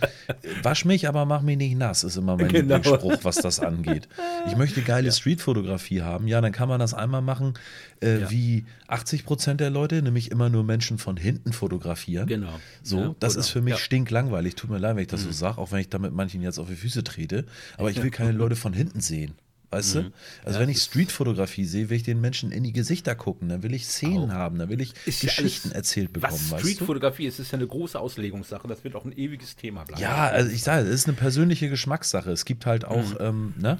wasch 0.61 0.85
mich, 0.85 1.07
aber 1.07 1.25
mach 1.25 1.41
mich 1.41 1.57
nicht 1.57 1.75
nass, 1.75 2.03
ist 2.03 2.15
immer 2.15 2.37
mein 2.37 2.47
genau. 2.47 2.75
Lieblingsspruch, 2.75 3.23
was 3.23 3.37
das 3.37 3.59
angeht. 3.59 4.07
Ich 4.47 4.55
möchte 4.55 4.81
geile 4.81 5.07
ja. 5.07 5.11
Streetfotografie 5.11 6.01
haben. 6.01 6.27
Ja, 6.27 6.39
dann 6.39 6.51
kann 6.51 6.69
man 6.69 6.79
das 6.79 6.93
einmal 6.93 7.21
machen, 7.21 7.55
äh, 8.01 8.21
ja. 8.21 8.31
wie 8.31 8.65
80 8.87 9.25
Prozent 9.25 9.59
der 9.59 9.69
Leute, 9.69 10.01
nämlich 10.01 10.31
immer 10.31 10.49
nur 10.49 10.63
Menschen 10.63 10.97
von 10.97 11.17
hinten 11.17 11.51
fotografieren. 11.51 12.27
Genau. 12.27 12.59
So, 12.83 12.99
ja, 12.99 13.15
das 13.19 13.35
ist 13.35 13.49
für 13.49 13.61
mich 13.61 13.77
stinklangweilig. 13.77 14.55
Tut 14.55 14.69
mir 14.69 14.77
leid, 14.77 14.95
wenn 14.95 15.01
ich 15.01 15.07
das 15.07 15.21
mhm. 15.21 15.27
so 15.27 15.31
sage, 15.31 15.57
auch 15.57 15.71
wenn 15.71 15.79
ich 15.79 15.89
damit 15.89 16.13
manchen 16.13 16.41
jetzt 16.41 16.59
auf 16.59 16.67
die 16.67 16.75
Füße 16.75 17.03
trete. 17.03 17.45
Aber 17.77 17.89
ich 17.89 18.01
will 18.03 18.11
keine 18.11 18.31
Leute 18.31 18.52
Leute 18.53 18.55
von 18.55 18.73
hinten 18.73 19.01
sehen. 19.01 19.33
Weißt 19.71 19.95
mhm. 19.95 19.99
du? 20.03 20.11
Also 20.45 20.59
ja, 20.59 20.61
wenn 20.61 20.69
ich 20.69 20.79
Streetfotografie 20.83 21.65
sehe, 21.65 21.89
will 21.89 21.97
ich 21.97 22.03
den 22.03 22.21
Menschen 22.21 22.51
in 22.51 22.63
die 22.63 22.73
Gesichter 22.73 23.15
gucken, 23.15 23.49
dann 23.49 23.63
will 23.63 23.73
ich 23.73 23.87
Szenen 23.87 24.29
auch. 24.29 24.35
haben, 24.35 24.59
dann 24.59 24.69
will 24.69 24.79
ich 24.81 24.93
ist 25.07 25.21
Geschichten 25.21 25.69
ja 25.69 25.75
erzählt 25.75 26.13
bekommen. 26.13 26.39
Was 26.49 26.59
Streetfotografie 26.59 27.25
ist, 27.25 27.39
ist 27.39 27.51
ja 27.51 27.57
eine 27.57 27.65
große 27.65 27.99
Auslegungssache, 27.99 28.67
das 28.67 28.83
wird 28.83 28.95
auch 28.95 29.05
ein 29.05 29.17
ewiges 29.17 29.55
Thema 29.55 29.83
bleiben. 29.83 30.01
Ja, 30.01 30.27
also 30.27 30.51
ich 30.51 30.61
sage, 30.61 30.87
es 30.87 30.93
ist 30.93 31.07
eine 31.07 31.17
persönliche 31.17 31.69
Geschmackssache. 31.69 32.29
Es 32.29 32.45
gibt 32.45 32.67
halt 32.67 32.85
auch, 32.85 33.09
mhm. 33.13 33.17
ähm, 33.19 33.53
ne? 33.57 33.79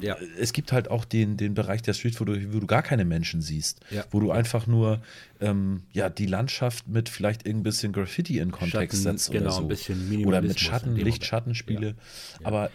Ja. 0.00 0.16
Es 0.38 0.52
gibt 0.52 0.72
halt 0.72 0.88
auch 0.88 1.04
den, 1.04 1.36
den 1.36 1.54
Bereich 1.54 1.82
der 1.82 1.94
Streetfotografie, 1.94 2.48
wo 2.52 2.60
du 2.60 2.66
gar 2.66 2.82
keine 2.82 3.04
Menschen 3.04 3.40
siehst, 3.40 3.80
ja. 3.90 4.04
wo 4.10 4.20
du 4.20 4.30
einfach 4.30 4.68
nur 4.68 5.00
ähm, 5.40 5.82
ja, 5.92 6.08
die 6.08 6.26
Landschaft 6.26 6.86
mit 6.86 7.08
vielleicht 7.08 7.46
ein 7.46 7.62
bisschen 7.62 7.92
Graffiti 7.92 8.38
in 8.38 8.50
Kontext 8.52 9.02
Schatten, 9.02 9.18
setzt 9.18 9.30
genau, 9.32 9.46
oder 9.46 9.52
so. 9.52 9.62
Ein 9.62 9.68
bisschen 9.68 10.26
oder 10.26 10.42
mit 10.42 10.58
Schatten, 10.60 10.94
Licht-Schattenspiele. 10.94 11.88
Ja. 11.88 11.94
Aber 12.44 12.70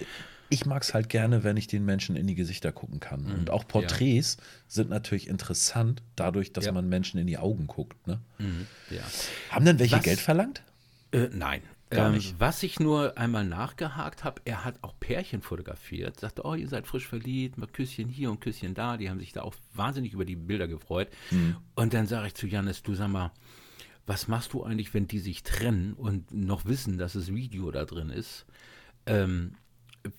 ich 0.49 0.65
mag 0.65 0.83
es 0.83 0.93
halt 0.93 1.09
gerne, 1.09 1.43
wenn 1.43 1.57
ich 1.57 1.67
den 1.67 1.85
Menschen 1.85 2.15
in 2.15 2.27
die 2.27 2.35
Gesichter 2.35 2.71
gucken 2.71 2.99
kann. 2.99 3.23
Mhm. 3.23 3.33
Und 3.33 3.49
auch 3.49 3.67
Porträts 3.67 4.37
ja. 4.37 4.43
sind 4.67 4.89
natürlich 4.89 5.27
interessant, 5.27 6.01
dadurch, 6.15 6.53
dass 6.53 6.65
ja. 6.65 6.71
man 6.71 6.87
Menschen 6.87 7.19
in 7.19 7.27
die 7.27 7.37
Augen 7.37 7.67
guckt. 7.67 8.07
Ne? 8.07 8.19
Mhm. 8.37 8.67
Ja. 8.89 9.03
Haben 9.49 9.65
denn 9.65 9.79
welche 9.79 9.97
Was? 9.97 10.03
Geld 10.03 10.19
verlangt? 10.19 10.63
Äh, 11.11 11.29
nein. 11.31 11.61
Gar 11.89 12.07
ähm, 12.07 12.15
nicht. 12.15 12.35
was 12.39 12.63
ich 12.63 12.79
nur 12.79 13.17
einmal 13.17 13.45
nachgehakt 13.45 14.23
habe, 14.23 14.41
er 14.45 14.65
hat 14.65 14.75
auch 14.81 14.99
Pärchen 14.99 15.41
fotografiert, 15.41 16.19
sagte, 16.19 16.43
oh, 16.43 16.55
ihr 16.55 16.67
seid 16.67 16.87
frisch 16.87 17.07
verliebt, 17.07 17.57
mal 17.57 17.67
Küsschen 17.67 18.09
hier 18.09 18.31
und 18.31 18.41
Küsschen 18.41 18.73
da. 18.73 18.97
Die 18.97 19.09
haben 19.09 19.19
sich 19.19 19.33
da 19.33 19.43
auch 19.43 19.55
wahnsinnig 19.73 20.13
über 20.13 20.25
die 20.25 20.35
Bilder 20.35 20.67
gefreut. 20.67 21.09
Mhm. 21.29 21.57
Und 21.75 21.93
dann 21.93 22.07
sage 22.07 22.27
ich 22.27 22.33
zu 22.33 22.47
Janis, 22.47 22.81
du 22.81 22.95
sag 22.95 23.09
mal, 23.09 23.31
was 24.07 24.27
machst 24.27 24.53
du 24.53 24.63
eigentlich, 24.63 24.93
wenn 24.93 25.07
die 25.07 25.19
sich 25.19 25.43
trennen 25.43 25.93
und 25.93 26.31
noch 26.31 26.65
wissen, 26.65 26.97
dass 26.97 27.13
das 27.13 27.33
Video 27.33 27.71
da 27.71 27.85
drin 27.85 28.09
ist? 28.09 28.45
Ähm, 29.05 29.53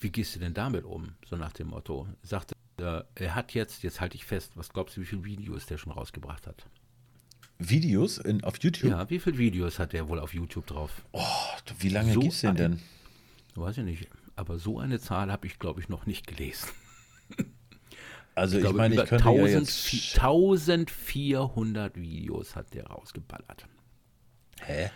wie 0.01 0.11
gehst 0.11 0.35
du 0.35 0.40
denn 0.40 0.55
damit 0.55 0.85
um? 0.85 1.14
So 1.25 1.37
nach 1.37 1.53
dem 1.53 1.68
Motto. 1.68 2.09
Sagte, 2.22 2.55
äh, 2.79 3.03
er 3.14 3.35
hat 3.35 3.55
jetzt, 3.55 3.83
jetzt 3.83 4.01
halte 4.01 4.16
ich 4.16 4.25
fest, 4.25 4.53
was 4.55 4.70
glaubst 4.70 4.96
du, 4.96 5.01
wie 5.01 5.07
viele 5.07 5.25
Videos 5.25 5.66
der 5.66 5.79
schon 5.79 5.92
rausgebracht 5.92 6.46
hat? 6.46 6.66
Videos 7.59 8.18
in, 8.18 8.44
auf 8.44 8.62
YouTube? 8.62 8.90
Ja, 8.90 9.09
wie 9.09 9.18
viele 9.18 9.38
Videos 9.38 9.79
hat 9.79 9.92
der 9.92 10.09
wohl 10.09 10.20
auf 10.20 10.35
YouTube 10.35 10.66
drauf? 10.66 11.03
Oh, 11.12 11.22
wie 11.79 11.88
lange 11.88 12.12
so 12.12 12.20
gibt 12.20 12.33
es 12.33 12.40
den 12.42 12.55
denn? 12.55 12.81
Weiß 13.55 13.79
ich 13.79 13.85
nicht. 13.85 14.09
Aber 14.35 14.59
so 14.59 14.79
eine 14.79 15.01
Zahl 15.01 15.33
habe 15.33 15.46
ich, 15.46 15.59
glaube 15.59 15.81
ich, 15.81 15.88
noch 15.88 16.07
nicht 16.07 16.27
gelesen. 16.27 16.68
Also 18.37 18.59
ich, 18.59 18.66
ich 18.66 18.72
meine, 18.75 18.96
ich 18.96 19.09
könnte 19.09 19.25
1000, 19.25 19.49
ja 19.49 19.59
jetzt... 19.61 20.18
1400 20.18 21.96
Videos 21.96 22.55
hat 22.55 22.75
der 22.75 22.87
rausgeballert. 22.87 23.66
Hä? 24.61 24.90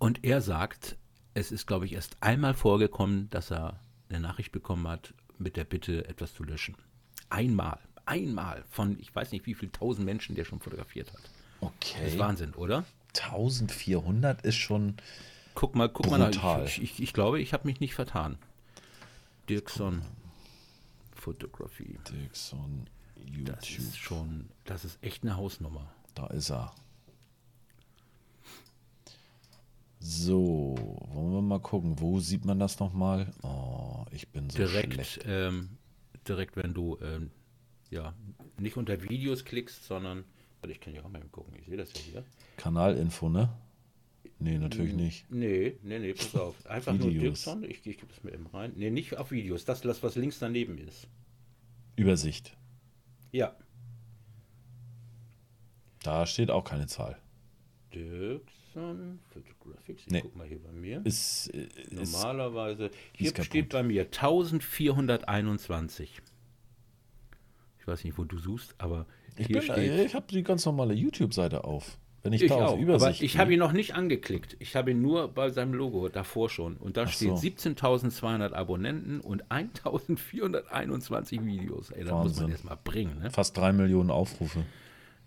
Und 0.00 0.24
er 0.24 0.40
sagt, 0.40 0.96
es 1.32 1.52
ist, 1.52 1.68
glaube 1.68 1.86
ich, 1.86 1.92
erst 1.92 2.16
einmal 2.20 2.52
vorgekommen, 2.52 3.30
dass 3.30 3.52
er 3.52 3.78
eine 4.10 4.20
Nachricht 4.20 4.52
bekommen 4.52 4.86
hat 4.88 5.14
mit 5.38 5.56
der 5.56 5.64
Bitte, 5.64 6.06
etwas 6.08 6.34
zu 6.34 6.44
löschen. 6.44 6.76
Einmal, 7.28 7.78
einmal 8.04 8.64
von, 8.70 8.98
ich 9.00 9.14
weiß 9.14 9.32
nicht, 9.32 9.46
wie 9.46 9.54
viel 9.54 9.70
tausend 9.70 10.04
Menschen 10.04 10.34
der 10.34 10.44
schon 10.44 10.60
fotografiert 10.60 11.12
hat. 11.12 11.30
Okay. 11.60 11.98
Das 12.02 12.12
ist 12.12 12.18
Wahnsinn, 12.18 12.54
oder? 12.54 12.84
1400 13.16 14.42
ist 14.42 14.56
schon. 14.56 14.94
Guck 15.54 15.74
mal, 15.74 15.88
guck 15.88 16.06
brutal. 16.06 16.30
mal, 16.32 16.64
ich, 16.64 16.80
ich, 16.82 17.02
ich 17.02 17.12
glaube, 17.12 17.40
ich 17.40 17.52
habe 17.52 17.66
mich 17.66 17.80
nicht 17.80 17.94
vertan. 17.94 18.38
Dirkson 19.48 20.02
Fotografie. 21.14 21.98
Dirkson 22.10 22.86
YouTube. 23.16 23.56
Das 23.56 23.68
ist 23.68 23.98
schon, 23.98 24.48
das 24.64 24.84
ist 24.84 25.02
echt 25.02 25.22
eine 25.22 25.36
Hausnummer. 25.36 25.92
Da 26.14 26.28
ist 26.28 26.50
er. 26.50 26.72
So, 30.02 30.74
wollen 31.12 31.32
wir 31.32 31.42
mal 31.42 31.60
gucken, 31.60 32.00
wo 32.00 32.20
sieht 32.20 32.46
man 32.46 32.58
das 32.58 32.80
nochmal? 32.80 33.32
Oh, 33.42 34.06
ich 34.10 34.28
bin 34.28 34.48
so 34.48 34.56
direkt, 34.56 34.94
schlecht. 34.94 35.20
Ähm, 35.26 35.76
direkt, 36.26 36.56
wenn 36.56 36.72
du 36.72 36.98
ähm, 37.02 37.30
ja 37.90 38.14
nicht 38.58 38.78
unter 38.78 39.02
Videos 39.02 39.44
klickst, 39.44 39.84
sondern, 39.84 40.24
ich 40.66 40.80
kann 40.80 40.94
ja 40.94 41.04
auch 41.04 41.10
mal 41.10 41.20
gucken, 41.30 41.54
ich 41.58 41.66
sehe 41.66 41.76
das 41.76 41.92
ja 41.92 42.00
hier. 42.00 42.24
Kanalinfo, 42.56 43.28
ne? 43.28 43.50
Nee, 44.38 44.56
natürlich 44.56 44.94
nicht. 44.94 45.30
Nee, 45.30 45.76
nee, 45.82 45.98
nee, 45.98 46.14
pass 46.14 46.34
auf. 46.34 46.66
Einfach 46.66 46.94
Videos. 46.94 47.12
nur 47.12 47.20
Dirkson, 47.20 47.64
ich, 47.64 47.86
ich 47.86 47.98
gebe 47.98 48.10
es 48.10 48.24
mir 48.24 48.32
eben 48.32 48.46
rein. 48.46 48.72
Nee, 48.76 48.90
nicht 48.90 49.18
auf 49.18 49.30
Videos, 49.30 49.66
das, 49.66 49.82
das, 49.82 50.02
was 50.02 50.16
links 50.16 50.38
daneben 50.38 50.78
ist. 50.78 51.08
Übersicht. 51.96 52.56
Ja. 53.32 53.54
Da 56.02 56.24
steht 56.24 56.50
auch 56.50 56.64
keine 56.64 56.86
Zahl. 56.86 57.18
Dirkson. 57.92 58.59
Amazon 58.74 59.18
Photographics. 59.28 60.02
Ich 60.06 60.10
nee. 60.10 60.20
guck 60.20 60.36
mal 60.36 60.46
hier 60.46 60.60
bei 60.60 60.72
mir. 60.72 61.00
Ist, 61.04 61.48
äh, 61.54 61.68
Normalerweise. 61.90 62.90
Hier 63.12 63.34
ist 63.34 63.44
steht 63.44 63.70
bei 63.70 63.82
mir 63.82 64.02
1421. 64.02 66.20
Ich 67.80 67.86
weiß 67.86 68.04
nicht, 68.04 68.18
wo 68.18 68.24
du 68.24 68.38
suchst, 68.38 68.74
aber 68.78 69.06
ich, 69.36 69.46
hier 69.46 69.60
bin, 69.60 69.70
steht, 69.70 70.06
ich 70.06 70.14
habe 70.14 70.26
die 70.28 70.42
ganz 70.42 70.66
normale 70.66 70.94
YouTube-Seite 70.94 71.64
auf. 71.64 71.98
Wenn 72.22 72.34
ich, 72.34 72.42
ich 72.42 72.50
da 72.50 72.66
auch, 72.66 72.78
Übersicht 72.78 73.20
aber 73.20 73.24
ich 73.24 73.38
habe 73.38 73.54
ihn 73.54 73.58
noch 73.58 73.72
nicht 73.72 73.94
angeklickt. 73.94 74.54
Ich 74.58 74.76
habe 74.76 74.90
ihn 74.90 75.00
nur 75.00 75.28
bei 75.28 75.48
seinem 75.48 75.72
Logo 75.72 76.10
davor 76.10 76.50
schon. 76.50 76.76
Und 76.76 76.98
da 76.98 77.04
Ach 77.04 77.08
steht 77.08 77.38
so. 77.38 77.46
17.200 77.46 78.52
Abonnenten 78.52 79.20
und 79.20 79.46
1.421 79.46 81.46
Videos. 81.46 81.90
Ey, 81.90 82.04
da 82.04 82.22
muss 82.22 82.38
man 82.38 82.50
jetzt 82.50 82.64
mal 82.64 82.76
bringen. 82.76 83.20
Ne? 83.20 83.30
Fast 83.30 83.56
drei 83.56 83.72
Millionen 83.72 84.10
Aufrufe. 84.10 84.66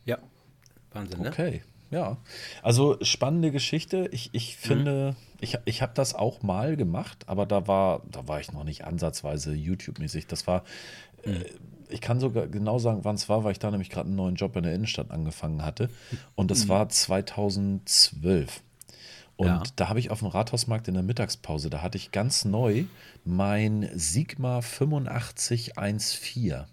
Ja, 0.05 0.19
Wahnsinn, 0.91 1.21
ne? 1.21 1.29
Okay. 1.29 1.63
Ja, 1.93 2.17
also 2.63 2.97
spannende 3.03 3.51
Geschichte. 3.51 4.09
Ich, 4.11 4.31
ich 4.33 4.57
finde, 4.57 5.11
mhm. 5.11 5.15
ich, 5.41 5.59
ich 5.65 5.83
habe 5.83 5.91
das 5.93 6.15
auch 6.15 6.41
mal 6.41 6.75
gemacht, 6.75 7.25
aber 7.27 7.45
da 7.45 7.67
war, 7.67 8.01
da 8.09 8.27
war 8.27 8.39
ich 8.39 8.51
noch 8.51 8.63
nicht 8.63 8.83
ansatzweise 8.83 9.53
YouTube-mäßig. 9.53 10.25
Das 10.25 10.47
war, 10.47 10.63
mhm. 11.23 11.33
äh, 11.33 11.45
ich 11.89 12.01
kann 12.01 12.19
sogar 12.19 12.47
genau 12.47 12.79
sagen, 12.79 13.01
wann 13.03 13.13
es 13.13 13.29
war, 13.29 13.43
weil 13.43 13.51
ich 13.51 13.59
da 13.59 13.69
nämlich 13.69 13.91
gerade 13.91 14.07
einen 14.07 14.15
neuen 14.15 14.33
Job 14.33 14.55
in 14.55 14.63
der 14.63 14.73
Innenstadt 14.73 15.11
angefangen 15.11 15.63
hatte. 15.63 15.91
Und 16.33 16.49
das 16.49 16.65
mhm. 16.65 16.69
war 16.69 16.89
2012. 16.89 18.63
Und 19.35 19.47
ja. 19.47 19.63
da 19.75 19.89
habe 19.89 19.99
ich 19.99 20.09
auf 20.09 20.19
dem 20.19 20.29
Rathausmarkt 20.29 20.87
in 20.87 20.95
der 20.95 21.03
Mittagspause, 21.03 21.69
da 21.69 21.83
hatte 21.83 21.99
ich 21.99 22.11
ganz 22.11 22.43
neu 22.43 22.85
mein 23.23 23.87
Sigma 23.93 24.57
8514. 24.57 26.63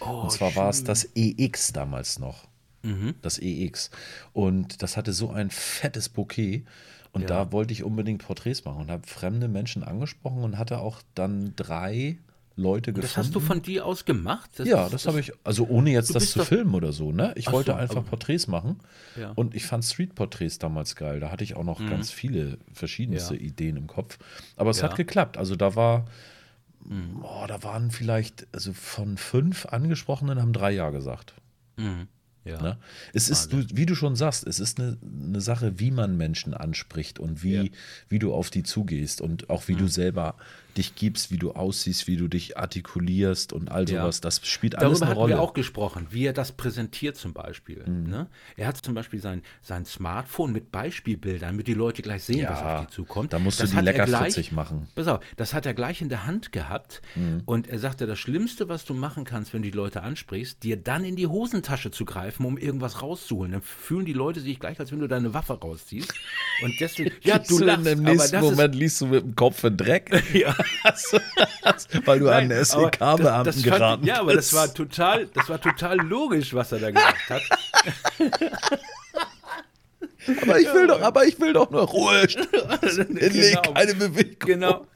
Oh, 0.00 0.04
und 0.04 0.32
zwar 0.32 0.54
war 0.54 0.68
es 0.68 0.84
das 0.84 1.08
EX 1.14 1.72
damals 1.72 2.18
noch 2.18 2.46
mhm. 2.86 3.14
das 3.22 3.38
EX. 3.38 3.90
Und 4.32 4.82
das 4.82 4.96
hatte 4.96 5.12
so 5.12 5.30
ein 5.30 5.50
fettes 5.50 6.08
Bouquet. 6.08 6.64
Und 7.12 7.22
ja. 7.22 7.28
da 7.28 7.52
wollte 7.52 7.72
ich 7.72 7.82
unbedingt 7.82 8.22
Porträts 8.24 8.64
machen 8.64 8.82
und 8.82 8.90
habe 8.90 9.06
fremde 9.06 9.48
Menschen 9.48 9.82
angesprochen 9.82 10.42
und 10.42 10.58
hatte 10.58 10.78
auch 10.80 11.00
dann 11.14 11.54
drei 11.56 12.18
Leute 12.56 12.92
gefunden. 12.92 13.02
Das 13.02 13.16
hast 13.16 13.34
du 13.34 13.40
von 13.40 13.60
dir 13.62 13.84
aus 13.84 14.06
gemacht? 14.06 14.50
Das 14.56 14.66
ja, 14.66 14.82
das, 14.84 14.92
das 14.92 15.06
habe 15.06 15.20
ich, 15.20 15.32
also 15.44 15.66
ohne 15.66 15.90
jetzt 15.90 16.14
das 16.14 16.30
zu 16.30 16.44
filmen 16.44 16.74
oder 16.74 16.92
so, 16.92 17.12
ne? 17.12 17.32
Ich 17.36 17.52
wollte 17.52 17.72
so, 17.72 17.76
einfach 17.76 18.04
Porträts 18.04 18.48
machen 18.48 18.80
ja. 19.18 19.32
und 19.34 19.54
ich 19.54 19.66
fand 19.66 19.84
Street-Porträts 19.84 20.58
damals 20.58 20.96
geil. 20.96 21.20
Da 21.20 21.30
hatte 21.30 21.44
ich 21.44 21.54
auch 21.54 21.64
noch 21.64 21.80
mhm. 21.80 21.90
ganz 21.90 22.10
viele 22.10 22.58
verschiedenste 22.72 23.34
ja. 23.34 23.40
Ideen 23.40 23.76
im 23.76 23.86
Kopf. 23.86 24.18
Aber 24.56 24.70
es 24.70 24.80
ja. 24.80 24.84
hat 24.84 24.96
geklappt. 24.96 25.36
Also 25.36 25.54
da 25.54 25.76
war, 25.76 26.06
mhm. 26.84 27.22
oh, 27.22 27.44
da 27.46 27.62
waren 27.62 27.90
vielleicht, 27.90 28.46
also 28.52 28.72
von 28.72 29.18
fünf 29.18 29.66
Angesprochenen 29.66 30.40
haben 30.40 30.54
drei 30.54 30.72
Ja 30.72 30.88
gesagt. 30.90 31.34
Mhm. 31.76 32.08
Ja. 32.46 32.62
Ne? 32.62 32.78
Es 33.12 33.28
ist, 33.28 33.52
du, 33.52 33.64
wie 33.72 33.86
du 33.86 33.94
schon 33.94 34.14
sagst, 34.14 34.46
es 34.46 34.60
ist 34.60 34.78
eine, 34.78 34.96
eine 35.02 35.40
Sache, 35.40 35.80
wie 35.80 35.90
man 35.90 36.16
Menschen 36.16 36.54
anspricht 36.54 37.18
und 37.18 37.42
wie, 37.42 37.54
ja. 37.54 37.64
wie 38.08 38.18
du 38.18 38.32
auf 38.32 38.50
die 38.50 38.62
zugehst 38.62 39.20
und 39.20 39.50
auch 39.50 39.66
wie 39.66 39.74
mhm. 39.74 39.78
du 39.78 39.88
selber 39.88 40.36
dich 40.76 40.94
gibst, 40.94 41.30
wie 41.30 41.38
du 41.38 41.52
aussiehst, 41.52 42.06
wie 42.06 42.16
du 42.16 42.28
dich 42.28 42.56
artikulierst 42.58 43.52
und 43.52 43.70
all 43.70 43.86
sowas. 43.86 44.16
Ja. 44.18 44.20
Das 44.22 44.40
spielt 44.46 44.76
alles 44.76 45.00
Darüber 45.00 45.06
eine 45.06 45.14
Rolle. 45.14 45.30
Darüber 45.30 45.34
hatten 45.34 45.46
wir 45.46 45.50
auch 45.50 45.54
gesprochen, 45.54 46.06
wie 46.10 46.26
er 46.26 46.32
das 46.32 46.52
präsentiert 46.52 47.16
zum 47.16 47.32
Beispiel. 47.32 47.84
Mhm. 47.86 48.10
Ne? 48.10 48.26
Er 48.56 48.68
hat 48.68 48.76
zum 48.76 48.94
Beispiel 48.94 49.20
sein, 49.20 49.42
sein 49.62 49.84
Smartphone 49.84 50.52
mit 50.52 50.70
Beispielbildern, 50.72 51.50
damit 51.50 51.66
die 51.66 51.74
Leute 51.74 52.02
gleich 52.02 52.24
sehen, 52.24 52.40
ja, 52.40 52.50
was 52.50 52.62
auf 52.62 52.86
die 52.86 52.92
zukommt. 52.92 53.32
Da 53.32 53.38
musst 53.38 53.60
das 53.60 53.70
du 53.70 53.76
die 53.76 53.82
lecker 53.82 54.06
gleich, 54.06 54.52
machen. 54.52 54.88
Pass 54.94 55.08
auf, 55.08 55.20
das 55.36 55.54
hat 55.54 55.66
er 55.66 55.74
gleich 55.74 56.02
in 56.02 56.08
der 56.08 56.26
Hand 56.26 56.52
gehabt 56.52 57.02
mhm. 57.14 57.42
und 57.44 57.68
er 57.68 57.78
sagte, 57.78 58.06
das 58.06 58.18
Schlimmste, 58.18 58.68
was 58.68 58.84
du 58.84 58.94
machen 58.94 59.24
kannst, 59.24 59.54
wenn 59.54 59.62
du 59.62 59.70
die 59.70 59.76
Leute 59.76 60.02
ansprichst, 60.02 60.62
dir 60.62 60.76
dann 60.76 61.04
in 61.04 61.16
die 61.16 61.26
Hosentasche 61.26 61.90
zu 61.90 62.04
greifen, 62.04 62.44
um 62.44 62.58
irgendwas 62.58 63.02
rauszuholen. 63.02 63.52
Dann 63.52 63.62
fühlen 63.62 64.04
die 64.04 64.12
Leute 64.12 64.40
sich 64.40 64.60
gleich, 64.60 64.78
als 64.80 64.92
wenn 64.92 65.00
du 65.00 65.08
deine 65.08 65.34
Waffe 65.34 65.54
rausziehst. 65.54 66.12
Und 66.62 66.74
deswegen, 66.80 67.12
ja, 67.22 67.38
du 67.38 67.58
lachst, 67.58 67.86
Im 67.86 68.02
nächsten 68.02 68.40
Moment 68.40 68.74
ist, 68.74 68.80
liest 68.80 69.00
du 69.00 69.06
mit 69.06 69.22
dem 69.22 69.36
Kopf 69.36 69.64
in 69.64 69.76
Dreck. 69.76 70.24
ja. 70.34 70.54
Weil 72.04 72.18
du 72.18 72.26
Nein, 72.26 72.52
an 72.52 72.64
SEK-Beamten 72.64 73.62
geraten 73.62 74.02
bist. 74.02 74.08
Ja, 74.08 74.20
aber 74.20 74.34
das 74.34 74.54
war 74.54 74.72
total, 74.72 75.26
das 75.26 75.48
war 75.48 75.60
total 75.60 75.98
logisch, 75.98 76.54
was 76.54 76.72
er 76.72 76.78
da 76.78 76.90
gesagt 76.90 77.30
hat. 77.30 77.42
aber 80.42 80.60
ich 80.60 80.72
will 80.72 80.86
doch, 80.86 81.00
aber 81.00 81.24
ich 81.24 81.38
will 81.40 81.52
doch 81.52 81.70
nur 81.70 81.82
Ruhe. 81.82 82.26
genau. 82.80 83.72
keine 83.72 83.94
Bewegung. 83.94 84.36
Genau. 84.38 84.86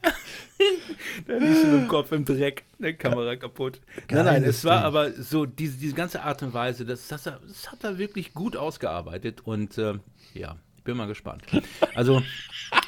da 1.27 1.37
liegst 1.37 1.63
du 1.63 1.67
mit 1.67 1.81
dem 1.81 1.87
Kopf 1.87 2.11
im 2.11 2.25
Dreck, 2.25 2.63
eine 2.79 2.95
Kamera 2.95 3.35
kaputt. 3.35 3.81
Nein, 4.09 4.25
nein, 4.25 4.43
es 4.43 4.63
war 4.63 4.83
aber 4.83 5.11
so, 5.11 5.45
diese, 5.45 5.77
diese 5.77 5.95
ganze 5.95 6.21
Art 6.21 6.43
und 6.43 6.53
Weise, 6.53 6.85
das, 6.85 7.07
das, 7.07 7.23
das 7.23 7.71
hat 7.71 7.83
er 7.83 7.97
wirklich 7.97 8.33
gut 8.33 8.55
ausgearbeitet 8.55 9.41
und 9.43 9.77
äh, 9.77 9.95
ja, 10.33 10.57
ich 10.81 10.85
bin 10.85 10.97
mal 10.97 11.05
gespannt. 11.05 11.43
Also, 11.93 12.23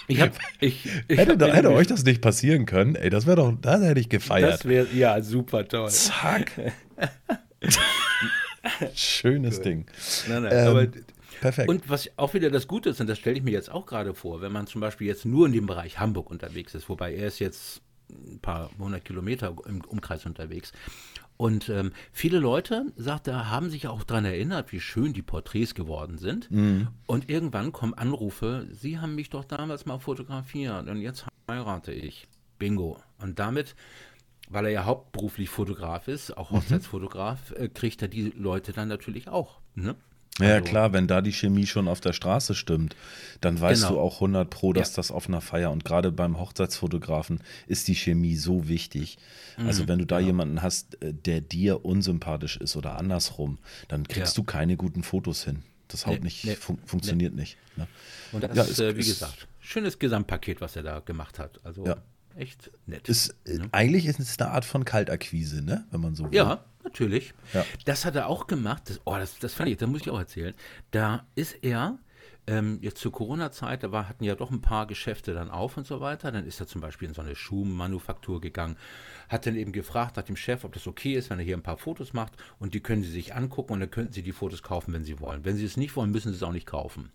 ich 0.08 0.20
habe. 0.20 0.32
Ich, 0.60 0.84
ich 1.08 1.16
hätte, 1.16 1.34
hab 1.34 1.54
hätte 1.54 1.72
euch 1.72 1.86
das 1.86 2.04
nicht 2.04 2.22
passieren 2.22 2.66
können, 2.66 2.96
ey, 2.96 3.12
das 3.12 3.28
wäre 3.28 3.38
doch, 3.38 3.54
das 3.62 3.84
hätte 3.84 4.00
ich 4.00 4.10
gefeiert. 4.10 4.52
Das 4.52 4.66
wäre, 4.66 4.88
ja, 4.96 5.22
super 5.22 5.68
toll. 5.68 5.92
Zack. 5.92 6.74
Schönes 8.96 9.58
Gut. 9.58 9.66
Ding. 9.66 9.86
Nein, 10.28 10.42
nein, 10.42 10.52
ähm, 10.54 10.68
aber. 10.68 10.88
Perfekt. 11.40 11.70
Und 11.70 11.88
was 11.88 12.10
auch 12.18 12.34
wieder 12.34 12.50
das 12.50 12.68
Gute 12.68 12.90
ist, 12.90 13.00
und 13.00 13.06
das 13.06 13.20
stelle 13.20 13.38
ich 13.38 13.44
mir 13.44 13.52
jetzt 13.52 13.70
auch 13.70 13.86
gerade 13.86 14.16
vor, 14.16 14.42
wenn 14.42 14.52
man 14.52 14.66
zum 14.66 14.82
Beispiel 14.82 15.06
jetzt 15.06 15.26
nur 15.26 15.46
in 15.46 15.54
dem 15.54 15.68
Bereich 15.68 16.00
Hamburg 16.00 16.32
unterwegs 16.32 16.74
ist, 16.74 16.90
wobei 16.90 17.14
er 17.14 17.28
ist 17.28 17.38
jetzt 17.38 17.82
ein 18.10 18.40
paar 18.40 18.72
hundert 18.80 19.06
Kilometer 19.06 19.56
im 19.68 19.82
Umkreis 19.82 20.26
unterwegs, 20.26 20.72
und 21.44 21.68
ähm, 21.68 21.92
viele 22.14 22.40
Leute, 22.40 22.94
sagt 22.96 23.28
er, 23.28 23.50
haben 23.50 23.70
sich 23.70 23.90
auch 23.90 24.06
daran 24.06 24.24
erinnert, 24.24 24.72
wie 24.72 24.80
schön 24.80 25.12
die 25.12 25.22
Porträts 25.22 25.76
geworden 25.76 26.18
sind. 26.18 26.50
Mhm. 26.50 26.88
Und 27.06 27.30
irgendwann 27.30 27.74
kommen 27.74 27.94
Anrufe, 27.94 28.66
Sie 28.72 28.98
haben 29.00 29.16
mich 29.16 29.30
doch 29.30 29.44
damals 29.44 29.86
mal 29.86 30.00
fotografiert 30.00 30.88
und 30.88 31.02
jetzt 31.02 31.26
heirate 31.52 31.92
ich. 31.92 32.30
Bingo. 32.60 32.98
Und 33.20 33.40
damit, 33.40 33.76
weil 34.48 34.68
er 34.68 34.72
ja 34.72 34.86
hauptberuflich 34.86 35.50
Fotograf 35.50 36.08
ist, 36.08 36.32
auch 36.38 36.50
mhm. 36.50 36.60
Hochzeitsfotograf, 36.60 37.54
mhm. 37.60 37.74
kriegt 37.74 38.02
er 38.02 38.08
die 38.08 38.30
Leute 38.30 38.72
dann 38.72 38.88
natürlich 38.88 39.28
auch. 39.28 39.60
Ne? 39.76 39.98
Ja, 40.40 40.56
also, 40.56 40.66
klar, 40.66 40.94
wenn 40.94 41.08
da 41.08 41.22
die 41.22 41.32
Chemie 41.32 41.68
schon 41.68 41.88
auf 41.88 42.02
der 42.02 42.14
Straße 42.14 42.56
stimmt, 42.56 42.96
dann 43.42 43.60
weißt 43.60 43.84
genau. 43.84 43.96
du 43.96 44.00
auch 44.00 44.16
100 44.16 44.50
Pro, 44.50 44.74
dass 44.74 44.92
ja. 44.92 44.96
das 44.96 45.12
auf 45.12 45.28
einer 45.28 45.42
Feier 45.42 45.70
und 45.72 45.86
gerade 45.86 46.12
beim 46.12 46.40
Hochzeitsfotografen 46.40 47.40
ist 47.68 47.88
die 47.88 47.96
Chemie 47.96 48.36
so 48.36 48.68
wichtig. 48.68 49.18
Mhm, 49.58 49.68
also, 49.68 49.88
wenn 49.88 50.00
du 50.00 50.06
da 50.06 50.18
genau. 50.18 50.28
jemanden 50.28 50.62
hast, 50.64 51.02
äh, 51.04 51.14
der 51.14 51.42
dir 51.42 51.86
unsympathisch 51.86 52.58
ist 52.58 52.76
oder 52.76 52.98
andersrum, 52.98 53.60
dann 53.88 54.08
kriegst 54.08 54.36
ja. 54.36 54.42
du 54.42 54.44
keine 54.44 54.76
guten 54.76 55.04
Fotos 55.04 55.44
hin. 55.44 55.62
Das 55.88 56.08
haut 56.08 56.20
nee, 56.20 56.26
nicht, 56.26 56.46
nee, 56.46 56.56
fun 56.56 56.80
funktioniert 56.86 57.36
nee. 57.36 57.42
nicht. 57.42 57.58
Ne? 57.76 57.88
Und 58.32 58.44
das 58.44 58.56
ja, 58.56 58.64
ist, 58.64 58.80
äh, 58.80 58.96
wie 58.98 59.06
gesagt, 59.06 59.48
schönes 59.60 60.00
Gesamtpaket, 60.00 60.62
was 60.62 60.76
er 60.76 60.82
da 60.82 61.00
gemacht 61.00 61.38
hat. 61.38 61.60
Also, 61.64 61.86
echt 62.36 62.72
nett. 62.88 63.08
Ist, 63.08 63.36
mhm. 63.48 63.68
Eigentlich 63.72 64.08
ist 64.08 64.20
es 64.20 64.40
eine 64.40 64.50
Art 64.50 64.66
von 64.66 64.86
Kaltakquise, 64.86 65.62
ne? 65.62 65.86
wenn 65.92 66.02
man 66.02 66.16
so 66.16 66.26
will. 66.26 66.36
Ja, 66.36 66.66
natürlich. 66.84 67.34
Ja. 67.54 67.66
Das 67.86 68.06
hat 68.06 68.16
er 68.16 68.28
auch 68.28 68.48
gemacht. 68.48 68.84
Das, 68.86 69.02
oh, 69.06 69.16
das, 69.16 69.40
das 69.40 69.54
fand 69.54 69.70
ich, 69.70 69.78
das 69.78 69.90
muss 69.90 70.02
ich 70.02 70.10
auch 70.10 70.20
erzählen. 70.20 70.54
Da 70.92 71.26
ist 71.36 71.64
er 71.64 71.98
ähm, 72.46 72.80
jetzt 72.82 72.98
zur 72.98 73.12
Corona-Zeit, 73.12 73.84
da 73.84 73.92
war, 73.92 74.10
hatten 74.10 74.24
ja 74.24 74.36
doch 74.36 74.52
ein 74.52 74.62
paar 74.62 74.86
Geschäfte 74.86 75.34
dann 75.34 75.50
auf 75.50 75.78
und 75.78 75.88
so 75.88 76.02
weiter. 76.02 76.32
Dann 76.32 76.46
ist 76.46 76.60
er 76.60 76.68
zum 76.68 76.82
Beispiel 76.82 77.08
in 77.08 77.14
so 77.14 77.22
eine 77.22 77.36
Schuhmanufaktur 77.36 78.42
gegangen, 78.42 78.78
hat 79.30 79.46
dann 79.46 79.56
eben 79.56 79.72
gefragt 79.72 80.18
nach 80.18 80.24
dem 80.24 80.36
Chef, 80.36 80.64
ob 80.64 80.74
das 80.74 80.88
okay 80.88 81.14
ist, 81.14 81.30
wenn 81.30 81.40
er 81.40 81.46
hier 81.46 81.58
ein 81.58 81.64
paar 81.64 81.78
Fotos 81.78 82.14
macht 82.14 82.34
und 82.60 82.74
die 82.74 82.82
können 82.82 83.04
sie 83.04 83.12
sich 83.12 83.34
angucken 83.34 83.74
und 83.74 83.80
dann 83.80 83.92
könnten 83.92 84.14
sie 84.14 84.24
die 84.24 84.34
Fotos 84.34 84.62
kaufen, 84.62 84.94
wenn 84.94 85.06
sie 85.06 85.20
wollen. 85.20 85.46
Wenn 85.46 85.56
sie 85.56 85.66
es 85.66 85.78
nicht 85.78 85.96
wollen, 85.96 86.12
müssen 86.12 86.32
sie 86.32 86.38
es 86.38 86.44
auch 86.44 86.52
nicht 86.52 86.68
kaufen. 86.68 87.12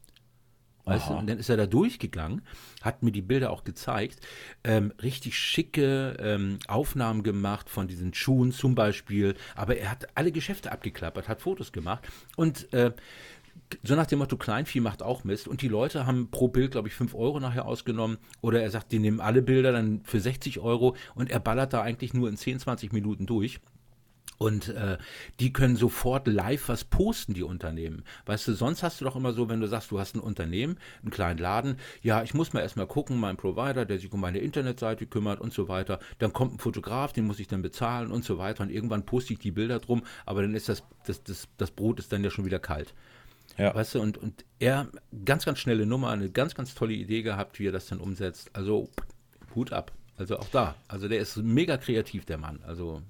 Weißt 0.89 1.09
du? 1.09 1.15
Und 1.15 1.29
dann 1.29 1.39
ist 1.39 1.49
er 1.49 1.57
da 1.57 1.67
durchgegangen, 1.67 2.43
hat 2.83 3.03
mir 3.03 3.13
die 3.13 3.23
Bilder 3.23 3.51
auch 3.51 3.65
gezeigt, 3.65 4.21
ähm, 4.65 4.93
richtig 5.03 5.37
schicke 5.37 6.17
ähm, 6.19 6.59
Aufnahmen 6.67 7.23
gemacht 7.23 7.69
von 7.69 7.89
diesen 7.89 8.15
Schuhen 8.15 8.53
zum 8.53 8.75
Beispiel, 8.75 9.35
aber 9.55 9.77
er 9.77 9.91
hat 9.91 10.07
alle 10.17 10.33
Geschäfte 10.33 10.73
abgeklappert, 10.73 11.29
hat 11.29 11.41
Fotos 11.41 11.73
gemacht 11.73 12.07
und 12.37 12.73
äh, 12.73 12.93
so 13.83 13.95
nach 13.95 14.07
dem 14.07 14.21
Motto, 14.21 14.37
Kleinvieh 14.37 14.81
macht 14.81 15.03
auch 15.03 15.25
Mist. 15.25 15.49
Und 15.49 15.63
die 15.63 15.69
Leute 15.69 16.07
haben 16.07 16.31
pro 16.31 16.49
Bild, 16.49 16.73
glaube 16.73 16.89
ich, 16.89 16.95
5 16.95 17.15
Euro 17.15 17.41
nachher 17.41 17.67
ausgenommen. 17.67 18.19
Oder 18.41 18.63
er 18.63 18.71
sagt, 18.71 18.93
die 18.93 18.99
nehmen 18.99 19.21
alle 19.21 19.43
Bilder 19.43 19.73
dann 19.73 20.01
für 20.05 20.21
60 20.21 20.61
Euro 20.61 20.97
und 21.15 21.31
er 21.31 21.41
ballert 21.41 21.73
da 21.73 21.83
eigentlich 21.83 22.15
nur 22.15 22.29
in 22.29 22.37
10, 22.37 22.61
20 22.61 22.93
Minuten 22.93 23.27
durch. 23.27 23.61
Und 24.37 24.69
äh, 24.69 24.99
die 25.41 25.53
können 25.53 25.75
sofort 25.75 26.29
live 26.29 26.69
was 26.69 26.85
posten, 26.85 27.35
die 27.35 27.43
Unternehmen. 27.43 28.05
Weißt 28.27 28.47
du, 28.47 28.53
sonst 28.53 28.83
hast 28.83 29.01
du 29.01 29.05
doch 29.05 29.17
immer 29.17 29.33
so, 29.33 29.49
wenn 29.49 29.61
du 29.61 29.67
sagst, 29.67 29.91
du 29.91 29.99
hast 29.99 30.15
ein 30.15 30.21
Unternehmen, 30.21 30.79
einen 31.03 31.11
kleinen 31.11 31.39
Laden, 31.39 31.77
ja, 32.03 32.23
ich 32.23 32.35
muss 32.35 32.53
mal 32.53 32.61
erstmal 32.61 32.87
gucken, 32.87 33.19
mein 33.19 33.37
Provider, 33.37 33.85
der 33.85 33.99
sich 33.99 34.13
um 34.13 34.21
meine 34.21 34.39
Internetseite 34.39 35.07
kümmert 35.07 35.41
und 35.41 35.53
so 35.53 35.69
weiter. 35.69 35.99
Dann 36.19 36.33
kommt 36.33 36.55
ein 36.55 36.59
Fotograf, 36.59 37.13
den 37.13 37.27
muss 37.27 37.41
ich 37.41 37.49
dann 37.49 37.63
bezahlen 37.63 38.13
und 38.13 38.25
so 38.25 38.39
weiter. 38.39 38.63
Und 38.63 38.71
irgendwann 38.71 39.05
poste 39.05 39.33
ich 39.33 39.41
die 39.41 39.51
Bilder 39.51 39.81
drum, 39.81 40.05
aber 40.25 40.43
dann 40.43 40.55
ist 40.55 40.69
das, 40.69 40.85
das, 41.07 41.23
das, 41.25 41.49
das 41.57 41.71
Brot 41.73 41.99
ist 41.99 42.13
dann 42.13 42.23
ja 42.23 42.31
schon 42.31 42.45
wieder 42.45 42.61
kalt. 42.61 42.95
Ja. 43.57 43.75
Weißt 43.75 43.97
du, 43.97 44.01
und, 44.01 44.19
und 44.19 44.45
er, 44.61 44.89
ganz, 45.25 45.45
ganz 45.45 45.59
schnelle 45.59 45.85
Nummer, 45.85 46.11
eine 46.11 46.31
ganz, 46.31 46.55
ganz 46.55 46.75
tolle 46.75 46.93
Idee 46.93 47.23
gehabt, 47.23 47.59
wie 47.59 47.67
er 47.67 47.73
das 47.73 47.87
dann 47.87 47.99
umsetzt. 47.99 48.51
Also, 48.53 48.89
Hut 49.55 49.73
ab. 49.73 49.93
Also 50.17 50.39
auch 50.39 50.49
da. 50.49 50.75
Also 50.89 51.09
der 51.09 51.21
ist 51.21 51.37
mega 51.37 51.77
kreativ, 51.77 52.25
der 52.25 52.39
Mann. 52.39 52.61
Also 52.67 53.03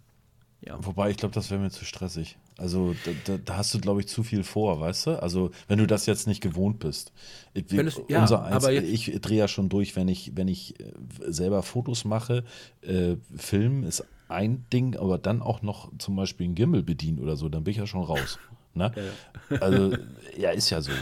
ja. 0.60 0.78
Wobei, 0.84 1.10
ich 1.10 1.16
glaube, 1.16 1.34
das 1.34 1.50
wäre 1.50 1.60
mir 1.60 1.70
zu 1.70 1.84
stressig. 1.84 2.36
Also 2.56 2.94
da, 3.04 3.10
da, 3.24 3.38
da 3.44 3.56
hast 3.58 3.72
du, 3.72 3.78
glaube 3.78 4.00
ich, 4.00 4.08
zu 4.08 4.24
viel 4.24 4.42
vor, 4.42 4.80
weißt 4.80 5.06
du? 5.06 5.22
Also 5.22 5.50
wenn 5.68 5.78
du 5.78 5.86
das 5.86 6.06
jetzt 6.06 6.26
nicht 6.26 6.40
gewohnt 6.40 6.80
bist. 6.80 7.12
Ich, 7.54 7.72
es, 7.72 8.00
ja, 8.08 8.22
unser 8.22 8.44
Eins, 8.44 8.66
ich 8.66 9.20
drehe 9.20 9.38
ja 9.38 9.48
schon 9.48 9.68
durch, 9.68 9.94
wenn 9.94 10.08
ich, 10.08 10.36
wenn 10.36 10.48
ich 10.48 10.78
äh, 10.80 10.92
selber 11.28 11.62
Fotos 11.62 12.04
mache. 12.04 12.44
Äh, 12.82 13.16
Film 13.36 13.84
ist 13.84 14.04
ein 14.28 14.66
Ding, 14.72 14.96
aber 14.96 15.18
dann 15.18 15.40
auch 15.40 15.62
noch 15.62 15.92
zum 15.98 16.16
Beispiel 16.16 16.48
ein 16.48 16.54
Gimbal 16.54 16.82
bedient 16.82 17.20
oder 17.20 17.36
so, 17.36 17.48
dann 17.48 17.64
bin 17.64 17.72
ich 17.72 17.78
ja 17.78 17.86
schon 17.86 18.02
raus. 18.02 18.38
Ne? 18.74 18.92
Ja, 18.94 19.02
ja. 19.02 19.62
Also, 19.62 19.96
ja, 20.36 20.50
ist 20.50 20.70
ja 20.70 20.80
so. 20.80 20.92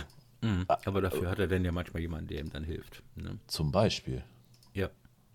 Mhm, 0.42 0.66
aber 0.68 1.00
dafür 1.00 1.28
hat 1.30 1.38
er 1.38 1.48
dann 1.48 1.64
ja 1.64 1.72
manchmal 1.72 2.02
jemanden, 2.02 2.28
der 2.28 2.40
ihm 2.40 2.50
dann 2.50 2.64
hilft. 2.64 3.02
Ne? 3.16 3.38
Zum 3.46 3.72
Beispiel. 3.72 4.22
Ja. 4.72 4.88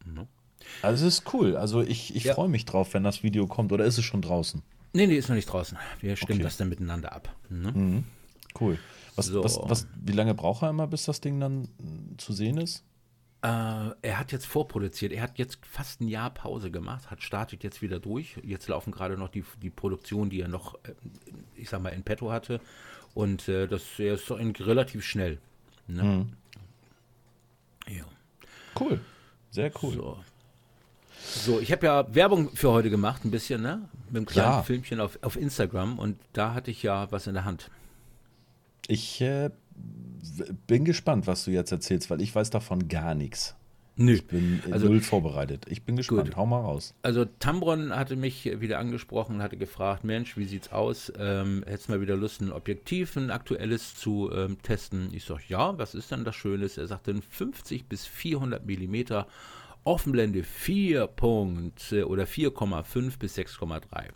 Mhm. 0.05 0.27
Also 0.81 1.05
es 1.05 1.19
ist 1.19 1.33
cool. 1.33 1.55
Also 1.55 1.81
ich, 1.81 2.15
ich 2.15 2.25
ja. 2.25 2.33
freue 2.33 2.49
mich 2.49 2.65
drauf, 2.65 2.93
wenn 2.93 3.03
das 3.03 3.23
Video 3.23 3.47
kommt. 3.47 3.71
Oder 3.71 3.85
ist 3.85 3.97
es 3.97 4.05
schon 4.05 4.21
draußen? 4.21 4.61
Nee, 4.93 5.07
nee, 5.07 5.15
ist 5.15 5.29
noch 5.29 5.35
nicht 5.35 5.45
draußen. 5.45 5.77
Wir 5.99 6.15
stimmen 6.15 6.39
okay. 6.39 6.43
das 6.43 6.57
dann 6.57 6.69
miteinander 6.69 7.13
ab. 7.13 7.33
Ne? 7.49 7.71
Mhm. 7.71 8.03
Cool. 8.59 8.77
Was, 9.15 9.27
so. 9.27 9.43
was, 9.43 9.59
was, 9.63 9.87
wie 9.95 10.13
lange 10.13 10.33
braucht 10.33 10.63
er 10.63 10.69
immer, 10.69 10.87
bis 10.87 11.05
das 11.05 11.21
Ding 11.21 11.39
dann 11.39 11.67
zu 12.17 12.33
sehen 12.33 12.57
ist? 12.57 12.83
Äh, 13.43 13.47
er 14.01 14.19
hat 14.19 14.31
jetzt 14.31 14.45
vorproduziert. 14.45 15.11
Er 15.11 15.23
hat 15.23 15.39
jetzt 15.39 15.59
fast 15.65 16.01
ein 16.01 16.07
Jahr 16.07 16.29
Pause 16.29 16.69
gemacht, 16.69 17.09
hat 17.09 17.23
startet 17.23 17.63
jetzt 17.63 17.81
wieder 17.81 17.99
durch. 17.99 18.37
Jetzt 18.43 18.67
laufen 18.67 18.91
gerade 18.91 19.17
noch 19.17 19.29
die, 19.29 19.43
die 19.61 19.69
Produktion, 19.69 20.29
die 20.29 20.41
er 20.41 20.47
noch, 20.47 20.75
äh, 20.83 20.93
ich 21.55 21.69
sag 21.69 21.81
mal, 21.81 21.89
in 21.89 22.03
petto 22.03 22.31
hatte. 22.31 22.61
Und 23.13 23.47
äh, 23.49 23.67
das 23.67 23.83
er 23.97 24.13
ist 24.13 24.29
relativ 24.29 25.03
schnell. 25.03 25.39
Ne? 25.87 26.03
Mhm. 26.03 26.33
Ja. 27.87 28.05
Cool. 28.79 28.99
Sehr 29.49 29.71
cool. 29.81 29.93
So. 29.93 30.17
So, 31.23 31.59
ich 31.59 31.71
habe 31.71 31.85
ja 31.85 32.13
Werbung 32.13 32.49
für 32.53 32.71
heute 32.71 32.89
gemacht, 32.89 33.25
ein 33.25 33.31
bisschen, 33.31 33.61
ne? 33.61 33.87
Mit 34.07 34.17
einem 34.17 34.25
kleinen 34.25 34.51
ja. 34.51 34.63
Filmchen 34.63 34.99
auf, 34.99 35.17
auf 35.21 35.37
Instagram 35.37 35.99
und 35.99 36.17
da 36.33 36.53
hatte 36.53 36.71
ich 36.71 36.83
ja 36.83 37.11
was 37.11 37.27
in 37.27 37.33
der 37.33 37.45
Hand. 37.45 37.69
Ich 38.87 39.21
äh, 39.21 39.49
bin 40.67 40.85
gespannt, 40.85 41.27
was 41.27 41.45
du 41.45 41.51
jetzt 41.51 41.71
erzählst, 41.71 42.09
weil 42.09 42.21
ich 42.21 42.33
weiß 42.33 42.49
davon 42.49 42.87
gar 42.87 43.15
nichts. 43.15 43.55
Nö. 43.97 44.13
Ich 44.13 44.25
bin 44.25 44.61
also, 44.71 44.87
null 44.87 45.01
vorbereitet. 45.01 45.65
Ich 45.69 45.83
bin 45.83 45.95
gespannt. 45.95 46.29
Gut. 46.29 46.35
Hau 46.35 46.45
mal 46.45 46.61
raus. 46.61 46.93
Also 47.03 47.25
Tambron 47.25 47.95
hatte 47.95 48.15
mich 48.15 48.45
wieder 48.59 48.79
angesprochen 48.79 49.35
und 49.35 49.41
hatte 49.43 49.57
gefragt, 49.57 50.03
Mensch, 50.03 50.37
wie 50.37 50.45
sieht's 50.45 50.71
aus? 50.71 51.11
Ähm, 51.17 51.63
hättest 51.67 51.89
mal 51.89 52.01
wieder 52.01 52.15
Lust, 52.15 52.41
ein 52.41 52.51
Objektiv, 52.51 53.15
ein 53.17 53.31
aktuelles 53.31 53.95
zu 53.95 54.31
ähm, 54.33 54.57
testen? 54.63 55.09
Ich 55.13 55.25
sag, 55.25 55.47
ja, 55.49 55.77
was 55.77 55.93
ist 55.93 56.11
denn 56.11 56.23
das 56.23 56.35
Schönes? 56.35 56.77
Er 56.77 56.87
sagte, 56.87 57.11
ein 57.11 57.21
50 57.21 57.85
bis 57.85 58.05
400 58.05 58.65
Millimeter 58.65 59.27
Offenblende 59.83 60.43
4 60.43 61.07
Punkt 61.07 61.91
oder 61.91 62.23
4,5 62.23 63.17
bis 63.17 63.37
6,3. 63.37 64.09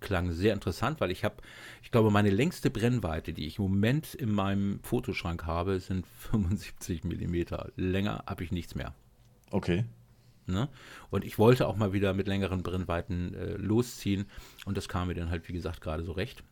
klang 0.00 0.32
sehr 0.32 0.54
interessant, 0.54 1.00
weil 1.00 1.10
ich 1.10 1.24
habe, 1.24 1.36
ich 1.82 1.90
glaube, 1.90 2.10
meine 2.10 2.30
längste 2.30 2.70
Brennweite, 2.70 3.32
die 3.32 3.46
ich 3.46 3.58
im 3.58 3.64
Moment 3.64 4.14
in 4.14 4.32
meinem 4.32 4.80
Fotoschrank 4.82 5.44
habe, 5.46 5.80
sind 5.80 6.06
75 6.30 7.04
Millimeter. 7.04 7.70
Länger 7.76 8.24
habe 8.26 8.44
ich 8.44 8.52
nichts 8.52 8.74
mehr. 8.74 8.94
Okay. 9.50 9.84
Ne? 10.46 10.68
Und 11.10 11.24
ich 11.24 11.38
wollte 11.38 11.66
auch 11.66 11.76
mal 11.76 11.92
wieder 11.92 12.14
mit 12.14 12.26
längeren 12.26 12.62
Brennweiten 12.62 13.34
äh, 13.34 13.52
losziehen 13.56 14.26
und 14.64 14.76
das 14.76 14.88
kam 14.88 15.08
mir 15.08 15.14
dann 15.14 15.30
halt, 15.30 15.48
wie 15.48 15.52
gesagt, 15.52 15.80
gerade 15.80 16.02
so 16.02 16.12
recht. 16.12 16.42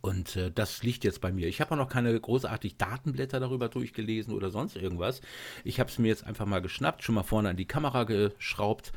Und 0.00 0.36
äh, 0.36 0.50
das 0.50 0.82
liegt 0.82 1.04
jetzt 1.04 1.20
bei 1.20 1.32
mir. 1.32 1.48
Ich 1.48 1.60
habe 1.60 1.72
auch 1.72 1.78
noch 1.78 1.88
keine 1.88 2.18
großartig 2.18 2.76
Datenblätter 2.76 3.40
darüber 3.40 3.68
durchgelesen 3.68 4.32
oder 4.32 4.50
sonst 4.50 4.76
irgendwas. 4.76 5.20
Ich 5.64 5.80
habe 5.80 5.90
es 5.90 5.98
mir 5.98 6.08
jetzt 6.08 6.24
einfach 6.24 6.46
mal 6.46 6.60
geschnappt, 6.60 7.02
schon 7.02 7.16
mal 7.16 7.24
vorne 7.24 7.48
an 7.50 7.56
die 7.56 7.66
Kamera 7.66 8.04
geschraubt 8.04 8.92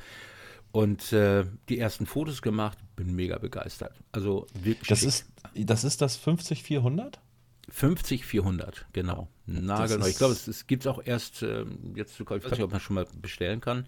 und 0.72 1.12
äh, 1.12 1.46
die 1.70 1.80
ersten 1.80 2.06
Fotos 2.06 2.42
gemacht. 2.42 2.78
Bin 2.96 3.16
mega 3.16 3.38
begeistert. 3.40 3.96
Also 4.12 4.46
wirklich. 4.54 4.88
Das 4.88 5.04
ist 5.04 5.26
das 5.56 5.84
ist 5.84 6.02
das 6.02 6.18
50400? 6.18 7.20
50400, 7.70 8.86
genau. 8.94 9.30
Nagelneu. 9.46 10.08
Ich 10.08 10.18
glaube, 10.18 10.34
es, 10.34 10.48
es 10.48 10.68
gibt 10.68 10.84
es 10.84 10.88
auch 10.88 11.02
erst 11.04 11.42
äh, 11.42 11.66
jetzt. 11.96 12.20
Ich 12.20 12.30
weiß 12.30 12.44
nicht, 12.52 12.62
ob 12.62 12.72
man 12.72 12.80
schon 12.80 12.96
mal 12.96 13.08
bestellen 13.22 13.62
kann. 13.62 13.86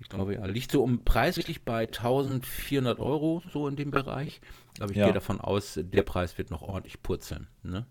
Ich 0.00 0.08
glaube, 0.08 0.34
ja, 0.34 0.46
liegt 0.46 0.72
so 0.72 0.82
um 0.82 1.04
preislich 1.04 1.62
bei 1.62 1.82
1400 1.82 2.98
Euro, 2.98 3.42
so 3.52 3.68
in 3.68 3.76
dem 3.76 3.90
Bereich. 3.90 4.40
Aber 4.78 4.90
ich 4.90 4.96
ja. 4.96 5.06
gehe 5.06 5.14
davon 5.14 5.40
aus, 5.40 5.78
der 5.80 6.02
Preis 6.02 6.38
wird 6.38 6.50
noch 6.50 6.62
ordentlich 6.62 7.02
purzeln. 7.02 7.48
Ne? 7.62 7.86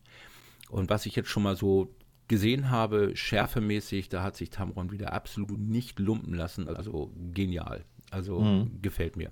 Und 0.70 0.90
was 0.90 1.06
ich 1.06 1.16
jetzt 1.16 1.30
schon 1.30 1.44
mal 1.44 1.56
so 1.56 1.94
gesehen 2.28 2.70
habe, 2.70 3.16
schärfemäßig, 3.16 4.10
da 4.10 4.24
hat 4.24 4.36
sich 4.36 4.50
Tamron 4.50 4.92
wieder 4.92 5.14
absolut 5.14 5.60
nicht 5.60 6.00
lumpen 6.00 6.34
lassen. 6.34 6.68
Also 6.68 7.12
genial. 7.34 7.86
Also 8.12 8.40
mhm. 8.40 8.82
gefällt 8.82 9.16
mir. 9.16 9.32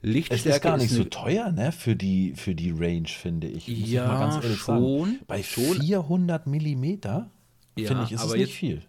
Lichtstärke 0.00 0.48
es 0.48 0.56
ist 0.56 0.62
gar 0.62 0.76
nicht 0.76 0.90
ist 0.90 0.96
so 0.96 1.04
teuer, 1.04 1.50
ne, 1.50 1.72
für 1.72 1.96
die, 1.96 2.34
für 2.36 2.54
die 2.54 2.70
Range, 2.70 3.08
finde 3.08 3.48
ich. 3.48 3.68
Muss 3.68 3.90
ja, 3.90 4.40
ich 4.42 4.56
schon. 4.56 5.04
Sagen. 5.04 5.18
Bei 5.26 5.42
schon. 5.42 5.80
400 5.80 6.46
Millimeter, 6.46 7.30
ja, 7.76 7.88
finde 7.88 8.04
ich, 8.04 8.12
ist 8.12 8.24
es 8.24 8.34
nicht 8.34 8.54
viel. 8.54 8.82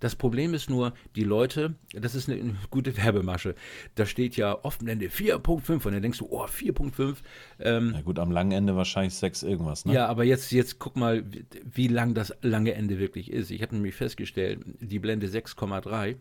Das 0.00 0.16
Problem 0.16 0.54
ist 0.54 0.68
nur, 0.70 0.92
die 1.14 1.24
Leute, 1.24 1.74
das 1.92 2.14
ist 2.14 2.28
eine 2.28 2.56
gute 2.70 2.96
Werbemasche, 2.96 3.54
da 3.94 4.06
steht 4.06 4.36
ja 4.36 4.64
Offenende 4.64 5.06
4.5 5.06 5.72
und 5.72 5.92
dann 5.92 6.02
denkst 6.02 6.18
du, 6.18 6.26
oh, 6.30 6.44
4.5. 6.46 7.16
Ähm, 7.60 7.90
Na 7.92 8.02
gut, 8.02 8.18
am 8.18 8.30
langen 8.30 8.52
Ende 8.52 8.76
wahrscheinlich 8.76 9.14
6 9.14 9.42
irgendwas, 9.42 9.84
ne? 9.84 9.94
Ja, 9.94 10.06
aber 10.06 10.24
jetzt, 10.24 10.52
jetzt 10.52 10.78
guck 10.78 10.96
mal, 10.96 11.24
wie, 11.64 11.88
lang 11.88 12.14
das 12.14 12.34
lange 12.42 12.74
Ende 12.74 12.98
wirklich 12.98 13.30
ist. 13.30 13.50
Ich 13.50 13.62
habe 13.62 13.74
nämlich 13.74 13.94
festgestellt, 13.94 14.60
die 14.80 14.98
Blende 14.98 15.26
6,3 15.26 16.16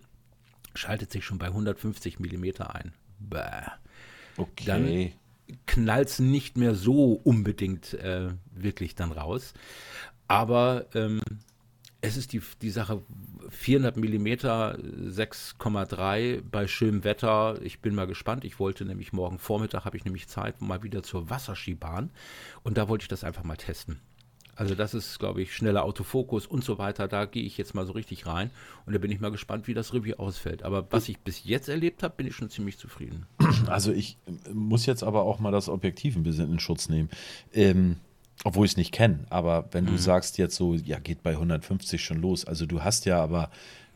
schaltet 0.74 1.12
sich 1.12 1.26
schon 1.26 1.38
bei 1.38 1.48
150 1.48 2.20
Millimeter 2.20 2.76
ein. 2.76 2.94
Bäh. 3.20 3.40
Okay. 4.38 4.66
Dann 4.66 5.12
knallt 5.66 6.10
es 6.10 6.20
nicht 6.20 6.58
mehr 6.58 6.76
so 6.76 7.14
unbedingt 7.14 7.94
äh, 7.94 8.30
wirklich 8.54 8.96
dann 8.96 9.12
raus. 9.12 9.54
Aber 10.28 10.88
ähm, 10.96 11.22
es 12.06 12.18
ist 12.18 12.34
die, 12.34 12.42
die 12.62 12.70
Sache 12.70 13.02
400 13.50 13.98
mm 13.98 14.28
6,3 14.28 16.44
bei 16.50 16.68
schönem 16.68 17.04
Wetter. 17.04 17.60
Ich 17.62 17.82
bin 17.82 17.96
mal 17.96 18.08
gespannt. 18.08 18.46
Ich 18.46 18.60
wollte 18.60 18.86
nämlich 18.86 19.14
morgen 19.14 19.40
Vormittag, 19.40 19.86
habe 19.86 19.98
ich 19.98 20.06
nämlich 20.06 20.28
Zeit, 20.28 20.62
mal 20.62 20.84
wieder 20.84 21.02
zur 21.04 21.30
Wasserskibahn. 21.30 22.12
Und 22.64 22.78
da 22.78 22.88
wollte 22.88 23.04
ich 23.04 23.10
das 23.10 23.24
einfach 23.24 23.44
mal 23.44 23.58
testen. 23.58 24.00
Also 24.56 24.74
das 24.74 24.94
ist, 24.94 25.20
glaube 25.20 25.42
ich, 25.42 25.54
schneller 25.54 25.84
Autofokus 25.84 26.48
und 26.48 26.64
so 26.64 26.78
weiter. 26.78 27.10
Da 27.10 27.26
gehe 27.26 27.44
ich 27.44 27.58
jetzt 27.58 27.76
mal 27.76 27.86
so 27.86 27.92
richtig 27.92 28.26
rein 28.26 28.52
und 28.86 28.94
da 28.94 29.00
bin 29.00 29.12
ich 29.12 29.20
mal 29.20 29.32
gespannt, 29.32 29.68
wie 29.68 29.74
das 29.74 29.94
Review 29.94 30.16
ausfällt. 30.16 30.64
Aber 30.64 30.88
was 30.92 31.10
ich 31.10 31.20
bis 31.20 31.44
jetzt 31.44 31.68
erlebt 31.68 32.04
habe, 32.04 32.16
bin 32.16 32.26
ich 32.26 32.36
schon 32.36 32.50
ziemlich 32.50 32.78
zufrieden. 32.78 33.26
Also 33.68 33.92
ich 33.92 34.18
muss 34.54 34.86
jetzt 34.86 35.04
aber 35.04 35.24
auch 35.24 35.40
mal 35.40 35.52
das 35.52 35.70
Objektiv 35.70 36.16
ein 36.16 36.24
bisschen 36.24 36.52
in 36.52 36.60
Schutz 36.60 36.88
nehmen. 36.88 37.10
Ähm, 37.52 37.98
obwohl 38.44 38.66
ich 38.66 38.74
es 38.74 38.78
nicht 38.78 38.92
kenne, 38.92 39.20
aber 39.30 39.68
wenn 39.72 39.86
du 39.86 39.94
mhm. 39.94 39.98
sagst 39.98 40.38
jetzt 40.38 40.56
so, 40.56 40.76
ja, 40.76 41.00
geht 41.00 41.24
bei 41.24 41.32
150 41.32 42.04
schon 42.04 42.22
los. 42.22 42.46
Also 42.46 42.66
du 42.66 42.84
hast 42.84 43.06
ja 43.06 43.22
aber, 43.22 43.50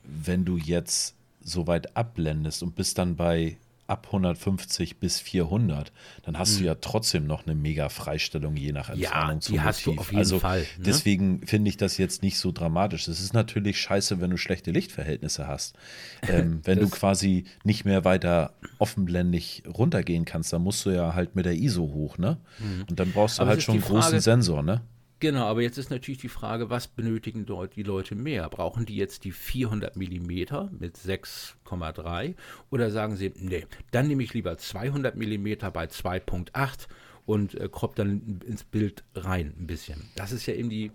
wenn 0.03 0.45
du 0.45 0.57
jetzt 0.57 1.15
so 1.43 1.67
weit 1.67 1.95
abblendest 1.95 2.63
und 2.63 2.75
bist 2.75 2.97
dann 2.97 3.15
bei 3.15 3.57
ab 3.89 4.07
150 4.07 4.97
bis 4.99 5.19
400, 5.19 5.91
dann 6.23 6.37
hast 6.37 6.55
mhm. 6.55 6.59
du 6.59 6.65
ja 6.65 6.75
trotzdem 6.75 7.25
noch 7.25 7.45
eine 7.45 7.55
mega 7.55 7.89
Freistellung 7.89 8.55
je 8.55 8.71
nach 8.71 8.89
Entfernung 8.89 9.35
ja, 9.35 9.39
zum 9.39 9.53
die 9.53 9.59
Motiv. 9.59 9.65
Hast 9.65 9.85
du 9.85 9.91
auf 9.97 10.11
jeden 10.11 10.19
also 10.19 10.39
Fall, 10.39 10.61
ne? 10.61 10.83
deswegen 10.85 11.45
finde 11.45 11.69
ich 11.69 11.77
das 11.77 11.97
jetzt 11.97 12.21
nicht 12.21 12.37
so 12.37 12.51
dramatisch. 12.51 13.07
Es 13.07 13.19
ist 13.19 13.33
natürlich 13.33 13.79
scheiße, 13.79 14.21
wenn 14.21 14.29
du 14.29 14.37
schlechte 14.37 14.71
Lichtverhältnisse 14.71 15.47
hast. 15.47 15.75
Ähm, 16.21 16.61
wenn 16.65 16.79
du 16.79 16.89
quasi 16.89 17.45
nicht 17.63 17.85
mehr 17.85 18.05
weiter 18.05 18.53
offenblendig 18.77 19.63
runtergehen 19.67 20.25
kannst, 20.25 20.53
dann 20.53 20.61
musst 20.61 20.85
du 20.85 20.91
ja 20.91 21.15
halt 21.15 21.35
mit 21.35 21.45
der 21.45 21.53
ISO 21.53 21.81
hoch, 21.81 22.17
ne? 22.17 22.37
Mhm. 22.59 22.85
Und 22.89 22.99
dann 22.99 23.11
brauchst 23.11 23.39
du 23.39 23.41
Aber 23.41 23.51
halt 23.51 23.63
schon 23.63 23.75
einen 23.75 23.83
großen 23.83 24.19
Sensor, 24.19 24.63
ne? 24.63 24.81
Genau, 25.19 25.47
aber 25.47 25.61
jetzt 25.61 25.77
ist 25.77 25.89
natürlich 25.89 26.21
die 26.21 26.29
Frage, 26.29 26.69
was 26.69 26.87
benötigen 26.87 27.45
dort 27.45 27.75
die 27.75 27.83
Leute 27.83 28.15
mehr? 28.15 28.47
Brauchen 28.49 28.85
die 28.85 28.95
jetzt 28.95 29.25
die 29.25 29.33
400 29.33 29.97
mm 29.97 30.77
mit 30.79 30.95
6,3 30.97 32.35
oder 32.69 32.89
sagen 32.89 33.17
sie, 33.17 33.33
nee, 33.35 33.65
dann 33.91 34.07
nehme 34.07 34.23
ich 34.23 34.33
lieber 34.33 34.57
200 34.57 35.17
mm 35.17 35.71
bei 35.73 35.85
2,8 35.85 36.87
und 37.25 37.53
äh, 37.55 37.67
crop 37.69 37.95
dann 37.95 38.39
ins 38.45 38.63
Bild 38.63 39.03
rein 39.13 39.53
ein 39.59 39.67
bisschen. 39.67 40.09
Das 40.15 40.31
ist 40.31 40.45
ja 40.45 40.53
eben 40.53 40.69
die 40.69 40.91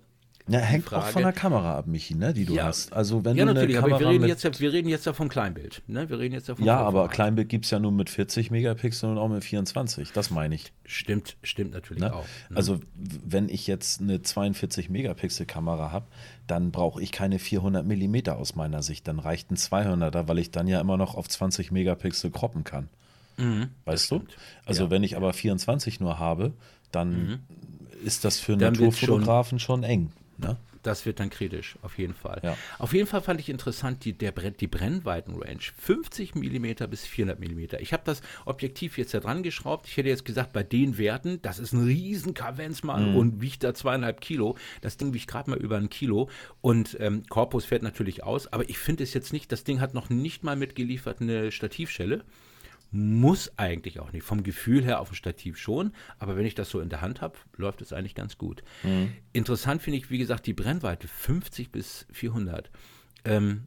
ja, 0.46 0.58
hängt 0.58 0.84
Frage. 0.84 1.04
auch 1.04 1.08
von 1.08 1.22
der 1.22 1.32
Kamera 1.32 1.78
ab, 1.78 1.86
Michi, 1.86 2.14
ne, 2.14 2.34
die 2.34 2.44
du 2.44 2.54
ja. 2.54 2.64
hast. 2.64 2.92
Also 2.92 3.24
wenn 3.24 3.34
ja, 3.34 3.46
du 3.46 3.54
natürlich, 3.54 3.78
aber 3.78 3.98
wir 3.98 4.08
reden, 4.08 4.26
jetzt 4.26 4.44
ja, 4.44 4.50
wir 4.58 4.72
reden 4.74 4.88
jetzt 4.88 5.06
ja 5.06 5.14
vom 5.14 5.30
Kleinbild. 5.30 5.80
Ne? 5.86 6.06
Wir 6.10 6.18
reden 6.18 6.34
jetzt 6.34 6.48
ja, 6.48 6.54
vom 6.54 6.64
ja 6.64 6.76
aber 6.76 7.08
Kleinbild 7.08 7.48
gibt 7.48 7.64
es 7.64 7.70
ja 7.70 7.78
nur 7.78 7.92
mit 7.92 8.10
40 8.10 8.50
Megapixeln 8.50 9.12
und 9.12 9.18
auch 9.18 9.28
mit 9.28 9.42
24. 9.42 10.12
Das 10.12 10.30
meine 10.30 10.54
ich. 10.54 10.72
Stimmt, 10.84 11.38
stimmt 11.42 11.72
natürlich 11.72 12.02
ne? 12.02 12.14
auch. 12.14 12.26
Ne? 12.50 12.56
Also 12.56 12.80
wenn 12.94 13.48
ich 13.48 13.66
jetzt 13.66 14.02
eine 14.02 14.20
42 14.20 14.90
Megapixel 14.90 15.46
Kamera 15.46 15.90
habe, 15.90 16.06
dann 16.46 16.72
brauche 16.72 17.02
ich 17.02 17.10
keine 17.10 17.38
400 17.38 17.86
Millimeter 17.86 18.36
aus 18.36 18.54
meiner 18.54 18.82
Sicht. 18.82 19.08
Dann 19.08 19.20
reicht 19.20 19.50
ein 19.50 19.56
200er, 19.56 20.28
weil 20.28 20.38
ich 20.38 20.50
dann 20.50 20.68
ja 20.68 20.78
immer 20.78 20.98
noch 20.98 21.14
auf 21.14 21.26
20 21.26 21.72
Megapixel 21.72 22.30
kroppen 22.30 22.64
kann. 22.64 22.90
Mhm, 23.38 23.68
weißt 23.86 24.10
du? 24.10 24.22
Also 24.66 24.84
ja. 24.84 24.90
wenn 24.90 25.02
ich 25.04 25.16
aber 25.16 25.32
24 25.32 26.00
nur 26.00 26.18
habe, 26.18 26.52
dann 26.92 27.08
mhm. 27.10 27.38
ist 28.04 28.26
das 28.26 28.38
für 28.38 28.58
dann 28.58 28.74
Naturfotografen 28.74 29.58
schon, 29.58 29.82
schon 29.82 29.84
eng. 29.84 30.12
Ne? 30.38 30.56
Das 30.82 31.06
wird 31.06 31.18
dann 31.18 31.30
kritisch, 31.30 31.76
auf 31.80 31.98
jeden 31.98 32.14
Fall. 32.14 32.40
Ja. 32.42 32.56
Auf 32.78 32.92
jeden 32.92 33.06
Fall 33.06 33.22
fand 33.22 33.40
ich 33.40 33.48
interessant 33.48 34.04
die, 34.04 34.12
der, 34.12 34.32
die 34.32 34.66
Brennweitenrange. 34.66 35.60
50 35.78 36.34
mm 36.34 36.74
bis 36.90 37.06
400 37.06 37.40
mm. 37.40 37.76
Ich 37.80 37.94
habe 37.94 38.02
das 38.04 38.20
Objektiv 38.44 38.98
jetzt 38.98 39.14
da 39.14 39.20
dran 39.20 39.42
geschraubt. 39.42 39.86
Ich 39.86 39.96
hätte 39.96 40.10
jetzt 40.10 40.26
gesagt, 40.26 40.52
bei 40.52 40.62
den 40.62 40.98
Werten, 40.98 41.40
das 41.40 41.58
ist 41.58 41.72
ein 41.72 41.84
riesen 41.84 42.34
Kavenzmann 42.34 43.12
mhm. 43.12 43.16
und 43.16 43.40
wiegt 43.40 43.64
da 43.64 43.72
zweieinhalb 43.72 44.20
Kilo. 44.20 44.56
Das 44.82 44.98
Ding 44.98 45.14
wiegt 45.14 45.26
gerade 45.26 45.48
mal 45.48 45.58
über 45.58 45.78
ein 45.78 45.88
Kilo. 45.88 46.28
Und 46.60 46.98
ähm, 47.00 47.22
Korpus 47.30 47.64
fährt 47.64 47.82
natürlich 47.82 48.22
aus. 48.22 48.52
Aber 48.52 48.68
ich 48.68 48.78
finde 48.78 49.04
es 49.04 49.14
jetzt 49.14 49.32
nicht, 49.32 49.50
das 49.52 49.64
Ding 49.64 49.80
hat 49.80 49.94
noch 49.94 50.10
nicht 50.10 50.44
mal 50.44 50.56
mitgeliefert 50.56 51.22
eine 51.22 51.50
Stativschelle. 51.50 52.24
Muss 52.96 53.58
eigentlich 53.58 53.98
auch 53.98 54.12
nicht. 54.12 54.22
Vom 54.22 54.44
Gefühl 54.44 54.84
her 54.84 55.00
auf 55.00 55.08
dem 55.08 55.16
Stativ 55.16 55.58
schon, 55.58 55.92
aber 56.20 56.36
wenn 56.36 56.46
ich 56.46 56.54
das 56.54 56.70
so 56.70 56.78
in 56.78 56.90
der 56.90 57.00
Hand 57.00 57.20
habe, 57.20 57.36
läuft 57.56 57.82
es 57.82 57.92
eigentlich 57.92 58.14
ganz 58.14 58.38
gut. 58.38 58.62
Mhm. 58.84 59.12
Interessant 59.32 59.82
finde 59.82 59.98
ich, 59.98 60.10
wie 60.10 60.18
gesagt, 60.18 60.46
die 60.46 60.52
Brennweite 60.52 61.08
50 61.08 61.72
bis 61.72 62.06
400. 62.12 62.70
Ähm, 63.24 63.64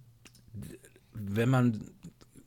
wenn 1.12 1.50
man 1.50 1.90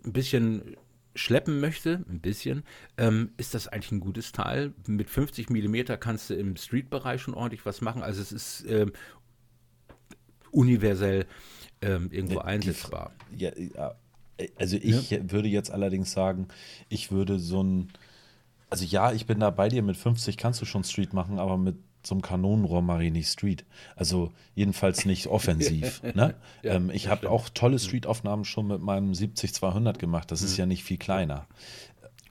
ein 0.07 0.13
bisschen 0.15 0.77
schleppen 1.15 1.61
möchte, 1.61 2.03
ein 2.09 2.21
bisschen, 2.21 2.65
ähm, 2.97 3.33
ist 3.37 3.53
das 3.53 3.69
eigentlich 3.69 3.93
ein 3.93 4.01
gutes 4.01 4.33
Teil. 4.33 4.73
Mit 4.87 5.11
50 5.11 5.51
mm 5.51 5.99
kannst 6.01 6.31
du 6.31 6.35
im 6.35 6.57
Street-Bereich 6.57 7.21
schon 7.21 7.35
ordentlich 7.35 7.67
was 7.67 7.83
machen. 7.83 8.03
Also 8.03 8.23
es 8.23 8.33
ist 8.33 8.65
ähm, 8.67 8.93
universell 10.51 11.27
ähm, 11.83 12.09
irgendwo 12.11 12.41
die, 12.41 12.47
einsetzbar. 12.47 13.13
Die, 13.33 13.45
ja, 13.45 13.53
ja, 13.57 13.95
also 14.59 14.77
ich 14.77 15.11
ja. 15.11 15.31
würde 15.31 15.49
jetzt 15.49 15.71
allerdings 15.71 16.13
sagen, 16.13 16.49
ich 16.89 17.11
würde 17.11 17.39
so 17.39 17.63
ein, 17.63 17.93
also 18.69 18.85
ja, 18.85 19.13
ich 19.13 19.27
bin 19.27 19.41
da 19.41 19.51
bei 19.51 19.69
dir, 19.69 19.83
mit 19.83 19.97
50 19.97 20.37
kannst 20.37 20.61
du 20.61 20.65
schon 20.65 20.85
Street 20.85 21.13
machen, 21.13 21.39
aber 21.39 21.57
mit 21.57 21.77
so 22.03 22.15
einem 22.15 22.23
Kanonenrohr 22.23 22.83
mache 22.83 23.05
ich 23.05 23.13
nicht 23.13 23.29
Street. 23.29 23.65
Also 23.95 24.33
jedenfalls 24.55 25.05
nicht 25.05 25.27
offensiv. 25.27 26.03
ne? 26.15 26.35
ja, 26.63 26.75
ähm, 26.75 26.91
ich 26.91 27.09
habe 27.09 27.31
auch 27.31 27.49
tolle 27.51 27.79
Street-Aufnahmen 27.79 28.45
schon 28.45 28.69
mit 28.69 28.81
meinem 28.81 29.13
70-200 29.13 29.99
gemacht. 29.99 30.31
Das 30.31 30.41
mhm. 30.41 30.47
ist 30.47 30.57
ja 30.57 30.67
nicht 30.67 30.85
viel 30.85 30.97
kleiner. 30.97 31.47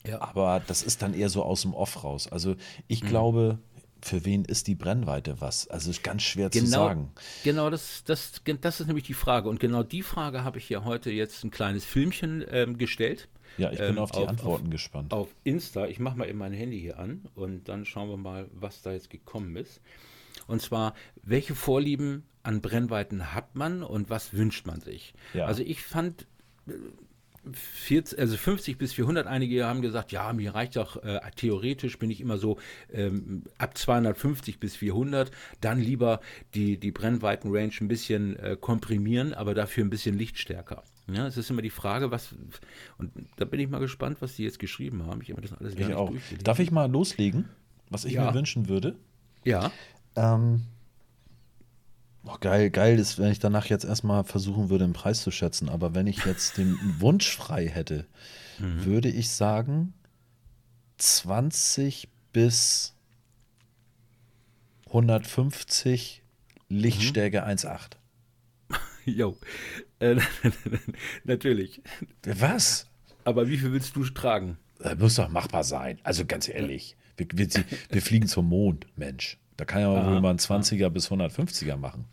Ja. 0.07 0.21
Aber 0.21 0.61
das 0.65 0.81
ist 0.81 1.01
dann 1.01 1.13
eher 1.13 1.29
so 1.29 1.43
aus 1.43 1.61
dem 1.61 1.73
Off 1.73 2.03
raus. 2.03 2.27
Also 2.27 2.55
ich 2.87 3.03
mhm. 3.03 3.07
glaube, 3.07 3.59
für 4.01 4.25
wen 4.25 4.45
ist 4.45 4.67
die 4.67 4.75
Brennweite 4.75 5.41
was? 5.41 5.67
Also 5.67 5.89
ist 5.89 6.03
ganz 6.03 6.23
schwer 6.23 6.49
genau, 6.49 6.65
zu 6.65 6.71
sagen. 6.71 7.11
Genau, 7.43 7.69
das, 7.69 8.03
das, 8.05 8.41
das 8.61 8.79
ist 8.79 8.87
nämlich 8.87 9.05
die 9.05 9.13
Frage. 9.13 9.49
Und 9.49 9.59
genau 9.59 9.83
die 9.83 10.03
Frage 10.03 10.43
habe 10.43 10.57
ich 10.57 10.69
ja 10.69 10.83
heute 10.83 11.11
jetzt 11.11 11.43
ein 11.43 11.51
kleines 11.51 11.85
Filmchen 11.85 12.43
ähm, 12.49 12.77
gestellt. 12.77 13.27
Ja, 13.57 13.71
ich 13.71 13.79
bin 13.79 13.89
ähm, 13.89 13.97
auf 13.97 14.11
die 14.11 14.19
auf, 14.19 14.29
Antworten 14.29 14.65
auf, 14.65 14.71
gespannt. 14.71 15.13
Auf 15.13 15.29
Insta. 15.43 15.87
Ich 15.87 15.99
mache 15.99 16.17
mal 16.17 16.29
eben 16.29 16.39
mein 16.39 16.53
Handy 16.53 16.79
hier 16.79 16.99
an 16.99 17.27
und 17.35 17.67
dann 17.67 17.85
schauen 17.85 18.09
wir 18.09 18.17
mal, 18.17 18.47
was 18.53 18.81
da 18.81 18.91
jetzt 18.91 19.09
gekommen 19.09 19.55
ist. 19.55 19.81
Und 20.47 20.61
zwar, 20.61 20.93
welche 21.23 21.55
Vorlieben 21.55 22.23
an 22.43 22.61
Brennweiten 22.61 23.33
hat 23.33 23.55
man 23.55 23.83
und 23.83 24.09
was 24.09 24.33
wünscht 24.33 24.65
man 24.65 24.81
sich? 24.81 25.13
Ja. 25.33 25.45
Also 25.45 25.61
ich 25.63 25.81
fand, 25.81 26.25
40, 27.53 28.19
also 28.19 28.37
50 28.37 28.77
bis 28.77 28.93
400, 28.93 29.27
einige 29.27 29.65
haben 29.65 29.81
gesagt, 29.81 30.11
ja, 30.11 30.31
mir 30.33 30.53
reicht 30.55 30.75
doch, 30.75 31.01
äh, 31.03 31.19
theoretisch 31.35 31.97
bin 31.99 32.09
ich 32.09 32.21
immer 32.21 32.37
so 32.37 32.57
ähm, 32.91 33.43
ab 33.57 33.77
250 33.77 34.59
bis 34.59 34.75
400, 34.75 35.31
dann 35.61 35.79
lieber 35.79 36.21
die, 36.53 36.77
die 36.77 36.91
Brennweiten-Range 36.91 37.73
ein 37.81 37.87
bisschen 37.87 38.37
äh, 38.37 38.57
komprimieren, 38.59 39.33
aber 39.33 39.53
dafür 39.53 39.83
ein 39.83 39.89
bisschen 39.89 40.17
lichtstärker. 40.17 40.83
Ja, 41.11 41.27
es 41.27 41.37
ist 41.37 41.49
immer 41.49 41.61
die 41.61 41.69
Frage, 41.69 42.11
was, 42.11 42.35
und 42.97 43.11
da 43.37 43.45
bin 43.45 43.59
ich 43.59 43.69
mal 43.69 43.79
gespannt, 43.79 44.17
was 44.21 44.35
die 44.35 44.43
jetzt 44.43 44.59
geschrieben 44.59 45.05
haben. 45.05 45.21
Ich 45.21 45.31
habe 45.31 45.41
das 45.41 45.53
alles 45.53 45.73
ich 45.75 45.93
auch. 45.93 46.11
Darf 46.43 46.59
ich 46.59 46.71
mal 46.71 46.89
loslegen, 46.89 47.45
was 47.89 48.05
ich 48.05 48.13
ja. 48.13 48.25
mir 48.25 48.33
wünschen 48.33 48.69
würde? 48.69 48.95
Ja. 49.43 49.71
Ähm, 50.15 50.61
Oh, 52.25 52.35
geil, 52.39 52.69
geil 52.69 52.99
ist, 52.99 53.17
wenn 53.17 53.31
ich 53.31 53.39
danach 53.39 53.67
jetzt 53.67 53.85
erstmal 53.85 54.23
versuchen 54.23 54.69
würde, 54.69 54.85
den 54.85 54.93
Preis 54.93 55.21
zu 55.21 55.31
schätzen. 55.31 55.69
Aber 55.69 55.95
wenn 55.95 56.07
ich 56.07 56.25
jetzt 56.25 56.57
den 56.57 56.77
Wunsch 56.99 57.35
frei 57.35 57.67
hätte, 57.67 58.05
mhm. 58.59 58.85
würde 58.85 59.09
ich 59.09 59.29
sagen 59.29 59.93
20 60.97 62.09
bis 62.33 62.93
150 64.87 66.23
Lichtstärke 66.67 67.41
mhm. 67.41 67.47
1,8. 67.47 67.91
Jo, 69.05 69.37
äh, 69.99 70.17
natürlich. 71.23 71.81
Was? 72.23 72.85
Aber 73.23 73.47
wie 73.47 73.57
viel 73.57 73.71
willst 73.71 73.95
du 73.95 74.03
tragen? 74.05 74.57
Das 74.77 74.97
muss 74.99 75.15
doch 75.15 75.29
machbar 75.29 75.63
sein. 75.63 75.99
Also 76.03 76.25
ganz 76.25 76.47
ehrlich, 76.47 76.95
wir, 77.17 77.27
wir, 77.33 77.47
wir 77.89 78.01
fliegen 78.01 78.27
zum 78.27 78.47
Mond, 78.47 78.85
Mensch. 78.95 79.37
Da 79.59 79.65
kann 79.65 79.81
ja 79.81 79.89
wohl 79.89 80.21
mal 80.21 80.29
ein 80.29 80.37
20er 80.37 80.89
bis 80.89 81.11
150er 81.11 81.75
machen. 81.75 82.05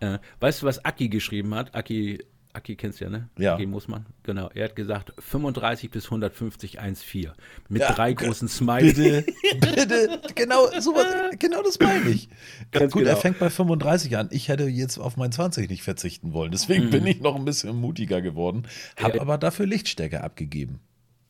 Äh, 0.00 0.18
weißt 0.40 0.60
du, 0.60 0.66
was 0.66 0.84
Aki 0.84 1.08
geschrieben 1.08 1.54
hat? 1.54 1.74
Aki, 1.74 2.22
Aki 2.52 2.76
kennst 2.76 3.00
du 3.00 3.04
ja, 3.04 3.10
ne? 3.10 3.30
Ja. 3.38 3.54
Aki 3.54 3.64
Mussmann. 3.64 4.04
Genau. 4.22 4.50
Er 4.52 4.66
hat 4.66 4.76
gesagt 4.76 5.14
35 5.18 5.90
bis 5.90 6.04
150 6.06 6.78
1,4. 6.78 7.32
Mit 7.70 7.80
ja, 7.80 7.92
drei 7.92 8.12
großen 8.12 8.48
Smileys. 8.48 8.96
Bitte, 8.96 9.24
bitte. 9.60 10.20
Genau, 10.34 10.66
sowas, 10.78 11.06
genau 11.38 11.62
das 11.62 11.78
meine 11.80 12.10
ich. 12.10 12.28
Ganz 12.70 12.92
Gut, 12.92 13.04
genau. 13.04 13.14
er 13.14 13.16
fängt 13.16 13.38
bei 13.38 13.48
35 13.48 14.18
an. 14.18 14.28
Ich 14.30 14.48
hätte 14.48 14.64
jetzt 14.64 14.98
auf 14.98 15.16
mein 15.16 15.32
20 15.32 15.70
nicht 15.70 15.82
verzichten 15.82 16.34
wollen. 16.34 16.52
Deswegen 16.52 16.86
mhm. 16.86 16.90
bin 16.90 17.06
ich 17.06 17.22
noch 17.22 17.34
ein 17.34 17.46
bisschen 17.46 17.76
mutiger 17.76 18.20
geworden. 18.20 18.66
Habe 19.00 19.16
ja. 19.16 19.22
aber 19.22 19.38
dafür 19.38 19.64
Lichtstärke 19.64 20.22
abgegeben. 20.22 20.80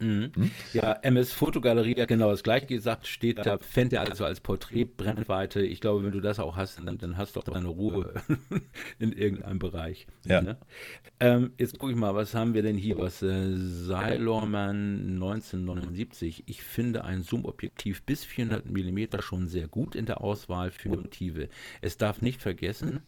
Mhm. 0.01 0.33
Hm? 0.35 0.51
Ja, 0.73 0.93
MS 1.03 1.33
Fotogalerie 1.33 1.95
hat 2.01 2.09
genau 2.09 2.31
das 2.31 2.43
gleiche 2.43 2.67
gesagt, 2.67 3.07
steht 3.07 3.39
da, 3.39 3.59
fände 3.59 3.97
er 3.97 4.03
also 4.03 4.25
als 4.25 4.41
Porträtbrennweite. 4.41 5.61
Ich 5.63 5.81
glaube, 5.81 6.05
wenn 6.05 6.13
du 6.13 6.21
das 6.21 6.41
auch 6.41 6.57
hast, 6.57 6.81
dann, 6.85 6.99
dann 6.99 7.17
hast 7.17 7.37
du 7.37 7.41
auch 7.41 7.45
deine 7.45 7.69
Ruhe 7.69 8.15
in 8.99 9.13
irgendeinem 9.13 9.59
Bereich. 9.59 10.07
Ja. 10.25 10.41
Ne? 10.41 10.57
Ähm, 11.21 11.53
jetzt 11.59 11.79
gucke 11.79 11.93
ich 11.93 11.99
mal, 11.99 12.15
was 12.15 12.35
haben 12.35 12.55
wir 12.55 12.63
denn 12.63 12.77
hier? 12.77 12.99
Was 12.99 13.23
äh, 13.23 13.57
Seilorman 13.57 15.15
1979. 15.15 16.45
Ich 16.47 16.63
finde 16.63 17.05
ein 17.05 17.23
Zoom-Objektiv 17.23 18.03
bis 18.03 18.25
400 18.25 18.67
mm 18.71 19.21
schon 19.21 19.49
sehr 19.49 19.69
gut 19.69 19.95
in 19.95 20.07
der 20.07 20.23
Auswahl 20.23 20.71
für 20.71 20.89
Motive. 20.89 21.49
Es 21.83 21.97
darf 21.97 22.23
nicht 22.23 22.41
vergessen, 22.41 23.01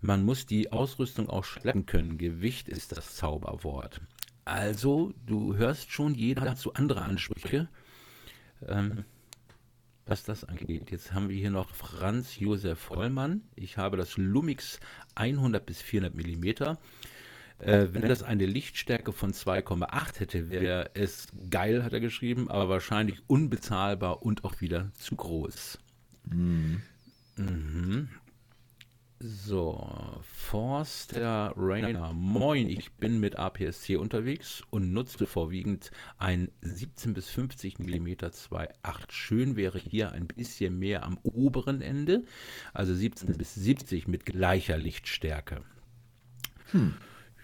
man 0.00 0.24
muss 0.24 0.46
die 0.46 0.70
Ausrüstung 0.72 1.28
auch 1.28 1.44
schleppen 1.44 1.86
können. 1.86 2.18
Gewicht 2.18 2.68
ist 2.68 2.96
das 2.96 3.16
Zauberwort. 3.16 4.00
Also, 4.48 5.12
du 5.26 5.56
hörst 5.56 5.92
schon, 5.92 6.14
jeder 6.14 6.42
hat 6.42 6.56
so 6.56 6.72
andere 6.72 7.02
Ansprüche, 7.02 7.68
ähm, 8.66 9.04
was 10.06 10.24
das 10.24 10.44
angeht. 10.44 10.90
Jetzt 10.90 11.12
haben 11.12 11.28
wir 11.28 11.36
hier 11.36 11.50
noch 11.50 11.68
Franz 11.68 12.38
Josef 12.38 12.78
Vollmann. 12.78 13.42
Ich 13.56 13.76
habe 13.76 13.98
das 13.98 14.16
Lumix 14.16 14.80
100 15.16 15.66
bis 15.66 15.82
400 15.82 16.14
mm. 16.14 16.44
Äh, 17.58 17.92
wenn 17.92 18.08
das 18.08 18.22
eine 18.22 18.46
Lichtstärke 18.46 19.12
von 19.12 19.34
2,8 19.34 20.20
hätte, 20.20 20.48
wäre 20.48 20.92
es 20.94 21.26
geil, 21.50 21.84
hat 21.84 21.92
er 21.92 22.00
geschrieben, 22.00 22.48
aber 22.48 22.70
wahrscheinlich 22.70 23.20
unbezahlbar 23.26 24.22
und 24.22 24.44
auch 24.44 24.62
wieder 24.62 24.90
zu 24.94 25.14
groß. 25.14 25.78
Mhm. 26.24 26.80
Mhm. 27.36 28.08
So, 29.20 29.84
Forster 30.22 31.52
Rainer. 31.56 32.12
Moin, 32.12 32.68
ich 32.68 32.92
bin 32.92 33.18
mit 33.18 33.36
APS-C 33.36 33.96
unterwegs 33.96 34.62
und 34.70 34.92
nutze 34.92 35.26
vorwiegend 35.26 35.90
ein 36.18 36.52
17 36.60 37.14
bis 37.14 37.28
50 37.28 37.80
mm 37.80 38.06
2.8. 38.06 38.70
Schön 39.10 39.56
wäre 39.56 39.80
hier 39.80 40.12
ein 40.12 40.28
bisschen 40.28 40.78
mehr 40.78 41.02
am 41.02 41.18
oberen 41.24 41.80
Ende, 41.80 42.22
also 42.72 42.94
17 42.94 43.36
bis 43.36 43.56
70 43.56 44.06
mit 44.06 44.24
gleicher 44.24 44.78
Lichtstärke. 44.78 45.62
Hm. 46.70 46.94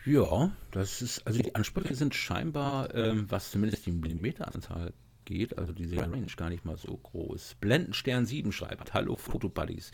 Ja, 0.04 0.52
das 0.70 1.02
ist, 1.02 1.26
also 1.26 1.42
die 1.42 1.56
Ansprüche 1.56 1.96
sind 1.96 2.14
scheinbar, 2.14 2.94
ähm, 2.94 3.26
was 3.30 3.50
zumindest 3.50 3.86
die 3.86 3.92
Millimeteranzahl 3.92 4.92
geht, 5.24 5.58
also 5.58 5.72
diese 5.72 5.96
Range 5.96 6.26
gar 6.36 6.50
nicht 6.50 6.64
mal 6.64 6.76
so 6.76 6.96
groß. 6.96 7.56
Blendenstern 7.60 8.26
7 8.26 8.52
schreibt, 8.52 8.94
hallo 8.94 9.16
Fotobuddies. 9.16 9.92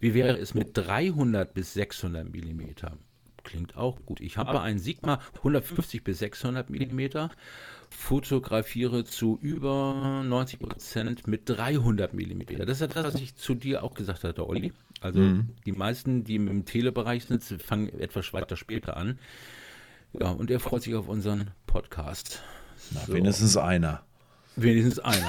Wie 0.00 0.14
wäre 0.14 0.38
es 0.38 0.54
mit 0.54 0.70
300 0.76 1.52
bis 1.54 1.74
600 1.74 2.32
mm? 2.32 2.60
Klingt 3.44 3.76
auch 3.76 3.98
gut. 4.06 4.20
Ich 4.20 4.36
habe 4.36 4.60
einen 4.60 4.78
Sigma 4.78 5.20
150 5.38 6.04
bis 6.04 6.20
600 6.20 6.70
mm, 6.70 7.00
fotografiere 7.90 9.04
zu 9.04 9.38
über 9.40 10.22
90 10.24 10.60
Prozent 10.60 11.26
mit 11.26 11.48
300 11.48 12.14
mm. 12.14 12.42
Das 12.58 12.80
ist 12.80 12.80
ja 12.80 12.86
das, 12.86 13.14
was 13.14 13.20
ich 13.20 13.34
zu 13.36 13.54
dir 13.54 13.82
auch 13.82 13.94
gesagt 13.94 14.24
hatte, 14.24 14.48
Olli. 14.48 14.72
Also 15.00 15.18
mhm. 15.18 15.50
die 15.66 15.72
meisten, 15.72 16.22
die 16.24 16.36
im 16.36 16.64
Telebereich 16.64 17.24
sind, 17.24 17.42
fangen 17.42 17.88
etwas 17.98 18.32
weiter 18.32 18.56
später 18.56 18.96
an. 18.96 19.18
Ja, 20.12 20.30
und 20.30 20.50
er 20.50 20.60
freut 20.60 20.82
sich 20.82 20.94
auf 20.94 21.08
unseren 21.08 21.50
Podcast. 21.66 22.42
Na, 22.92 23.00
so. 23.00 23.14
wenigstens 23.14 23.56
einer. 23.56 24.02
Wenigstens 24.56 24.98
einer, 24.98 25.28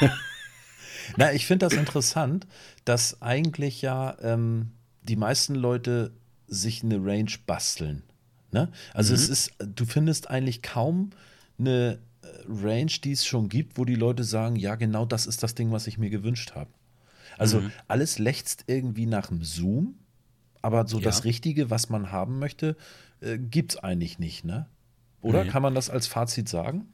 ne? 0.00 0.12
Na, 1.16 1.32
ich 1.32 1.46
finde 1.46 1.66
das 1.66 1.74
interessant, 1.74 2.46
dass 2.84 3.20
eigentlich 3.20 3.82
ja 3.82 4.16
ähm, 4.22 4.70
die 5.02 5.16
meisten 5.16 5.54
Leute 5.54 6.12
sich 6.46 6.82
eine 6.82 6.96
Range 6.96 7.30
basteln. 7.46 8.02
Ne? 8.50 8.70
Also 8.94 9.12
mhm. 9.12 9.20
es 9.20 9.28
ist, 9.28 9.52
du 9.58 9.84
findest 9.84 10.30
eigentlich 10.30 10.62
kaum 10.62 11.10
eine 11.58 11.98
äh, 12.22 12.26
Range, 12.48 12.92
die 13.02 13.12
es 13.12 13.26
schon 13.26 13.48
gibt, 13.48 13.78
wo 13.78 13.84
die 13.84 13.94
Leute 13.94 14.24
sagen, 14.24 14.56
ja, 14.56 14.74
genau 14.74 15.06
das 15.06 15.26
ist 15.26 15.42
das 15.42 15.54
Ding, 15.54 15.72
was 15.72 15.86
ich 15.86 15.98
mir 15.98 16.10
gewünscht 16.10 16.52
habe. 16.54 16.70
Also 17.38 17.60
mhm. 17.60 17.72
alles 17.88 18.18
lechzt 18.18 18.64
irgendwie 18.66 19.06
nach 19.06 19.28
dem 19.28 19.42
Zoom, 19.42 19.96
aber 20.60 20.86
so 20.86 20.98
ja. 20.98 21.04
das 21.04 21.24
Richtige, 21.24 21.70
was 21.70 21.88
man 21.88 22.12
haben 22.12 22.38
möchte, 22.38 22.76
äh, 23.20 23.38
gibt 23.38 23.72
es 23.72 23.78
eigentlich 23.78 24.18
nicht, 24.18 24.44
ne? 24.44 24.66
Oder 25.22 25.44
mhm. 25.44 25.48
kann 25.48 25.62
man 25.62 25.74
das 25.74 25.88
als 25.88 26.06
Fazit 26.06 26.48
sagen? 26.48 26.88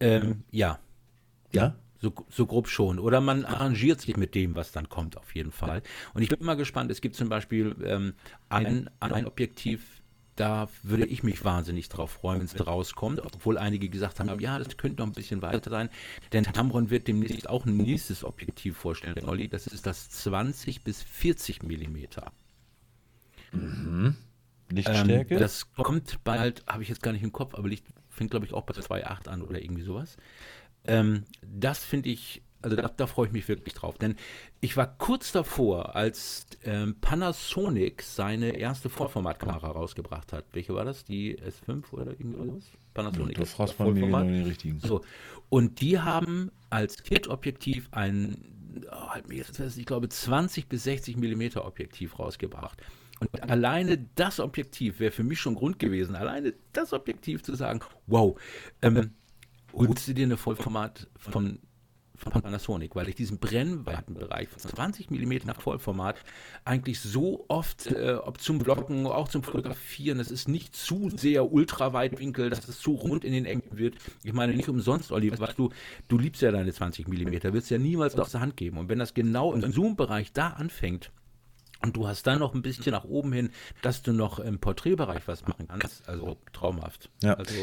Ähm, 0.00 0.42
ja. 0.50 0.78
Ja. 1.52 1.76
So, 1.98 2.12
so, 2.28 2.46
grob 2.46 2.68
schon. 2.68 2.98
Oder 2.98 3.20
man 3.20 3.44
arrangiert 3.44 4.00
sich 4.00 4.16
mit 4.16 4.34
dem, 4.34 4.54
was 4.54 4.70
dann 4.70 4.88
kommt, 4.88 5.16
auf 5.16 5.34
jeden 5.34 5.50
Fall. 5.50 5.82
Und 6.12 6.22
ich 6.22 6.28
bin 6.28 6.38
immer 6.40 6.56
gespannt, 6.56 6.90
es 6.90 7.00
gibt 7.00 7.16
zum 7.16 7.28
Beispiel 7.28 7.74
ähm, 7.84 8.14
ein, 8.50 8.90
ein 9.00 9.26
Objektiv, 9.26 10.02
da 10.36 10.68
würde 10.82 11.06
ich 11.06 11.22
mich 11.22 11.42
wahnsinnig 11.44 11.88
drauf 11.88 12.10
freuen, 12.10 12.40
wenn 12.40 12.46
es 12.46 12.66
rauskommt, 12.66 13.20
obwohl 13.20 13.56
einige 13.56 13.88
gesagt 13.88 14.20
haben, 14.20 14.38
ja, 14.38 14.58
das 14.58 14.76
könnte 14.76 15.00
noch 15.00 15.06
ein 15.06 15.14
bisschen 15.14 15.40
weiter 15.40 15.70
sein. 15.70 15.88
Denn 16.32 16.44
Tamron 16.44 16.90
wird 16.90 17.08
demnächst 17.08 17.48
auch 17.48 17.64
ein 17.64 17.78
nächstes 17.78 18.22
Objektiv 18.22 18.76
vorstellen, 18.76 19.24
Olli. 19.24 19.48
Das 19.48 19.66
ist 19.66 19.86
das 19.86 20.10
20 20.10 20.84
bis 20.84 21.02
40 21.02 21.62
Millimeter. 21.62 22.32
Mhm. 23.52 24.16
Lichtstärke? 24.70 25.34
Ähm, 25.34 25.40
das 25.40 25.72
kommt 25.72 26.22
bald, 26.24 26.64
habe 26.66 26.82
ich 26.82 26.88
jetzt 26.88 27.02
gar 27.02 27.12
nicht 27.12 27.22
im 27.22 27.32
Kopf, 27.32 27.54
aber 27.54 27.68
Licht, 27.68 27.86
fängt 28.16 28.30
glaube 28.30 28.46
ich 28.46 28.52
auch 28.52 28.64
bei 28.64 28.74
2.8 28.74 29.28
an 29.28 29.42
oder 29.42 29.62
irgendwie 29.62 29.82
sowas. 29.82 30.16
Ähm, 30.86 31.24
das 31.42 31.84
finde 31.84 32.08
ich, 32.08 32.42
also 32.62 32.76
da, 32.76 32.88
da 32.88 33.06
freue 33.06 33.26
ich 33.26 33.32
mich 33.32 33.48
wirklich 33.48 33.74
drauf. 33.74 33.98
Denn 33.98 34.16
ich 34.60 34.76
war 34.76 34.86
kurz 34.98 35.32
davor, 35.32 35.94
als 35.96 36.46
ähm, 36.64 36.96
Panasonic 37.00 38.02
seine 38.02 38.56
erste 38.56 38.88
Vollformatkamera 38.88 39.68
rausgebracht 39.68 40.32
hat. 40.32 40.44
Welche 40.52 40.74
war 40.74 40.84
das? 40.84 41.04
Die 41.04 41.38
S5 41.38 41.92
oder 41.92 42.12
irgendwas? 42.12 42.64
Panasonic. 42.94 43.36
Ja, 43.36 43.44
du 43.44 43.46
fragst 43.46 43.78
mal 43.78 43.92
mir 43.92 44.06
genau 44.06 44.22
den 44.22 44.44
richtigen. 44.44 44.80
So. 44.80 45.02
Und 45.48 45.80
die 45.80 45.98
haben 46.00 46.50
als 46.70 47.02
Kit-Objektiv 47.02 47.88
ein, 47.92 48.82
oh, 48.90 49.30
ich 49.30 49.86
glaube, 49.86 50.08
20 50.08 50.68
bis 50.68 50.84
60 50.84 51.16
Millimeter 51.16 51.64
Objektiv 51.64 52.18
rausgebracht. 52.18 52.82
Und 53.20 53.50
alleine 53.50 53.98
das 54.14 54.40
Objektiv 54.40 55.00
wäre 55.00 55.12
für 55.12 55.24
mich 55.24 55.40
schon 55.40 55.54
Grund 55.54 55.78
gewesen, 55.78 56.14
alleine 56.14 56.54
das 56.72 56.92
Objektiv 56.92 57.42
zu 57.42 57.54
sagen, 57.54 57.80
wow, 58.06 58.38
ähm, 58.82 59.12
holst 59.72 60.08
du 60.08 60.14
dir 60.14 60.26
eine 60.26 60.36
Vollformat 60.36 61.08
von, 61.16 61.60
von 62.14 62.42
Panasonic, 62.42 62.94
weil 62.94 63.08
ich 63.08 63.14
diesen 63.14 63.38
Brennweitenbereich 63.38 64.48
von 64.48 64.60
20 64.60 65.10
mm 65.10 65.46
nach 65.46 65.62
Vollformat 65.62 66.16
eigentlich 66.66 67.00
so 67.00 67.46
oft, 67.48 67.86
äh, 67.86 68.18
ob 68.22 68.38
zum 68.40 68.58
Blocken, 68.58 69.06
auch 69.06 69.28
zum 69.28 69.42
Fotografieren, 69.42 70.18
das 70.18 70.30
ist 70.30 70.46
nicht 70.46 70.76
zu 70.76 71.08
sehr 71.08 71.50
Ultraweitwinkel, 71.50 72.50
dass 72.50 72.68
es 72.68 72.80
zu 72.80 72.92
rund 72.92 73.24
in 73.24 73.32
den 73.32 73.46
Ecken 73.46 73.78
wird. 73.78 73.94
Ich 74.24 74.34
meine, 74.34 74.54
nicht 74.54 74.68
umsonst, 74.68 75.10
Olli, 75.10 75.30
weißt 75.38 75.58
du, 75.58 75.70
du 76.08 76.18
liebst 76.18 76.42
ja 76.42 76.50
deine 76.50 76.72
20 76.72 77.08
mm, 77.08 77.52
willst 77.52 77.70
ja 77.70 77.78
niemals 77.78 78.14
aus 78.18 78.32
der 78.32 78.42
Hand 78.42 78.58
geben. 78.58 78.76
Und 78.76 78.90
wenn 78.90 78.98
das 78.98 79.14
genau 79.14 79.54
im 79.54 79.72
Zoom-Bereich 79.72 80.32
da 80.32 80.48
anfängt, 80.48 81.10
Und 81.86 81.96
du 81.96 82.08
hast 82.08 82.26
dann 82.26 82.40
noch 82.40 82.52
ein 82.52 82.62
bisschen 82.62 82.90
nach 82.90 83.04
oben 83.04 83.32
hin, 83.32 83.50
dass 83.80 84.02
du 84.02 84.12
noch 84.12 84.40
im 84.40 84.58
Porträtbereich 84.58 85.22
was 85.26 85.46
machen 85.46 85.68
kannst. 85.68 86.08
Also 86.08 86.36
traumhaft. 86.52 87.10
Ja. 87.22 87.34
Also, 87.34 87.54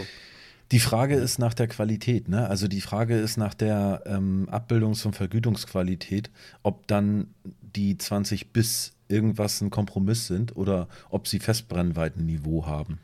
die 0.72 0.80
Frage 0.80 1.16
ist 1.16 1.40
nach 1.40 1.54
der 1.54 1.68
Qualität, 1.68 2.30
ne? 2.30 2.48
Also 2.48 2.70
die 2.70 2.80
Frage 2.80 3.18
ist 3.18 3.36
nach 3.36 3.54
der 3.54 4.04
ähm, 4.06 4.48
Abbildungs- 4.50 5.06
und 5.06 5.14
Vergütungsqualität, 5.14 6.32
ob 6.64 6.88
dann 6.88 7.34
die 7.44 7.98
20 7.98 8.54
bis 8.54 8.94
irgendwas 9.10 9.60
ein 9.60 9.70
Kompromiss 9.70 10.28
sind 10.28 10.56
oder 10.56 10.88
ob 11.10 11.28
sie 11.28 11.40
Festbrennweitenniveau 11.40 12.66
haben. 12.66 13.00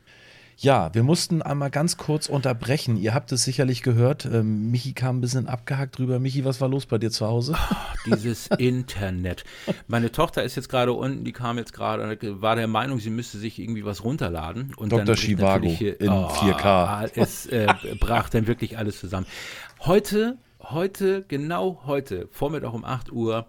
Ja, 0.62 0.92
wir 0.92 1.02
mussten 1.04 1.40
einmal 1.40 1.70
ganz 1.70 1.96
kurz 1.96 2.28
unterbrechen. 2.28 2.98
Ihr 2.98 3.14
habt 3.14 3.32
es 3.32 3.44
sicherlich 3.44 3.82
gehört. 3.82 4.26
Ähm, 4.26 4.70
Michi 4.70 4.92
kam 4.92 5.16
ein 5.16 5.20
bisschen 5.22 5.46
abgehackt 5.46 5.96
drüber. 5.96 6.18
Michi, 6.18 6.44
was 6.44 6.60
war 6.60 6.68
los 6.68 6.84
bei 6.84 6.98
dir 6.98 7.10
zu 7.10 7.26
Hause? 7.26 7.56
Oh, 7.56 8.14
dieses 8.14 8.48
Internet. 8.58 9.44
Meine 9.88 10.12
Tochter 10.12 10.42
ist 10.42 10.56
jetzt 10.56 10.68
gerade 10.68 10.92
unten, 10.92 11.24
die 11.24 11.32
kam 11.32 11.56
jetzt 11.56 11.72
gerade, 11.72 12.18
war 12.42 12.56
der 12.56 12.66
Meinung, 12.66 12.98
sie 12.98 13.08
müsste 13.08 13.38
sich 13.38 13.58
irgendwie 13.58 13.86
was 13.86 14.04
runterladen. 14.04 14.74
Und 14.76 14.92
Dr. 14.92 15.16
Chivago 15.16 15.68
in 15.68 16.10
oh, 16.10 16.28
4K. 16.28 17.10
Es 17.14 17.46
äh, 17.46 17.66
brach 17.98 18.28
dann 18.28 18.46
wirklich 18.46 18.76
alles 18.76 19.00
zusammen. 19.00 19.26
Heute, 19.86 20.36
heute, 20.60 21.24
genau 21.26 21.84
heute, 21.86 22.28
Vormittag 22.32 22.74
um 22.74 22.84
8 22.84 23.10
Uhr, 23.12 23.46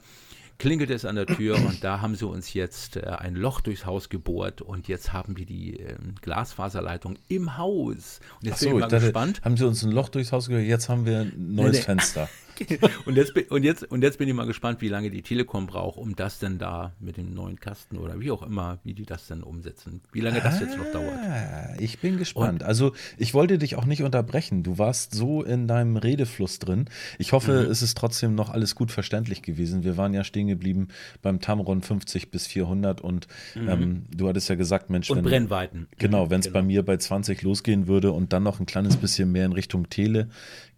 klingelt 0.62 0.92
es 0.92 1.06
an 1.06 1.16
der 1.16 1.26
Tür 1.26 1.56
und 1.56 1.84
da 1.84 2.02
haben 2.02 2.14
sie 2.14 2.28
uns 2.28 2.54
jetzt 2.54 2.96
äh, 2.96 3.02
ein 3.02 3.34
Loch 3.34 3.62
durchs 3.62 3.88
Haus 3.88 4.10
gebohrt 4.10 4.62
und 4.62 4.88
jetzt 4.88 5.12
haben 5.12 5.36
wir 5.36 5.48
die 5.48 5.80
äh, 5.80 5.96
Glasfaserleitung 6.22 7.18
im 7.30 7.58
Haus. 7.58 8.20
Und 8.40 8.48
jetzt 8.48 8.60
so, 8.60 8.68
bin 8.68 8.76
ich 8.76 8.82
mal 8.82 8.88
dachte, 8.88 9.06
gespannt. 9.06 9.42
Haben 9.44 9.58
sie 9.58 9.66
uns 9.66 9.82
ein 9.82 9.92
Loch 9.92 10.10
durchs 10.10 10.32
Haus 10.32 10.50
gebohrt, 10.50 10.68
jetzt 10.68 10.88
haben 10.88 11.08
wir 11.08 11.22
ein 11.22 11.56
neues 11.56 11.72
nee, 11.72 11.78
nee. 11.80 11.84
Fenster. 11.84 12.30
und, 13.06 13.16
jetzt, 13.16 13.36
und, 13.52 13.64
jetzt, 13.64 13.84
und 13.84 14.02
jetzt 14.02 14.18
bin 14.18 14.28
ich 14.28 14.34
mal 14.34 14.46
gespannt, 14.46 14.82
wie 14.82 14.88
lange 14.88 15.10
die 15.10 15.22
Telekom 15.22 15.68
braucht, 15.68 15.98
um 15.98 16.16
das 16.16 16.40
denn 16.40 16.58
da 16.58 16.94
mit 17.00 17.18
dem 17.18 17.34
neuen 17.34 17.60
Kasten 17.60 17.98
oder 17.98 18.20
wie 18.20 18.32
auch 18.32 18.44
immer, 18.44 18.80
wie 18.84 18.94
die 18.94 19.06
das 19.06 19.28
denn 19.28 19.44
umsetzen. 19.44 20.02
Wie 20.12 20.22
lange 20.22 20.42
das 20.42 20.60
jetzt 20.60 20.78
noch 20.78 20.92
dauert. 20.92 21.12
Ah, 21.12 21.76
ich 21.80 22.00
bin 22.00 22.18
gespannt. 22.18 22.62
Und, 22.62 22.64
also 22.64 22.94
ich 23.18 23.34
wollte 23.34 23.58
dich 23.58 23.76
auch 23.76 23.86
nicht 23.86 24.04
unterbrechen. 24.04 24.64
Du 24.64 24.78
warst 24.78 25.14
so 25.14 25.44
in 25.44 25.68
deinem 25.68 25.98
Redefluss 25.98 26.60
drin. 26.60 26.86
Ich 27.18 27.32
hoffe, 27.34 27.64
mhm. 27.66 27.72
es 27.72 27.82
ist 27.82 27.98
trotzdem 27.98 28.36
noch 28.36 28.50
alles 28.50 28.76
gut 28.76 28.92
verständlich 28.92 29.42
gewesen. 29.42 29.84
Wir 29.84 29.98
waren 29.98 30.14
ja 30.14 30.24
stehen 30.24 30.48
geblieben 30.48 30.90
beim 31.22 31.40
Tamron 31.40 31.82
50 31.82 32.32
bis 32.32 32.48
400 32.48 33.02
und 33.02 33.28
mhm. 33.56 33.70
ähm, 33.70 34.04
du 34.16 34.28
hattest 34.28 34.50
ja 34.50 34.56
gesagt, 34.56 34.90
Mensch, 34.90 35.10
und 35.10 35.18
wenn, 35.18 35.24
Brennweiten. 35.24 35.88
Genau, 35.98 36.30
wenn 36.30 36.40
es 36.40 36.48
genau. 36.48 36.60
bei 36.60 36.64
mir 36.64 36.84
bei 36.84 36.98
20 36.98 37.42
losgehen 37.42 37.88
würde 37.88 38.12
und 38.12 38.34
dann 38.34 38.44
noch 38.44 38.60
ein 38.60 38.66
kleines 38.66 38.98
bisschen 38.98 39.32
mehr 39.32 39.46
in 39.46 39.54
Richtung 39.54 39.90
Tele 39.90 40.30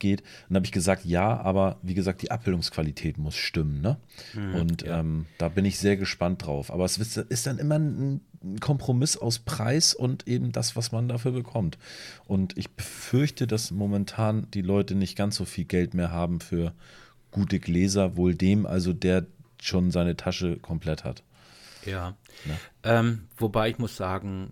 geht, 0.04 0.22
dann 0.50 0.58
habe 0.58 0.66
ich 0.66 0.72
gesagt, 0.72 1.06
ja, 1.06 1.40
aber 1.40 1.78
wie 1.82 1.94
gesagt, 1.94 2.22
die 2.22 2.30
Abbildungsqualität 2.30 3.18
muss 3.18 3.36
stimmen. 3.36 3.82
Ne? 3.82 3.98
Mhm, 4.34 4.56
und 4.56 4.82
ja. 4.84 5.00
ähm, 5.00 5.26
da 5.38 5.48
bin 5.48 5.64
ich 5.64 5.80
sehr 5.80 5.96
gespannt 5.96 6.46
drauf. 6.46 6.72
Aber 6.72 6.84
es 6.84 6.98
ist 6.98 7.48
dann 7.48 7.58
immer 7.58 7.80
ein 7.80 8.22
Kompromiss 8.60 9.16
aus 9.16 9.40
Preis 9.40 9.94
und 9.94 10.28
eben 10.28 10.52
das, 10.52 10.76
was 10.76 10.92
man 10.92 11.08
dafür 11.08 11.32
bekommt. 11.32 11.78
Und 12.26 12.58
ich 12.58 12.70
befürchte, 12.70 13.48
dass 13.48 13.72
momentan 13.72 14.52
die 14.52 14.62
Leute 14.62 14.94
nicht 14.94 15.16
ganz 15.16 15.38
so 15.38 15.46
viel 15.46 15.66
Geld 15.66 15.94
mehr 15.94 16.12
haben 16.12 16.42
für 16.42 16.74
gute 17.32 17.60
Gläser, 17.60 18.18
wohl 18.18 18.36
dem, 18.36 18.66
also 18.66 18.92
der 18.92 19.26
schon 19.62 19.90
seine 19.92 20.18
Tasche 20.18 20.58
komplett 20.58 21.06
hat. 21.06 21.24
Ja. 21.86 22.18
Ne? 22.46 22.58
Ähm, 22.84 23.24
wobei 23.38 23.70
ich 23.70 23.80
muss 23.80 23.96
sagen, 23.96 24.52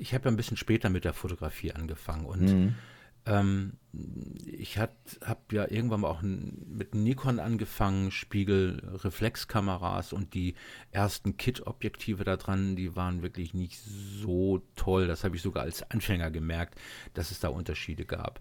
ich 0.00 0.14
habe 0.14 0.24
ja 0.24 0.30
ein 0.30 0.36
bisschen 0.36 0.56
später 0.56 0.88
mit 0.88 1.04
der 1.04 1.12
Fotografie 1.12 1.72
angefangen 1.72 2.24
und 2.24 2.40
mhm. 2.40 2.74
Ähm, 3.26 3.74
ich 4.46 4.78
habe 4.78 4.92
ja 5.50 5.68
irgendwann 5.68 6.02
mal 6.02 6.08
auch 6.08 6.22
mit 6.22 6.94
Nikon 6.94 7.40
angefangen, 7.40 8.10
Spiegelreflexkameras 8.10 10.12
und 10.12 10.34
die 10.34 10.54
ersten 10.92 11.36
Kit-Objektive 11.36 12.24
da 12.24 12.36
dran, 12.36 12.76
die 12.76 12.94
waren 12.94 13.22
wirklich 13.22 13.52
nicht 13.52 13.80
so 13.80 14.62
toll. 14.76 15.08
Das 15.08 15.24
habe 15.24 15.36
ich 15.36 15.42
sogar 15.42 15.64
als 15.64 15.82
Anfänger 15.90 16.30
gemerkt, 16.30 16.78
dass 17.14 17.32
es 17.32 17.40
da 17.40 17.48
Unterschiede 17.48 18.04
gab. 18.04 18.40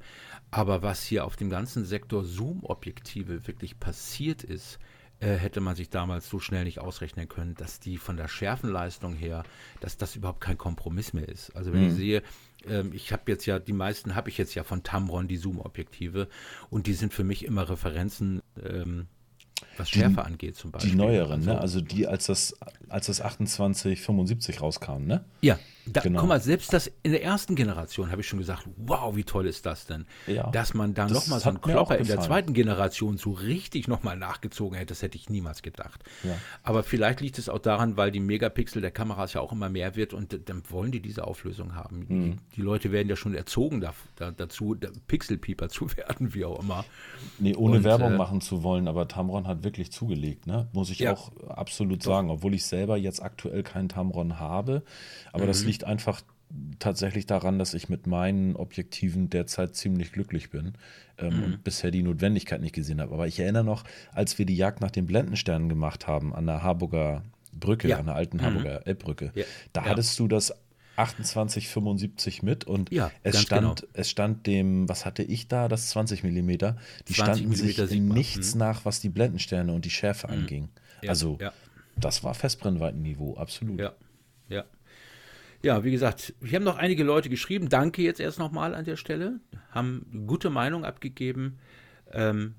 Aber 0.51 0.83
was 0.83 1.03
hier 1.03 1.25
auf 1.25 1.35
dem 1.35 1.49
ganzen 1.49 1.83
Sektor 1.83 2.23
Zoom-Objektive 2.23 3.47
wirklich 3.47 3.79
passiert 3.79 4.43
ist, 4.43 4.79
äh, 5.19 5.35
hätte 5.35 5.61
man 5.61 5.75
sich 5.75 5.89
damals 5.89 6.29
so 6.29 6.39
schnell 6.39 6.63
nicht 6.63 6.79
ausrechnen 6.79 7.27
können, 7.27 7.55
dass 7.55 7.79
die 7.79 7.97
von 7.97 8.17
der 8.17 8.27
Schärfenleistung 8.27 9.15
her, 9.15 9.43
dass 9.81 9.97
das 9.97 10.15
überhaupt 10.15 10.41
kein 10.41 10.57
Kompromiss 10.57 11.13
mehr 11.13 11.27
ist. 11.27 11.55
Also 11.55 11.73
wenn 11.73 11.81
mhm. 11.81 11.87
ich 11.87 11.95
sehe, 11.95 12.23
ähm, 12.69 12.91
ich 12.93 13.11
habe 13.11 13.23
jetzt 13.27 13.45
ja, 13.45 13.59
die 13.59 13.73
meisten 13.73 14.15
habe 14.15 14.29
ich 14.29 14.37
jetzt 14.37 14.55
ja 14.55 14.63
von 14.63 14.83
Tamron, 14.83 15.27
die 15.27 15.37
Zoom-Objektive, 15.37 16.27
und 16.69 16.87
die 16.87 16.93
sind 16.93 17.13
für 17.13 17.23
mich 17.23 17.45
immer 17.45 17.69
Referenzen, 17.69 18.41
ähm, 18.63 19.07
was 19.77 19.89
Schärfe 19.89 20.15
die, 20.15 20.21
angeht 20.21 20.55
zum 20.55 20.71
Beispiel. 20.71 20.91
Die 20.91 20.97
neueren, 20.97 21.39
also, 21.39 21.51
ne? 21.51 21.59
Also 21.59 21.81
die, 21.81 22.07
als 22.07 22.27
das, 22.27 22.55
als 22.87 23.07
das 23.07 23.17
2875 23.17 24.61
rauskam, 24.61 25.03
ne? 25.05 25.25
Ja, 25.41 25.59
da, 25.91 26.01
genau. 26.01 26.19
guck 26.19 26.29
mal, 26.29 26.41
selbst 26.41 26.73
das 26.73 26.91
in 27.03 27.11
der 27.11 27.23
ersten 27.23 27.55
Generation 27.55 28.11
habe 28.11 28.21
ich 28.21 28.27
schon 28.27 28.39
gesagt, 28.39 28.67
wow, 28.77 29.15
wie 29.15 29.23
toll 29.23 29.47
ist 29.47 29.65
das 29.65 29.85
denn? 29.85 30.05
Ja, 30.27 30.49
Dass 30.51 30.73
man 30.73 30.93
dann 30.93 31.11
nochmal 31.11 31.39
so 31.39 31.49
einen 31.49 31.61
Klopper 31.61 31.97
in 31.97 32.07
der 32.07 32.19
zweiten 32.19 32.53
Generation 32.53 33.17
so 33.17 33.31
richtig 33.31 33.87
nochmal 33.87 34.17
nachgezogen 34.17 34.77
hätte, 34.77 34.87
das 34.87 35.01
hätte 35.01 35.17
ich 35.17 35.29
niemals 35.29 35.61
gedacht. 35.61 36.03
Ja. 36.23 36.35
Aber 36.63 36.83
vielleicht 36.83 37.21
liegt 37.21 37.37
es 37.37 37.49
auch 37.49 37.59
daran, 37.59 37.97
weil 37.97 38.11
die 38.11 38.19
Megapixel 38.19 38.81
der 38.81 38.91
Kameras 38.91 39.33
ja 39.33 39.41
auch 39.41 39.51
immer 39.51 39.69
mehr 39.69 39.95
wird 39.95 40.13
und 40.13 40.49
dann 40.49 40.63
wollen 40.69 40.91
die 40.91 41.01
diese 41.01 41.25
Auflösung 41.25 41.75
haben. 41.75 42.05
Mhm. 42.07 42.07
Die, 42.07 42.55
die, 42.55 42.61
Leute 42.61 42.91
werden 42.91 43.09
ja 43.09 43.15
schon 43.15 43.33
erzogen 43.33 43.81
da, 43.81 43.93
da, 44.15 44.31
dazu, 44.31 44.75
Pixelpieper 45.07 45.69
zu 45.69 45.95
werden, 45.95 46.33
wie 46.33 46.45
auch 46.45 46.59
immer. 46.59 46.85
Nee, 47.39 47.55
ohne 47.55 47.77
und, 47.77 47.83
Werbung 47.83 48.13
äh, 48.13 48.17
machen 48.17 48.41
zu 48.41 48.63
wollen, 48.63 48.87
aber 48.87 49.07
Tamron 49.07 49.47
hat 49.47 49.63
wirklich 49.63 49.91
zugelegt, 49.91 50.47
ne? 50.47 50.67
Muss 50.73 50.89
ich 50.89 50.99
ja. 50.99 51.13
auch 51.13 51.31
absolut 51.47 52.03
sagen, 52.03 52.29
obwohl 52.29 52.53
ich 52.53 52.65
selber 52.65 52.97
jetzt 52.97 53.21
aktuell 53.21 53.63
keinen 53.63 53.89
Tamron 53.89 54.39
habe. 54.39 54.83
Aber 55.31 55.43
mhm. 55.43 55.47
das 55.47 55.63
liegt 55.63 55.78
einfach 55.83 56.21
tatsächlich 56.79 57.25
daran, 57.25 57.59
dass 57.59 57.73
ich 57.73 57.89
mit 57.89 58.07
meinen 58.07 58.55
Objektiven 58.55 59.29
derzeit 59.29 59.75
ziemlich 59.75 60.11
glücklich 60.11 60.49
bin 60.49 60.73
ähm, 61.17 61.37
mhm. 61.37 61.43
und 61.43 61.63
bisher 61.63 61.91
die 61.91 62.01
Notwendigkeit 62.01 62.61
nicht 62.61 62.73
gesehen 62.73 63.01
habe. 63.01 63.13
Aber 63.13 63.27
ich 63.27 63.39
erinnere 63.39 63.63
noch, 63.63 63.83
als 64.13 64.37
wir 64.39 64.45
die 64.45 64.55
Jagd 64.55 64.81
nach 64.81 64.91
den 64.91 65.05
Blendensternen 65.05 65.69
gemacht 65.69 66.07
haben 66.07 66.33
an 66.33 66.45
der 66.47 66.63
Harburger 66.63 67.23
Brücke, 67.53 67.87
ja. 67.87 67.99
an 67.99 68.05
der 68.05 68.15
alten 68.15 68.37
mhm. 68.37 68.41
Harburger 68.41 68.87
Elbbrücke, 68.87 69.31
ja. 69.35 69.43
da 69.73 69.81
ja. 69.81 69.89
hattest 69.89 70.17
du 70.19 70.27
das 70.27 70.53
2875 70.95 72.43
mit 72.43 72.65
und 72.65 72.91
es, 73.23 73.41
stand, 73.41 73.61
genau. 73.61 73.75
es 73.93 74.09
stand 74.09 74.47
dem, 74.47 74.89
was 74.89 75.05
hatte 75.05 75.23
ich 75.23 75.47
da, 75.47 75.69
das 75.69 75.89
20 75.91 76.23
mm, 76.23 76.49
die 77.07 77.13
standen 77.13 77.55
sich 77.55 77.79
in 77.79 78.09
nichts 78.09 78.53
mhm. 78.53 78.59
nach, 78.59 78.83
was 78.83 78.99
die 78.99 79.07
Blendensterne 79.07 79.71
und 79.71 79.85
die 79.85 79.91
Schärfe 79.91 80.27
mhm. 80.27 80.33
anging. 80.33 80.69
also 81.07 81.37
das 81.95 82.23
war 82.23 82.33
Festbrennweitenniveau, 82.33 83.35
absolut. 83.37 83.79
Ja, 83.79 83.93
ja. 84.49 84.65
Ja, 85.61 85.83
wie 85.83 85.91
gesagt, 85.91 86.33
wir 86.39 86.55
haben 86.55 86.63
noch 86.63 86.77
einige 86.77 87.03
Leute 87.03 87.29
geschrieben. 87.29 87.69
Danke 87.69 88.01
jetzt 88.01 88.19
erst 88.19 88.39
nochmal 88.39 88.73
an 88.73 88.85
der 88.85 88.95
Stelle. 88.95 89.39
Haben 89.71 90.25
gute 90.25 90.49
Meinung 90.49 90.85
abgegeben. 90.85 91.59
Ähm, 92.11 92.55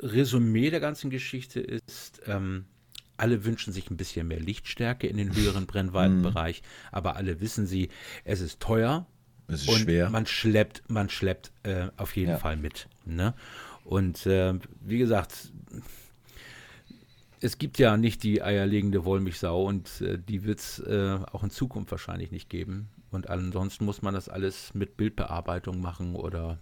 Resümee 0.00 0.70
der 0.70 0.80
ganzen 0.80 1.10
Geschichte 1.10 1.60
ist, 1.60 2.20
ähm, 2.26 2.66
alle 3.16 3.44
wünschen 3.44 3.72
sich 3.72 3.90
ein 3.90 3.96
bisschen 3.96 4.28
mehr 4.28 4.40
Lichtstärke 4.40 5.06
in 5.06 5.16
den 5.16 5.34
höheren 5.34 5.66
Brennweitenbereich, 5.66 6.62
aber 6.92 7.16
alle 7.16 7.40
wissen 7.40 7.66
sie, 7.66 7.88
es 8.24 8.40
ist 8.40 8.60
teuer. 8.60 9.06
Es 9.48 9.62
ist 9.62 9.68
und 9.68 9.78
schwer. 9.80 10.10
Man 10.10 10.26
schleppt, 10.26 10.82
man 10.88 11.08
schleppt 11.08 11.52
äh, 11.62 11.88
auf 11.96 12.14
jeden 12.14 12.32
ja. 12.32 12.38
Fall 12.38 12.56
mit. 12.56 12.88
Ne? 13.06 13.34
Und 13.84 14.26
äh, 14.26 14.54
wie 14.80 14.98
gesagt, 14.98 15.50
es 17.40 17.58
gibt 17.58 17.78
ja 17.78 17.96
nicht 17.96 18.22
die 18.22 18.42
eierlegende 18.42 19.04
Wollmilchsau 19.04 19.64
und 19.64 20.00
äh, 20.00 20.18
die 20.18 20.44
wird 20.44 20.60
es 20.60 20.78
äh, 20.80 21.18
auch 21.32 21.42
in 21.42 21.50
Zukunft 21.50 21.90
wahrscheinlich 21.90 22.30
nicht 22.30 22.48
geben. 22.48 22.88
Und 23.10 23.30
ansonsten 23.30 23.84
muss 23.84 24.02
man 24.02 24.14
das 24.14 24.28
alles 24.28 24.74
mit 24.74 24.96
Bildbearbeitung 24.96 25.80
machen 25.80 26.14
oder. 26.14 26.58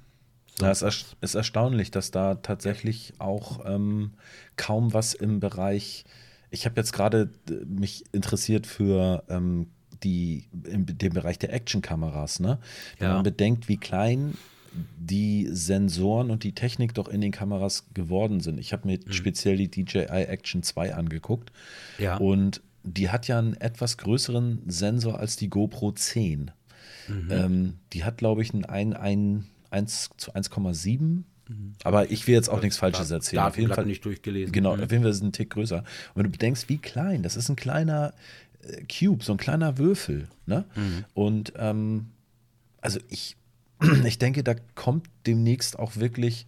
Ja, 0.61 0.71
es 0.71 0.83
ist, 0.83 1.17
ist 1.21 1.35
erstaunlich, 1.35 1.91
dass 1.91 2.11
da 2.11 2.37
tatsächlich 2.37 3.15
auch 3.19 3.61
ähm, 3.67 4.13
kaum 4.57 4.95
was 4.95 5.13
im 5.13 5.41
Bereich. 5.41 6.05
Ich 6.51 6.65
habe 6.65 6.77
jetzt 6.77 6.93
gerade 6.93 7.31
mich 7.67 8.05
interessiert 8.13 8.67
für 8.67 9.25
ähm, 9.29 9.67
die 10.03 10.49
in 10.65 10.87
dem 10.87 11.13
Bereich 11.13 11.39
der 11.39 11.53
Actionkameras, 11.53 12.41
ne? 12.41 12.59
Wenn 12.99 13.09
ja. 13.09 13.15
man 13.15 13.23
bedenkt, 13.23 13.69
wie 13.69 13.77
klein 13.77 14.37
die 14.99 15.49
Sensoren 15.51 16.31
und 16.31 16.45
die 16.45 16.53
Technik 16.53 16.95
doch 16.95 17.09
in 17.09 17.21
den 17.21 17.33
Kameras 17.33 17.87
geworden 17.95 18.41
sind. 18.41 18.59
Ich 18.59 18.73
habe 18.73 18.87
mir 18.87 18.99
mhm. 18.99 19.13
speziell 19.13 19.57
die 19.57 19.71
DJI 19.71 20.07
Action 20.07 20.63
2 20.63 20.95
angeguckt. 20.95 21.53
Ja. 21.99 22.17
Und 22.17 22.63
die 22.83 23.11
hat 23.11 23.29
ja 23.29 23.39
einen 23.39 23.55
etwas 23.55 23.99
größeren 23.99 24.63
Sensor 24.67 25.19
als 25.19 25.37
die 25.37 25.51
GoPro 25.51 25.93
10. 25.93 26.51
Mhm. 27.09 27.29
Ähm, 27.31 27.75
die 27.93 28.05
hat, 28.05 28.19
glaube 28.19 28.43
ich, 28.43 28.53
einen 28.53 28.95
1, 28.95 29.45
1 29.71 30.11
zu 30.17 30.33
1,7. 30.35 30.99
Mhm. 31.01 31.25
Aber 31.85 32.11
ich 32.11 32.27
will 32.27 32.35
jetzt 32.35 32.49
auch 32.49 32.63
nichts 32.63 32.79
Falsches 32.79 33.11
erzählen. 33.11 33.43
Da 33.43 33.49
auf 33.49 33.59
jeden 33.59 33.73
Fall 33.73 33.87
nicht 33.87 34.05
durchgelesen. 34.05 34.53
Genau, 34.53 34.77
mhm. 34.77 34.83
auf 34.83 34.91
jeden 34.91 35.03
Fall 35.03 35.11
ist 35.11 35.19
es 35.19 35.23
ein 35.23 35.33
Tick 35.33 35.51
größer. 35.51 35.79
Und 35.79 36.17
wenn 36.17 36.25
du 36.25 36.31
bedenkst, 36.31 36.69
wie 36.69 36.79
klein, 36.79 37.23
das 37.23 37.37
ist 37.37 37.49
ein 37.49 37.57
kleiner 37.57 38.15
äh, 38.63 38.83
Cube, 38.85 39.25
so 39.25 39.33
ein 39.33 39.39
kleiner 39.39 39.79
Würfel. 39.79 40.29
Ne? 40.47 40.65
Mhm. 40.75 41.05
Und 41.15 41.53
ähm, 41.57 42.07
also 42.81 43.01
ich 43.09 43.37
ich 44.05 44.19
denke, 44.19 44.43
da 44.43 44.55
kommt 44.75 45.07
demnächst 45.27 45.79
auch 45.79 45.97
wirklich 45.97 46.47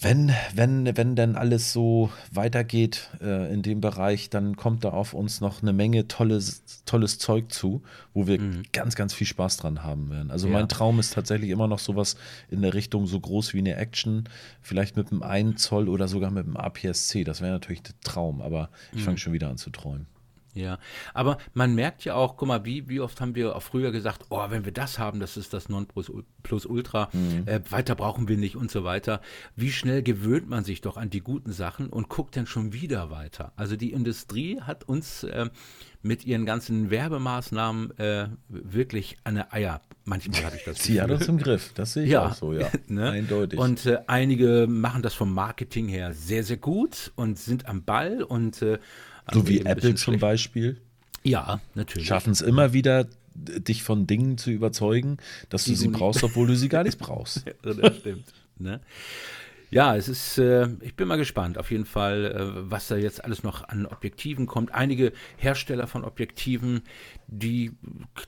wenn, 0.00 0.32
wenn, 0.54 0.96
wenn 0.96 1.16
denn 1.16 1.34
alles 1.34 1.72
so 1.72 2.10
weitergeht 2.30 3.10
äh, 3.20 3.52
in 3.52 3.62
dem 3.62 3.80
Bereich, 3.80 4.30
dann 4.30 4.56
kommt 4.56 4.84
da 4.84 4.90
auf 4.90 5.12
uns 5.12 5.40
noch 5.40 5.60
eine 5.62 5.72
Menge 5.72 6.06
tolles, 6.06 6.62
tolles 6.84 7.18
Zeug 7.18 7.52
zu, 7.52 7.82
wo 8.14 8.26
wir 8.26 8.40
mhm. 8.40 8.62
ganz, 8.72 8.94
ganz 8.94 9.12
viel 9.12 9.26
Spaß 9.26 9.56
dran 9.56 9.82
haben 9.82 10.10
werden. 10.10 10.30
Also 10.30 10.46
ja. 10.46 10.52
mein 10.52 10.68
Traum 10.68 11.00
ist 11.00 11.14
tatsächlich 11.14 11.50
immer 11.50 11.66
noch 11.66 11.80
sowas 11.80 12.16
in 12.48 12.62
der 12.62 12.74
Richtung 12.74 13.06
so 13.06 13.18
groß 13.18 13.54
wie 13.54 13.58
eine 13.58 13.74
Action, 13.74 14.28
vielleicht 14.62 14.96
mit 14.96 15.10
einem 15.10 15.22
1 15.22 15.60
Zoll 15.60 15.88
oder 15.88 16.06
sogar 16.06 16.30
mit 16.30 16.46
einem 16.46 16.56
APS-C. 16.56 17.24
Das 17.24 17.40
wäre 17.40 17.52
natürlich 17.52 17.82
der 17.82 17.98
Traum, 18.04 18.40
aber 18.40 18.70
ich 18.92 19.00
mhm. 19.00 19.04
fange 19.04 19.18
schon 19.18 19.32
wieder 19.32 19.48
an 19.50 19.58
zu 19.58 19.70
träumen. 19.70 20.06
Ja, 20.58 20.78
aber 21.14 21.38
man 21.54 21.74
merkt 21.74 22.04
ja 22.04 22.14
auch, 22.14 22.36
guck 22.36 22.48
mal, 22.48 22.64
wie, 22.64 22.88
wie 22.88 23.00
oft 23.00 23.20
haben 23.20 23.34
wir 23.34 23.54
auch 23.54 23.62
früher 23.62 23.92
gesagt, 23.92 24.26
oh, 24.30 24.44
wenn 24.48 24.64
wir 24.64 24.72
das 24.72 24.98
haben, 24.98 25.20
das 25.20 25.36
ist 25.36 25.54
das 25.54 25.68
Nonplusultra, 25.68 27.10
mhm. 27.12 27.46
äh, 27.46 27.60
weiter 27.70 27.94
brauchen 27.94 28.26
wir 28.26 28.36
nicht 28.36 28.56
und 28.56 28.70
so 28.70 28.82
weiter. 28.82 29.20
Wie 29.54 29.70
schnell 29.70 30.02
gewöhnt 30.02 30.48
man 30.48 30.64
sich 30.64 30.80
doch 30.80 30.96
an 30.96 31.10
die 31.10 31.20
guten 31.20 31.52
Sachen 31.52 31.88
und 31.88 32.08
guckt 32.08 32.36
dann 32.36 32.46
schon 32.46 32.72
wieder 32.72 33.10
weiter. 33.10 33.52
Also 33.54 33.76
die 33.76 33.92
Industrie 33.92 34.60
hat 34.60 34.84
uns 34.84 35.22
äh, 35.22 35.48
mit 36.02 36.24
ihren 36.24 36.46
ganzen 36.46 36.90
Werbemaßnahmen 36.90 37.96
äh, 37.98 38.28
wirklich 38.48 39.16
eine 39.24 39.52
Eier. 39.52 39.80
Manchmal 40.04 40.44
habe 40.44 40.56
ich 40.56 40.64
das. 40.64 40.78
Sie 40.82 41.00
hat 41.00 41.10
das 41.10 41.28
im 41.28 41.38
Griff, 41.38 41.72
das 41.74 41.92
sehe 41.92 42.04
ich 42.04 42.10
ja, 42.10 42.26
auch 42.26 42.34
so, 42.34 42.52
ja. 42.52 42.68
ne? 42.88 43.10
Eindeutig. 43.10 43.58
Und 43.58 43.86
äh, 43.86 43.98
einige 44.06 44.66
machen 44.68 45.02
das 45.02 45.14
vom 45.14 45.32
Marketing 45.32 45.88
her 45.88 46.14
sehr, 46.14 46.44
sehr 46.44 46.56
gut 46.56 47.12
und 47.14 47.38
sind 47.38 47.66
am 47.66 47.84
Ball 47.84 48.22
und 48.22 48.62
äh, 48.62 48.78
so 49.32 49.48
wie 49.48 49.60
Apple 49.60 49.94
zum 49.94 50.18
Beispiel. 50.18 50.80
Ja, 51.22 51.60
natürlich. 51.74 52.08
Schaffen 52.08 52.32
es 52.32 52.40
immer 52.40 52.72
wieder, 52.72 53.06
dich 53.34 53.82
von 53.82 54.06
Dingen 54.06 54.38
zu 54.38 54.50
überzeugen, 54.50 55.18
dass 55.48 55.64
Die 55.64 55.72
du 55.72 55.76
sie 55.76 55.88
brauchst, 55.88 56.22
obwohl 56.24 56.46
du 56.46 56.56
sie 56.56 56.68
gar 56.68 56.84
nicht 56.84 56.98
brauchst. 56.98 57.44
ja, 57.64 57.72
das 57.72 57.96
stimmt. 57.96 58.32
Ne? 58.58 58.80
Ja, 59.70 59.96
es 59.96 60.08
ist, 60.08 60.38
äh, 60.38 60.66
ich 60.80 60.94
bin 60.94 61.06
mal 61.08 61.16
gespannt, 61.16 61.58
auf 61.58 61.70
jeden 61.70 61.84
Fall, 61.84 62.24
äh, 62.24 62.70
was 62.70 62.88
da 62.88 62.96
jetzt 62.96 63.22
alles 63.22 63.42
noch 63.42 63.68
an 63.68 63.84
Objektiven 63.84 64.46
kommt. 64.46 64.72
Einige 64.72 65.12
Hersteller 65.36 65.86
von 65.86 66.04
Objektiven, 66.04 66.80
die 67.26 67.72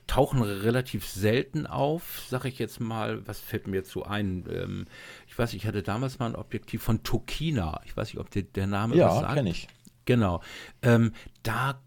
tauchen 0.05 0.43
relativ 0.43 1.07
selten 1.07 1.65
auf, 1.65 2.21
sag 2.29 2.45
ich 2.45 2.59
jetzt 2.59 2.79
mal. 2.79 3.25
Was 3.27 3.39
fällt 3.39 3.65
mir 3.65 3.77
jetzt 3.77 3.89
so 3.89 4.03
ein? 4.03 4.45
Ähm, 4.51 4.85
ich 5.27 5.37
weiß, 5.37 5.53
ich 5.53 5.65
hatte 5.65 5.81
damals 5.81 6.19
mal 6.19 6.27
ein 6.27 6.35
Objektiv 6.35 6.83
von 6.83 7.01
Tokina. 7.01 7.81
Ich 7.85 7.97
weiß 7.97 8.09
nicht, 8.09 8.19
ob 8.19 8.29
dir 8.29 8.43
der 8.43 8.67
Name 8.67 8.95
ja, 8.95 9.07
was 9.07 9.15
sagt. 9.15 9.29
Ja, 9.29 9.35
kenne 9.35 9.49
ich. 9.49 9.67
Genau. 10.05 10.41
Ähm, 10.81 11.13
da 11.43 11.79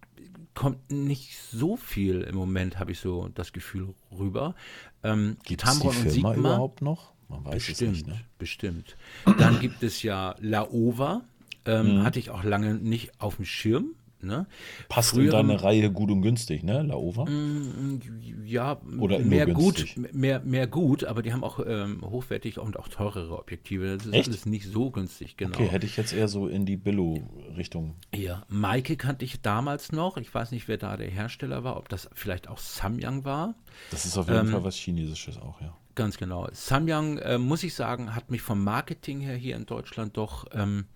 kommt 0.55 0.91
nicht 0.91 1.37
so 1.39 1.77
viel 1.77 2.23
im 2.23 2.37
Moment, 2.37 2.79
habe 2.79 2.93
ich 2.93 3.01
so 3.01 3.29
das 3.35 3.53
Gefühl 3.53 3.95
rüber. 4.17 4.55
Ähm, 5.03 5.37
Gibt 5.45 5.65
es 5.65 5.81
die 5.81 5.91
Firma 5.91 6.11
Sigma, 6.11 6.35
überhaupt 6.35 6.81
noch? 6.81 7.13
Man 7.29 7.45
weiß 7.45 7.67
bestimmt, 7.67 7.97
es 7.97 8.07
nicht, 8.07 8.07
ne? 8.07 8.21
Bestimmt. 8.39 8.97
Dann 9.39 9.61
gibt 9.61 9.83
es 9.83 10.03
ja 10.03 10.37
Laova. 10.41 11.23
Ähm, 11.67 11.99
mhm. 11.99 12.03
Hatte 12.05 12.19
ich 12.19 12.31
auch 12.31 12.45
lange 12.45 12.75
nicht 12.75 13.21
auf 13.21 13.37
dem 13.37 13.45
Schirm. 13.45 13.95
Ne? 14.25 14.47
Passt 14.89 15.11
Früher, 15.11 15.25
in 15.25 15.31
deine 15.31 15.63
Reihe 15.63 15.91
gut 15.91 16.11
und 16.11 16.23
günstig, 16.23 16.63
ne, 16.63 16.83
Laova? 16.83 17.25
Mm, 17.25 18.01
ja, 18.45 18.81
Oder 18.99 19.19
mehr 19.19 19.47
gut, 19.47 19.95
mehr, 20.13 20.41
mehr 20.41 20.67
gut, 20.67 21.05
aber 21.05 21.23
die 21.23 21.33
haben 21.33 21.45
auch 21.45 21.61
ähm, 21.67 22.03
hochwertig 22.03 22.59
und 22.59 22.79
auch 22.79 22.89
teurere 22.89 23.39
Objektive. 23.39 23.97
Das 23.97 24.07
ist 24.07 24.13
Echt? 24.13 24.29
alles 24.29 24.47
nicht 24.47 24.67
so 24.67 24.91
günstig, 24.91 25.37
genau. 25.37 25.55
Okay, 25.55 25.69
hätte 25.69 25.87
ich 25.87 25.97
jetzt 25.97 26.13
eher 26.13 26.29
so 26.29 26.49
in 26.49 26.67
die 26.67 26.77
Billo-Richtung. 26.77 27.97
Ja, 28.15 28.45
Maike 28.49 28.97
kannte 28.97 29.25
ich 29.25 29.41
damals 29.43 29.93
noch. 29.93 30.17
Ich 30.17 30.33
weiß 30.33 30.51
nicht, 30.51 30.69
wer 30.69 30.77
da 30.77 30.97
der 30.97 31.11
Hersteller 31.11 31.65
war, 31.65 31.77
ob 31.77 31.89
das 31.89 32.09
vielleicht 32.15 32.49
auch 32.49 32.59
Samyang 32.59 33.25
war. 33.25 33.55
Das 33.91 34.05
ist 34.05 34.17
auf 34.19 34.29
jeden 34.29 34.47
ähm, 34.47 34.53
Fall 34.53 34.65
was 34.65 34.77
Chinesisches 34.77 35.39
auch, 35.39 35.61
ja. 35.61 35.77
Ganz 35.95 36.19
genau. 36.19 36.49
Samyang, 36.53 37.19
äh, 37.19 37.39
muss 37.39 37.63
ich 37.63 37.75
sagen, 37.75 38.15
hat 38.15 38.31
mich 38.31 38.43
vom 38.43 38.65
Marketing 38.65 39.21
her 39.21 39.37
hier 39.37 39.55
in 39.55 39.65
Deutschland 39.65 40.17
doch 40.17 40.47
ähm, 40.53 40.87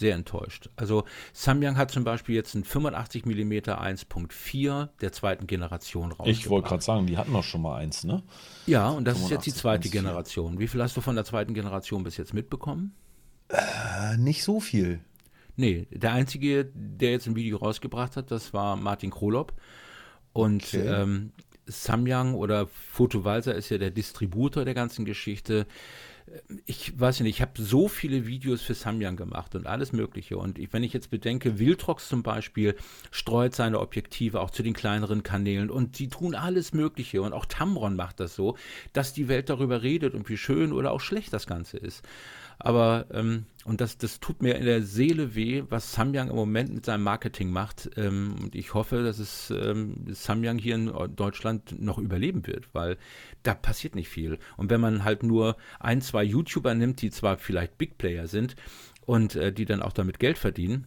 sehr 0.00 0.14
enttäuscht. 0.14 0.68
Also 0.74 1.04
Samyang 1.32 1.76
hat 1.76 1.92
zum 1.92 2.02
Beispiel 2.02 2.34
jetzt 2.34 2.54
ein 2.54 2.64
85 2.64 3.24
mm 3.24 3.52
1.4 3.52 4.88
der 5.00 5.12
zweiten 5.12 5.46
Generation 5.46 6.10
rausgebracht. 6.10 6.28
Ich 6.28 6.50
wollte 6.50 6.68
gerade 6.68 6.82
sagen, 6.82 7.06
die 7.06 7.16
hatten 7.16 7.32
doch 7.32 7.44
schon 7.44 7.62
mal 7.62 7.76
eins, 7.76 8.02
ne? 8.02 8.22
Ja, 8.66 8.88
und 8.88 9.04
das 9.04 9.20
ist 9.20 9.30
jetzt 9.30 9.46
die 9.46 9.54
zweite 9.54 9.84
1, 9.84 9.92
Generation. 9.92 10.58
Wie 10.58 10.66
viel 10.66 10.82
hast 10.82 10.96
du 10.96 11.00
von 11.00 11.14
der 11.14 11.24
zweiten 11.24 11.54
Generation 11.54 12.02
bis 12.02 12.16
jetzt 12.16 12.34
mitbekommen? 12.34 12.94
Äh, 13.48 14.16
nicht 14.16 14.42
so 14.42 14.58
viel. 14.58 15.00
Nee, 15.56 15.86
der 15.90 16.12
einzige, 16.12 16.70
der 16.74 17.12
jetzt 17.12 17.26
ein 17.26 17.36
Video 17.36 17.58
rausgebracht 17.58 18.16
hat, 18.16 18.30
das 18.30 18.52
war 18.52 18.76
Martin 18.76 19.10
Krolop. 19.10 19.52
Und 20.32 20.64
okay. 20.64 20.86
ähm, 20.86 21.32
Samyang 21.66 22.34
oder 22.34 22.66
Photovalser 22.66 23.54
ist 23.54 23.68
ja 23.68 23.78
der 23.78 23.90
Distributor 23.90 24.64
der 24.64 24.74
ganzen 24.74 25.04
Geschichte 25.04 25.66
ich 26.66 26.98
weiß 26.98 27.20
nicht, 27.20 27.36
ich 27.36 27.42
habe 27.42 27.60
so 27.60 27.88
viele 27.88 28.26
Videos 28.26 28.62
für 28.62 28.74
Samyang 28.74 29.16
gemacht 29.16 29.54
und 29.54 29.66
alles 29.66 29.92
Mögliche. 29.92 30.38
Und 30.38 30.58
ich, 30.58 30.72
wenn 30.72 30.82
ich 30.82 30.92
jetzt 30.92 31.10
bedenke, 31.10 31.58
Viltrox 31.58 32.08
zum 32.08 32.22
Beispiel 32.22 32.76
streut 33.10 33.54
seine 33.54 33.80
Objektive 33.80 34.40
auch 34.40 34.50
zu 34.50 34.62
den 34.62 34.74
kleineren 34.74 35.22
Kanälen 35.22 35.70
und 35.70 35.98
die 35.98 36.08
tun 36.08 36.34
alles 36.34 36.72
Mögliche. 36.72 37.22
Und 37.22 37.32
auch 37.32 37.46
Tamron 37.46 37.96
macht 37.96 38.20
das 38.20 38.34
so, 38.34 38.56
dass 38.92 39.12
die 39.12 39.28
Welt 39.28 39.50
darüber 39.50 39.82
redet 39.82 40.14
und 40.14 40.28
wie 40.28 40.36
schön 40.36 40.72
oder 40.72 40.92
auch 40.92 41.00
schlecht 41.00 41.32
das 41.32 41.46
Ganze 41.46 41.78
ist. 41.78 42.06
Aber, 42.58 43.06
ähm, 43.12 43.46
und 43.64 43.80
das, 43.80 43.98
das 43.98 44.20
tut 44.20 44.42
mir 44.42 44.54
in 44.56 44.64
der 44.64 44.82
Seele 44.82 45.34
weh, 45.34 45.64
was 45.68 45.92
Samyang 45.92 46.30
im 46.30 46.36
Moment 46.36 46.72
mit 46.72 46.86
seinem 46.86 47.02
Marketing 47.02 47.50
macht. 47.50 47.90
Ähm, 47.96 48.36
und 48.40 48.54
ich 48.54 48.74
hoffe, 48.74 49.02
dass 49.02 49.18
es 49.18 49.50
ähm, 49.50 50.06
Samyang 50.08 50.58
hier 50.58 50.76
in 50.76 50.92
Deutschland 51.14 51.80
noch 51.80 51.98
überleben 51.98 52.46
wird, 52.46 52.68
weil 52.72 52.96
da 53.42 53.54
passiert 53.54 53.94
nicht 53.94 54.08
viel. 54.08 54.38
Und 54.56 54.70
wenn 54.70 54.80
man 54.80 55.04
halt 55.04 55.22
nur 55.22 55.56
ein, 55.78 56.00
zwei 56.00 56.24
YouTuber 56.24 56.74
nimmt, 56.74 57.02
die 57.02 57.10
zwar 57.10 57.36
vielleicht 57.36 57.76
Big 57.76 57.98
Player 57.98 58.26
sind 58.26 58.56
und 59.04 59.36
äh, 59.36 59.52
die 59.52 59.66
dann 59.66 59.82
auch 59.82 59.92
damit 59.92 60.18
Geld 60.18 60.38
verdienen, 60.38 60.86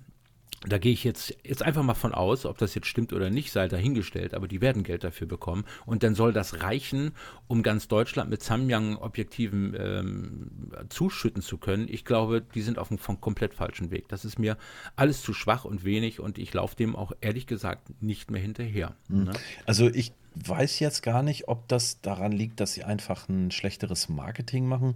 da 0.65 0.77
gehe 0.77 0.93
ich 0.93 1.03
jetzt, 1.03 1.35
jetzt 1.43 1.61
einfach 1.61 1.83
mal 1.83 1.93
von 1.93 2.13
aus, 2.13 2.45
ob 2.45 2.57
das 2.57 2.73
jetzt 2.73 2.87
stimmt 2.87 3.11
oder 3.11 3.29
nicht, 3.29 3.51
sei 3.51 3.67
dahingestellt, 3.67 4.33
aber 4.33 4.47
die 4.47 4.61
werden 4.61 4.83
Geld 4.83 5.03
dafür 5.03 5.27
bekommen. 5.27 5.65
Und 5.85 6.03
dann 6.03 6.15
soll 6.15 6.31
das 6.31 6.61
reichen, 6.61 7.11
um 7.47 7.63
ganz 7.63 7.87
Deutschland 7.87 8.29
mit 8.29 8.41
Samyang-Objektiven 8.41 9.75
ähm, 9.77 10.51
zuschütten 10.89 11.41
zu 11.41 11.57
können. 11.57 11.87
Ich 11.89 12.05
glaube, 12.05 12.41
die 12.41 12.61
sind 12.61 12.79
auf 12.79 12.91
einem 12.91 12.99
komplett 13.19 13.53
falschen 13.53 13.91
Weg. 13.91 14.07
Das 14.07 14.23
ist 14.23 14.39
mir 14.39 14.57
alles 14.95 15.21
zu 15.21 15.33
schwach 15.33 15.65
und 15.65 15.83
wenig 15.83 16.19
und 16.19 16.37
ich 16.37 16.53
laufe 16.53 16.75
dem 16.75 16.95
auch 16.95 17.11
ehrlich 17.19 17.45
gesagt 17.45 18.01
nicht 18.01 18.31
mehr 18.31 18.41
hinterher. 18.41 18.95
Mhm. 19.09 19.25
Ne? 19.25 19.33
Also 19.65 19.89
ich 19.89 20.13
weiß 20.35 20.79
jetzt 20.79 21.03
gar 21.03 21.23
nicht, 21.23 21.47
ob 21.49 21.67
das 21.67 21.99
daran 22.01 22.31
liegt, 22.31 22.59
dass 22.59 22.73
sie 22.73 22.83
einfach 22.83 23.27
ein 23.27 23.51
schlechteres 23.51 24.07
Marketing 24.07 24.67
machen 24.67 24.95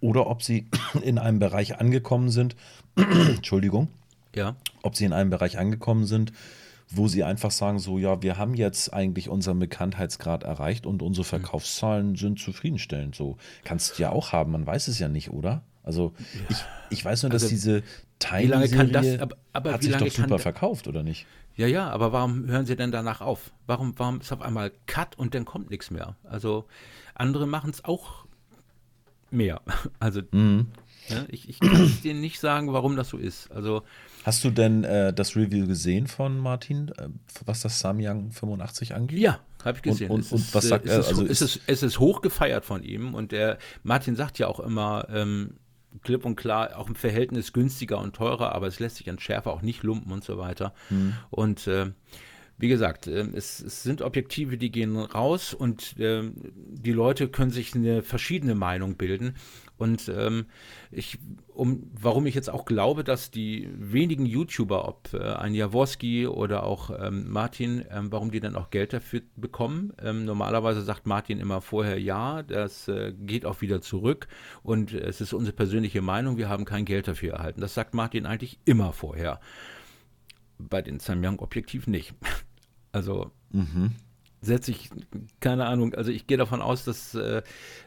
oder 0.00 0.26
ob 0.26 0.42
sie 0.42 0.66
in 1.02 1.18
einem 1.18 1.38
Bereich 1.38 1.80
angekommen 1.80 2.28
sind. 2.28 2.54
Entschuldigung 2.96 3.88
ja. 4.34 4.56
Ob 4.82 4.96
sie 4.96 5.04
in 5.04 5.12
einem 5.12 5.30
Bereich 5.30 5.58
angekommen 5.58 6.06
sind, 6.06 6.32
wo 6.88 7.08
sie 7.08 7.22
einfach 7.24 7.50
sagen, 7.50 7.78
so 7.78 7.98
ja, 7.98 8.22
wir 8.22 8.36
haben 8.36 8.54
jetzt 8.54 8.92
eigentlich 8.92 9.28
unseren 9.28 9.58
Bekanntheitsgrad 9.58 10.42
erreicht 10.42 10.86
und 10.86 11.02
unsere 11.02 11.24
mhm. 11.24 11.28
Verkaufszahlen 11.28 12.16
sind 12.16 12.38
zufriedenstellend. 12.40 13.14
So 13.14 13.36
kannst 13.64 13.98
du 13.98 14.02
ja 14.02 14.10
auch 14.10 14.32
haben, 14.32 14.52
man 14.52 14.66
weiß 14.66 14.88
es 14.88 14.98
ja 14.98 15.08
nicht, 15.08 15.30
oder? 15.30 15.62
Also 15.82 16.12
ich, 16.48 16.56
ich 16.90 17.04
weiß 17.04 17.22
nur, 17.22 17.30
dass 17.30 17.44
also, 17.44 17.54
diese 17.54 17.82
Tiny-Serie 18.18 19.20
aber, 19.20 19.36
aber 19.52 19.72
hat 19.72 19.82
sich 19.82 19.96
doch 19.96 20.10
super 20.10 20.38
verkauft, 20.38 20.88
oder 20.88 21.02
nicht? 21.02 21.26
Ja, 21.56 21.66
ja, 21.66 21.90
aber 21.90 22.12
warum 22.12 22.46
hören 22.46 22.66
sie 22.66 22.76
denn 22.76 22.92
danach 22.92 23.20
auf? 23.20 23.50
Warum, 23.66 23.94
warum 23.96 24.20
ist 24.20 24.32
auf 24.32 24.42
einmal 24.42 24.72
Cut 24.86 25.18
und 25.18 25.34
dann 25.34 25.44
kommt 25.44 25.70
nichts 25.70 25.90
mehr? 25.90 26.16
Also 26.24 26.66
andere 27.14 27.46
machen 27.46 27.70
es 27.70 27.84
auch 27.84 28.24
mehr. 29.30 29.60
Also 29.98 30.22
mhm. 30.32 30.68
Ja, 31.10 31.24
ich, 31.28 31.48
ich 31.48 31.60
kann 31.60 31.92
dir 32.02 32.14
nicht 32.14 32.40
sagen, 32.40 32.72
warum 32.72 32.96
das 32.96 33.08
so 33.08 33.18
ist. 33.18 33.50
Also 33.50 33.82
Hast 34.24 34.44
du 34.44 34.50
denn 34.50 34.84
äh, 34.84 35.12
das 35.12 35.36
Review 35.36 35.66
gesehen 35.66 36.06
von 36.06 36.38
Martin, 36.38 36.88
äh, 36.98 37.08
was 37.44 37.60
das 37.60 37.80
Samyang 37.80 38.30
85 38.32 38.94
angeht? 38.94 39.18
Ja, 39.18 39.40
habe 39.64 39.78
ich 39.78 39.82
gesehen. 39.82 40.10
Und, 40.10 40.30
und, 40.30 40.32
und 40.32 40.54
was 40.54 40.68
sagt 40.68 40.86
äh, 40.86 40.90
er? 40.90 40.96
Also 40.96 41.24
es, 41.24 41.40
ist, 41.40 41.60
es 41.66 41.82
ist 41.82 41.98
hoch 41.98 42.20
gefeiert 42.20 42.64
von 42.64 42.82
ihm 42.82 43.14
und 43.14 43.32
der 43.32 43.58
Martin 43.82 44.16
sagt 44.16 44.38
ja 44.38 44.46
auch 44.46 44.60
immer, 44.60 45.06
ähm, 45.10 45.54
klipp 46.02 46.24
und 46.24 46.36
klar, 46.36 46.76
auch 46.76 46.88
im 46.88 46.94
Verhältnis 46.94 47.52
günstiger 47.52 47.98
und 47.98 48.14
teurer, 48.14 48.54
aber 48.54 48.66
es 48.66 48.78
lässt 48.78 48.96
sich 48.96 49.10
an 49.10 49.18
Schärfe 49.18 49.50
auch 49.50 49.62
nicht 49.62 49.82
lumpen 49.82 50.12
und 50.12 50.24
so 50.24 50.38
weiter. 50.38 50.72
Hm. 50.88 51.14
Und 51.30 51.66
äh, 51.66 51.90
wie 52.58 52.68
gesagt, 52.68 53.06
äh, 53.06 53.26
es, 53.32 53.60
es, 53.60 53.82
sind 53.82 54.02
Objektive, 54.02 54.58
die 54.58 54.70
gehen 54.70 54.96
raus 54.96 55.54
und 55.54 55.98
äh, 55.98 56.22
die 56.34 56.92
Leute 56.92 57.28
können 57.28 57.50
sich 57.50 57.74
eine 57.74 58.02
verschiedene 58.02 58.54
Meinung 58.54 58.96
bilden. 58.96 59.34
Und 59.80 60.12
ähm, 60.14 60.44
ich, 60.90 61.18
um, 61.54 61.90
warum 61.98 62.26
ich 62.26 62.34
jetzt 62.34 62.50
auch 62.50 62.66
glaube, 62.66 63.02
dass 63.02 63.30
die 63.30 63.66
wenigen 63.72 64.26
YouTuber, 64.26 64.86
ob 64.86 65.14
äh, 65.14 65.22
ein 65.22 65.54
Jaworski 65.54 66.26
oder 66.26 66.64
auch 66.64 66.90
ähm, 66.90 67.30
Martin, 67.30 67.86
ähm, 67.90 68.12
warum 68.12 68.30
die 68.30 68.40
dann 68.40 68.56
auch 68.56 68.68
Geld 68.68 68.92
dafür 68.92 69.22
bekommen. 69.36 69.94
Ähm, 70.02 70.26
normalerweise 70.26 70.82
sagt 70.82 71.06
Martin 71.06 71.40
immer 71.40 71.62
vorher 71.62 71.98
ja, 71.98 72.42
das 72.42 72.88
äh, 72.88 73.14
geht 73.14 73.46
auch 73.46 73.62
wieder 73.62 73.80
zurück 73.80 74.28
und 74.62 74.92
es 74.92 75.22
ist 75.22 75.32
unsere 75.32 75.56
persönliche 75.56 76.02
Meinung, 76.02 76.36
wir 76.36 76.50
haben 76.50 76.66
kein 76.66 76.84
Geld 76.84 77.08
dafür 77.08 77.32
erhalten. 77.32 77.62
Das 77.62 77.72
sagt 77.72 77.94
Martin 77.94 78.26
eigentlich 78.26 78.58
immer 78.66 78.92
vorher. 78.92 79.40
Bei 80.58 80.82
den 80.82 81.00
Samyang-Objektiven 81.00 81.90
nicht. 81.90 82.14
Also. 82.92 83.30
Mhm 83.52 83.92
setze 84.40 84.70
ich, 84.70 84.90
keine 85.40 85.66
Ahnung, 85.66 85.94
also 85.94 86.10
ich 86.10 86.26
gehe 86.26 86.38
davon 86.38 86.62
aus, 86.62 86.84
dass 86.84 87.14
äh, 87.14 87.42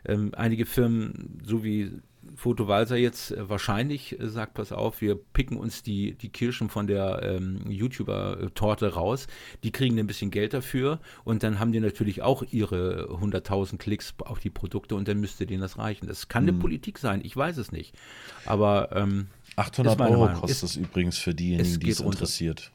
ähm, 0.06 0.32
einige 0.36 0.66
Firmen, 0.66 1.40
so 1.44 1.64
wie 1.64 1.92
Foto 2.36 2.68
Walser 2.68 2.96
jetzt 2.96 3.32
äh, 3.32 3.50
wahrscheinlich 3.50 4.20
äh, 4.20 4.30
sagt, 4.30 4.54
pass 4.54 4.72
auf, 4.72 5.02
wir 5.02 5.16
picken 5.16 5.58
uns 5.58 5.84
die, 5.84 6.14
die 6.14 6.30
Kirschen 6.30 6.70
von 6.70 6.88
der 6.88 7.22
ähm, 7.24 7.70
YouTuber-Torte 7.70 8.94
raus, 8.94 9.28
die 9.64 9.72
kriegen 9.72 10.00
ein 10.00 10.08
bisschen 10.08 10.32
Geld 10.32 10.54
dafür 10.54 11.00
und 11.24 11.44
dann 11.44 11.60
haben 11.60 11.72
die 11.72 11.80
natürlich 11.80 12.22
auch 12.22 12.44
ihre 12.52 13.10
100.000 13.10 13.78
Klicks 13.78 14.14
auf 14.20 14.40
die 14.40 14.50
Produkte 14.50 14.96
und 14.96 15.08
dann 15.08 15.20
müsste 15.20 15.46
denen 15.46 15.62
das 15.62 15.78
reichen. 15.78 16.08
Das 16.08 16.28
kann 16.28 16.44
eine 16.44 16.54
mhm. 16.54 16.60
Politik 16.60 16.98
sein, 16.98 17.22
ich 17.24 17.36
weiß 17.36 17.58
es 17.58 17.72
nicht. 17.72 17.94
Aber 18.46 18.90
ähm, 18.94 19.28
800 19.56 20.00
Euro 20.00 20.26
Meinung. 20.26 20.42
kostet 20.42 20.70
es 20.70 20.76
übrigens 20.76 21.18
für 21.18 21.34
diejenigen, 21.34 21.80
die 21.80 21.90
es 21.90 22.00
interessiert. 22.00 22.72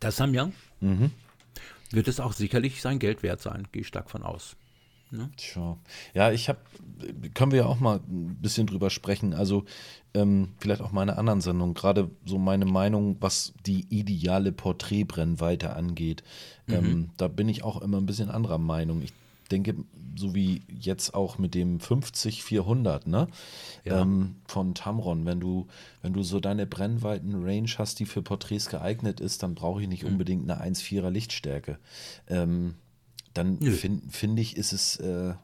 Das 0.00 0.16
Samyang 0.16 0.52
mhm. 0.80 1.10
Wird 1.94 2.08
es 2.08 2.20
auch 2.20 2.32
sicherlich 2.32 2.80
sein 2.82 2.98
Geld 2.98 3.22
wert 3.22 3.40
sein, 3.40 3.68
gehe 3.72 3.82
ich 3.82 3.88
stark 3.88 4.10
von 4.10 4.22
aus. 4.22 4.56
Ne? 5.12 5.30
Tja. 5.36 5.76
Ja, 6.14 6.32
ich 6.32 6.48
habe, 6.48 6.58
können 7.34 7.52
wir 7.52 7.60
ja 7.60 7.66
auch 7.66 7.80
mal 7.80 8.00
ein 8.08 8.38
bisschen 8.40 8.66
drüber 8.66 8.88
sprechen. 8.88 9.34
Also 9.34 9.64
ähm, 10.14 10.54
vielleicht 10.58 10.80
auch 10.80 10.92
meine 10.92 11.18
anderen 11.18 11.42
Sendungen, 11.42 11.74
gerade 11.74 12.10
so 12.24 12.38
meine 12.38 12.64
Meinung, 12.64 13.18
was 13.20 13.52
die 13.66 13.86
ideale 13.90 14.52
Porträtbrennweite 14.52 15.76
angeht. 15.76 16.22
Mhm. 16.66 16.74
Ähm, 16.74 17.10
da 17.18 17.28
bin 17.28 17.50
ich 17.50 17.62
auch 17.62 17.82
immer 17.82 17.98
ein 17.98 18.06
bisschen 18.06 18.30
anderer 18.30 18.58
Meinung. 18.58 19.02
Ich 19.02 19.12
denke, 19.52 19.74
so 20.16 20.34
wie 20.34 20.62
jetzt 20.68 21.14
auch 21.14 21.38
mit 21.38 21.54
dem 21.54 21.78
50-400, 21.78 23.08
ne? 23.08 23.28
Ja. 23.84 24.00
Ähm, 24.00 24.36
von 24.46 24.74
Tamron, 24.74 25.26
wenn 25.26 25.40
du, 25.40 25.66
wenn 26.02 26.12
du 26.12 26.22
so 26.22 26.40
deine 26.40 26.66
Brennweiten-Range 26.66 27.70
hast, 27.78 27.98
die 27.98 28.06
für 28.06 28.22
Porträts 28.22 28.68
geeignet 28.68 29.20
ist, 29.20 29.42
dann 29.42 29.54
brauche 29.54 29.82
ich 29.82 29.88
nicht 29.88 30.04
mhm. 30.04 30.10
unbedingt 30.10 30.50
eine 30.50 30.62
1,4er 30.62 31.10
Lichtstärke. 31.10 31.78
Ähm, 32.28 32.74
dann 33.34 33.58
finde 33.60 34.08
find 34.10 34.38
ich, 34.38 34.56
ist 34.56 34.72
es. 34.72 34.96
Äh, 34.96 35.34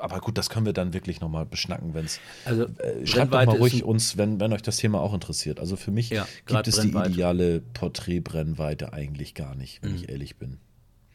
aber 0.00 0.20
gut, 0.20 0.38
das 0.38 0.48
können 0.48 0.64
wir 0.64 0.72
dann 0.72 0.92
wirklich 0.92 1.20
nochmal 1.20 1.44
beschnacken, 1.44 1.94
wenn 1.94 2.04
es. 2.04 2.20
Also, 2.44 2.64
äh, 2.78 3.04
schreibt 3.06 3.34
doch 3.34 3.44
mal 3.44 3.56
ruhig 3.56 3.82
uns, 3.82 4.16
wenn, 4.16 4.38
wenn 4.38 4.52
euch 4.52 4.62
das 4.62 4.76
Thema 4.76 5.00
auch 5.00 5.12
interessiert. 5.12 5.58
Also 5.58 5.76
für 5.76 5.90
mich 5.90 6.10
ja, 6.10 6.26
gibt 6.46 6.68
es 6.68 6.80
die 6.80 6.90
ideale 6.90 7.60
Porträtbrennweite 7.60 8.92
eigentlich 8.92 9.34
gar 9.34 9.54
nicht, 9.54 9.82
wenn 9.82 9.90
mhm. 9.90 9.96
ich 9.96 10.08
ehrlich 10.08 10.36
bin. 10.36 10.58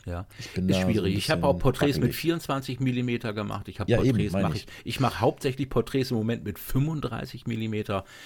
Ja, 0.06 0.26
ist 0.40 0.54
schwierig. 0.54 1.14
So 1.14 1.18
ich 1.18 1.32
habe 1.32 1.48
auch 1.48 1.58
Porträts 1.58 1.98
mit 1.98 2.14
24 2.14 2.80
mm 2.80 3.34
gemacht. 3.34 3.68
Ich 3.70 3.80
habe 3.80 3.90
ja, 3.90 3.98
Porträts, 3.98 4.34
mache 4.34 4.58
ich. 4.58 4.68
Ich 4.84 5.00
mache 5.00 5.22
hauptsächlich 5.22 5.70
Porträts 5.70 6.12
im 6.12 6.18
Moment 6.18 6.44
mit 6.44 6.60
35 6.60 7.48
mm. 7.48 7.76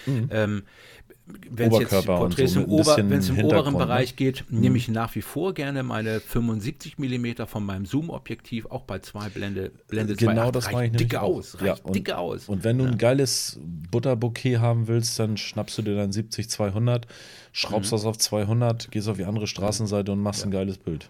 Mhm. 0.06 0.30
Ähm, 0.32 0.64
wenn 1.50 1.72
es 1.74 1.80
jetzt 1.80 2.06
Porträts 2.06 2.54
so 2.54 2.62
im, 2.62 2.70
Ober, 2.70 2.98
im 2.98 3.40
oberen 3.46 3.74
ne? 3.74 3.80
Bereich 3.80 4.16
geht, 4.16 4.46
mhm. 4.50 4.62
nehme 4.62 4.78
ich 4.78 4.88
nach 4.88 5.14
wie 5.16 5.22
vor 5.22 5.54
gerne 5.54 5.84
meine 5.84 6.20
75 6.20 6.98
mm 6.98 7.46
von 7.46 7.66
meinem 7.66 7.86
Zoom-Objektiv, 7.86 8.68
auch 8.68 8.84
bei 8.84 9.00
zwei 9.00 9.28
Blende, 9.30 9.72
Blende 9.88 10.16
Genau 10.16 10.46
2, 10.46 10.52
das 10.52 10.72
mache 10.72 10.86
ich 10.86 10.92
dicke 10.94 11.22
aus, 11.22 11.56
reicht 11.56 11.80
ja, 11.80 11.84
und, 11.84 11.96
dicke 11.96 12.18
aus. 12.18 12.48
Und 12.48 12.64
wenn 12.64 12.78
du 12.78 12.86
ja. 12.86 12.92
ein 12.92 12.98
geiles 12.98 13.60
Butterbouquet 13.92 14.60
haben 14.60 14.88
willst, 14.88 15.20
dann 15.20 15.38
schnappst 15.38 15.78
du 15.78 15.82
dir 15.82 15.96
dein 15.96 16.12
70-200, 16.12 17.04
schraubst 17.52 17.92
mhm. 17.92 17.96
das 17.96 18.06
auf 18.06 18.18
200, 18.18 18.90
gehst 18.92 19.10
auf 19.10 19.18
die 19.18 19.26
andere 19.26 19.48
Straßenseite 19.48 20.12
und 20.12 20.20
machst 20.20 20.42
ja. 20.42 20.48
ein 20.48 20.52
geiles 20.52 20.78
Bild. 20.78 21.10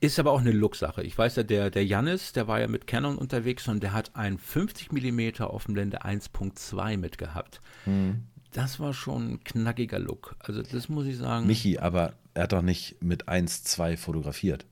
Ist 0.00 0.18
aber 0.18 0.32
auch 0.32 0.40
eine 0.40 0.52
Look-Sache. 0.52 1.02
Ich 1.02 1.16
weiß 1.16 1.36
ja, 1.36 1.42
der, 1.42 1.70
der 1.70 1.84
Jannis, 1.84 2.32
der 2.32 2.46
war 2.48 2.60
ja 2.60 2.68
mit 2.68 2.86
Canon 2.86 3.16
unterwegs 3.16 3.66
und 3.68 3.82
der 3.82 3.92
hat 3.92 4.14
ein 4.14 4.38
50 4.38 4.92
mm 4.92 5.42
auf 5.42 5.64
dem 5.64 5.74
Blende 5.74 6.02
1.2 6.02 6.98
mitgehabt. 6.98 7.60
Mhm. 7.86 8.24
Das 8.52 8.78
war 8.78 8.92
schon 8.92 9.32
ein 9.32 9.44
knackiger 9.44 9.98
Look. 9.98 10.36
Also 10.38 10.62
das 10.62 10.88
muss 10.88 11.06
ich 11.06 11.16
sagen. 11.16 11.46
Michi, 11.46 11.78
aber 11.78 12.14
er 12.34 12.44
hat 12.44 12.52
doch 12.52 12.62
nicht 12.62 13.02
mit 13.02 13.28
1.2 13.28 13.96
fotografiert. 13.96 14.66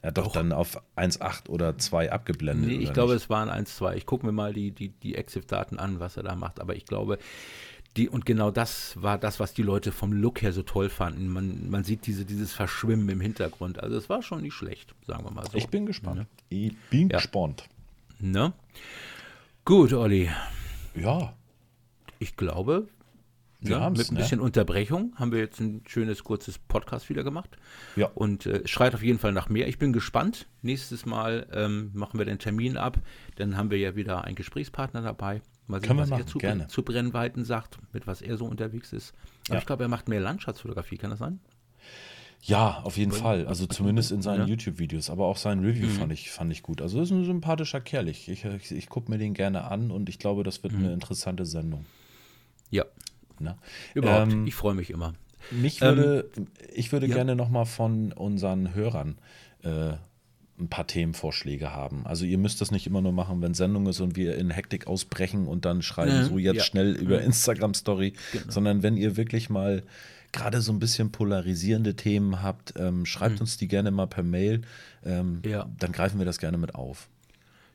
Er 0.00 0.08
hat 0.08 0.18
doch, 0.18 0.24
doch 0.24 0.32
dann 0.32 0.52
auf 0.52 0.80
1.8 0.96 1.48
oder 1.48 1.76
2 1.76 2.12
abgeblendet. 2.12 2.68
Nee, 2.68 2.76
ich 2.76 2.92
glaube, 2.92 3.14
nicht? 3.14 3.24
es 3.24 3.30
waren 3.30 3.50
1.2. 3.50 3.94
Ich 3.94 4.06
gucke 4.06 4.24
mir 4.24 4.32
mal 4.32 4.52
die, 4.52 4.70
die, 4.70 4.88
die 4.88 5.16
Exif-Daten 5.16 5.78
an, 5.78 6.00
was 6.00 6.16
er 6.16 6.22
da 6.22 6.34
macht. 6.34 6.60
Aber 6.60 6.76
ich 6.76 6.86
glaube, 6.86 7.18
die, 7.96 8.08
und 8.08 8.26
genau 8.26 8.50
das 8.50 9.00
war 9.00 9.18
das, 9.18 9.40
was 9.40 9.54
die 9.54 9.62
Leute 9.62 9.92
vom 9.92 10.12
Look 10.12 10.42
her 10.42 10.52
so 10.52 10.62
toll 10.62 10.88
fanden. 10.88 11.28
Man, 11.28 11.70
man 11.70 11.84
sieht 11.84 12.06
diese, 12.06 12.24
dieses 12.24 12.52
Verschwimmen 12.52 13.08
im 13.08 13.20
Hintergrund. 13.20 13.82
Also 13.82 13.96
es 13.96 14.08
war 14.08 14.22
schon 14.22 14.42
nicht 14.42 14.54
schlecht, 14.54 14.94
sagen 15.06 15.24
wir 15.24 15.30
mal 15.30 15.46
so. 15.50 15.56
Ich 15.56 15.68
bin 15.68 15.86
gespannt. 15.86 16.20
Ne? 16.20 16.26
Ich 16.48 16.76
bin 16.90 17.08
ja. 17.08 17.16
gespannt. 17.18 17.68
Ne? 18.18 18.52
Gut, 19.64 19.92
Olli. 19.92 20.30
Ja. 20.94 21.34
Ich 22.18 22.36
glaube, 22.36 22.88
ja, 23.60 23.90
mit 23.90 24.10
ein 24.10 24.14
ne? 24.14 24.20
bisschen 24.20 24.40
Unterbrechung 24.40 25.14
haben 25.16 25.32
wir 25.32 25.38
jetzt 25.38 25.60
ein 25.60 25.82
schönes, 25.86 26.24
kurzes 26.24 26.58
Podcast 26.58 27.08
wieder 27.08 27.24
gemacht. 27.24 27.56
Ja. 27.96 28.06
Und 28.14 28.46
äh, 28.46 28.66
schreit 28.66 28.94
auf 28.94 29.02
jeden 29.02 29.18
Fall 29.18 29.32
nach 29.32 29.48
mehr. 29.48 29.68
Ich 29.68 29.78
bin 29.78 29.92
gespannt. 29.92 30.46
Nächstes 30.62 31.06
Mal 31.06 31.46
ähm, 31.52 31.90
machen 31.94 32.18
wir 32.18 32.26
den 32.26 32.38
Termin 32.38 32.76
ab. 32.76 32.98
Dann 33.36 33.56
haben 33.56 33.70
wir 33.70 33.78
ja 33.78 33.96
wieder 33.96 34.24
einen 34.24 34.36
Gesprächspartner 34.36 35.02
dabei. 35.02 35.40
Mal 35.66 35.80
sehen, 35.80 35.96
was 35.96 36.10
machen, 36.10 36.22
er 36.22 36.26
zu, 36.26 36.38
gerne. 36.38 36.68
zu 36.68 36.82
Brennweiten 36.82 37.44
sagt, 37.44 37.78
mit 37.92 38.06
was 38.06 38.22
er 38.22 38.36
so 38.36 38.46
unterwegs 38.46 38.92
ist. 38.92 39.14
Aber 39.48 39.56
ja. 39.56 39.60
ich 39.60 39.66
glaube, 39.66 39.84
er 39.84 39.88
macht 39.88 40.08
mehr 40.08 40.20
Landschaftsfotografie, 40.20 40.96
kann 40.96 41.10
das 41.10 41.18
sein? 41.18 41.40
Ja, 42.42 42.82
auf 42.84 42.96
jeden 42.96 43.12
Fall. 43.12 43.46
Also 43.46 43.66
zumindest 43.66 44.12
in 44.12 44.22
seinen 44.22 44.42
ja. 44.42 44.46
YouTube-Videos. 44.46 45.10
Aber 45.10 45.26
auch 45.26 45.36
sein 45.36 45.60
Review 45.60 45.88
mhm. 45.88 45.92
fand, 45.92 46.12
ich, 46.12 46.30
fand 46.30 46.52
ich 46.52 46.62
gut. 46.62 46.80
Also 46.80 47.00
ist 47.00 47.10
ein 47.10 47.24
sympathischer 47.24 47.80
Kerl. 47.80 48.08
Ich, 48.08 48.28
ich, 48.28 48.44
ich 48.44 48.88
gucke 48.88 49.10
mir 49.10 49.18
den 49.18 49.34
gerne 49.34 49.64
an 49.64 49.90
und 49.90 50.08
ich 50.08 50.18
glaube, 50.18 50.44
das 50.44 50.62
wird 50.62 50.72
mhm. 50.72 50.84
eine 50.84 50.92
interessante 50.92 51.44
Sendung. 51.44 51.86
Ja. 52.70 52.84
Na? 53.40 53.58
Überhaupt. 53.94 54.32
Ähm, 54.32 54.46
ich 54.46 54.54
freue 54.54 54.74
mich 54.74 54.90
immer. 54.90 55.14
Mich 55.50 55.80
würde, 55.80 56.30
ähm, 56.36 56.46
ich 56.72 56.92
würde 56.92 57.06
ja. 57.06 57.14
gerne 57.14 57.34
nochmal 57.34 57.66
von 57.66 58.12
unseren 58.12 58.74
Hörern 58.74 59.18
äh, 59.62 59.94
ein 60.58 60.68
paar 60.68 60.86
Themenvorschläge 60.86 61.72
haben. 61.72 62.06
Also 62.06 62.24
ihr 62.24 62.38
müsst 62.38 62.60
das 62.60 62.70
nicht 62.70 62.86
immer 62.86 63.02
nur 63.02 63.12
machen, 63.12 63.42
wenn 63.42 63.54
Sendung 63.54 63.86
ist 63.86 64.00
und 64.00 64.16
wir 64.16 64.36
in 64.36 64.50
Hektik 64.50 64.86
ausbrechen 64.86 65.46
und 65.46 65.64
dann 65.64 65.82
schreiben 65.82 66.12
ja, 66.12 66.24
so 66.24 66.38
jetzt 66.38 66.56
ja. 66.56 66.62
schnell 66.62 66.94
über 66.96 67.20
Instagram 67.20 67.74
Story, 67.74 68.14
genau. 68.32 68.44
sondern 68.48 68.82
wenn 68.82 68.96
ihr 68.96 69.16
wirklich 69.16 69.50
mal 69.50 69.82
gerade 70.32 70.60
so 70.60 70.72
ein 70.72 70.78
bisschen 70.78 71.10
polarisierende 71.10 71.94
Themen 71.94 72.42
habt, 72.42 72.74
ähm, 72.76 73.06
schreibt 73.06 73.36
mhm. 73.36 73.42
uns 73.42 73.56
die 73.56 73.68
gerne 73.68 73.90
mal 73.90 74.06
per 74.06 74.22
Mail. 74.22 74.62
Ähm, 75.04 75.40
ja. 75.44 75.68
Dann 75.78 75.92
greifen 75.92 76.18
wir 76.18 76.26
das 76.26 76.38
gerne 76.38 76.58
mit 76.58 76.74
auf. 76.74 77.08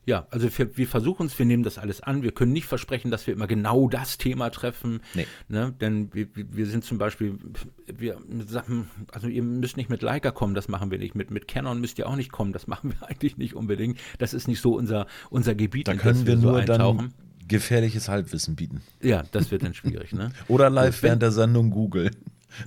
Ja, 0.05 0.25
also 0.31 0.49
wir, 0.57 0.77
wir 0.77 0.87
versuchen 0.87 1.27
es, 1.27 1.37
wir 1.37 1.45
nehmen 1.45 1.63
das 1.63 1.77
alles 1.77 2.01
an. 2.01 2.23
Wir 2.23 2.31
können 2.31 2.51
nicht 2.53 2.65
versprechen, 2.65 3.11
dass 3.11 3.27
wir 3.27 3.35
immer 3.35 3.45
genau 3.45 3.87
das 3.87 4.17
Thema 4.17 4.49
treffen. 4.49 5.01
Nee. 5.13 5.27
Ne? 5.47 5.73
Denn 5.79 6.11
wir, 6.13 6.27
wir 6.33 6.65
sind 6.65 6.83
zum 6.83 6.97
Beispiel, 6.97 7.37
wir 7.85 8.17
Sachen, 8.47 8.89
also 9.11 9.27
ihr 9.27 9.43
müsst 9.43 9.77
nicht 9.77 9.91
mit 9.91 10.01
Leica 10.01 10.31
kommen, 10.31 10.55
das 10.55 10.67
machen 10.67 10.89
wir 10.89 10.97
nicht. 10.97 11.13
Mit, 11.13 11.29
mit 11.29 11.47
Canon 11.47 11.79
müsst 11.79 11.99
ihr 11.99 12.09
auch 12.09 12.15
nicht 12.15 12.31
kommen, 12.31 12.51
das 12.51 12.65
machen 12.71 12.93
wir 12.93 13.07
eigentlich 13.07 13.37
nicht 13.37 13.55
unbedingt. 13.55 13.99
Das 14.17 14.33
ist 14.33 14.47
nicht 14.47 14.61
so 14.61 14.75
unser, 14.75 15.05
unser 15.29 15.53
Gebiet. 15.53 15.87
Da 15.87 15.93
können 15.93 16.25
wir, 16.25 16.35
wir 16.35 16.41
nur 16.41 16.59
so 16.59 16.65
dann 16.65 17.13
gefährliches 17.47 18.09
Halbwissen 18.09 18.55
bieten. 18.55 18.81
Ja, 19.01 19.23
das 19.31 19.51
wird 19.51 19.63
dann 19.63 19.73
schwierig. 19.73 20.13
Ne? 20.13 20.31
Oder 20.47 20.69
live 20.69 21.03
während 21.03 21.21
der 21.21 21.31
Sendung 21.31 21.69
Google. 21.69 22.11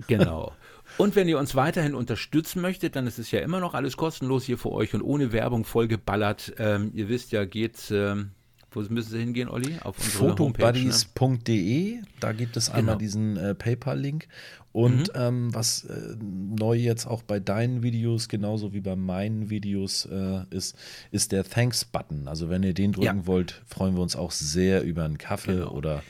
Genau. 0.07 0.53
Und 0.97 1.17
wenn 1.17 1.29
ihr 1.29 1.39
uns 1.39 1.55
weiterhin 1.55 1.95
unterstützen 1.95 2.63
möchtet, 2.63 2.95
dann 2.97 3.07
ist 3.07 3.19
es 3.19 3.31
ja 3.31 3.41
immer 3.41 3.61
noch 3.61 3.75
alles 3.75 3.97
kostenlos 3.97 4.45
hier 4.45 4.59
für 4.59 4.71
euch 4.71 4.95
und 4.95 5.03
ohne 5.03 5.33
Werbung 5.33 5.65
vollgeballert. 5.65 6.55
Ähm, 6.59 6.91
ihr 6.95 7.09
wisst 7.09 7.33
ja, 7.33 7.45
geht. 7.45 7.91
Ähm, 7.91 8.31
wo 8.75 8.81
müssen 8.81 9.11
Sie 9.11 9.21
hingehen, 9.21 9.49
Olli? 9.49 9.77
Auf 9.83 9.97
Fotobuddies.de, 9.97 11.95
ne? 11.95 12.03
da 12.19 12.33
gibt 12.33 12.57
es 12.57 12.71
einmal 12.71 12.95
genau. 12.95 12.99
diesen 12.99 13.37
äh, 13.37 13.55
PayPal-Link. 13.55 14.27
Und 14.73 15.15
mhm. 15.15 15.21
ähm, 15.21 15.55
was 15.55 15.85
äh, 15.85 16.17
neu 16.21 16.75
jetzt 16.75 17.07
auch 17.07 17.23
bei 17.23 17.39
deinen 17.39 17.85
Videos, 17.85 18.29
genauso 18.29 18.73
wie 18.73 18.81
bei 18.81 18.97
meinen 18.97 19.49
Videos 19.49 20.07
äh, 20.07 20.43
ist, 20.51 20.77
ist 21.13 21.31
der 21.31 21.45
Thanks-Button. 21.45 22.27
Also 22.27 22.51
wenn 22.51 22.65
ihr 22.65 22.75
den 22.75 22.91
drücken 22.91 23.21
ja. 23.21 23.27
wollt, 23.27 23.63
freuen 23.67 23.95
wir 23.95 24.03
uns 24.03 24.17
auch 24.17 24.33
sehr 24.33 24.83
über 24.83 25.05
einen 25.05 25.19
Kaffee 25.19 25.59
genau. 25.59 25.71
oder 25.71 26.03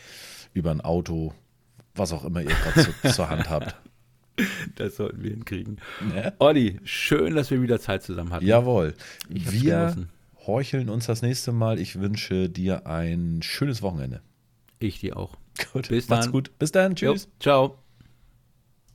über 0.55 0.70
ein 0.70 0.80
Auto, 0.80 1.35
was 1.95 2.12
auch 2.12 2.24
immer 2.24 2.41
ihr 2.41 2.49
gerade 2.49 2.95
zu, 3.03 3.12
zur 3.12 3.28
Hand 3.28 3.51
habt. 3.51 3.76
Das 4.76 4.97
sollten 4.97 5.22
wir 5.22 5.30
hinkriegen. 5.30 5.78
Ja. 6.14 6.32
Olli, 6.39 6.80
schön, 6.85 7.35
dass 7.37 7.51
wir 7.51 7.62
wieder 7.62 7.80
Zeit 7.80 8.03
zusammen 8.03 8.32
hatten. 8.32 8.45
Jawohl. 8.45 8.95
Wir 9.28 9.62
genossen. 9.62 10.09
horcheln 10.47 10.89
uns 10.89 11.07
das 11.07 11.22
nächste 11.22 11.53
Mal. 11.53 11.78
Ich 11.78 12.01
wünsche 12.01 12.49
dir 12.49 12.87
ein 12.87 13.41
schönes 13.43 13.82
Wochenende. 13.82 14.22
Ich 14.80 15.01
dir 15.01 15.16
auch. 15.16 15.37
Gut. 15.72 15.89
Bis 15.89 16.09
dann. 16.09 16.18
Macht's 16.18 16.32
gut. 16.32 16.59
Bis 16.59 16.72
dann. 16.72 16.97
Tschüss. 16.97 17.24
Jo, 17.24 17.30
ciao. 17.39 17.84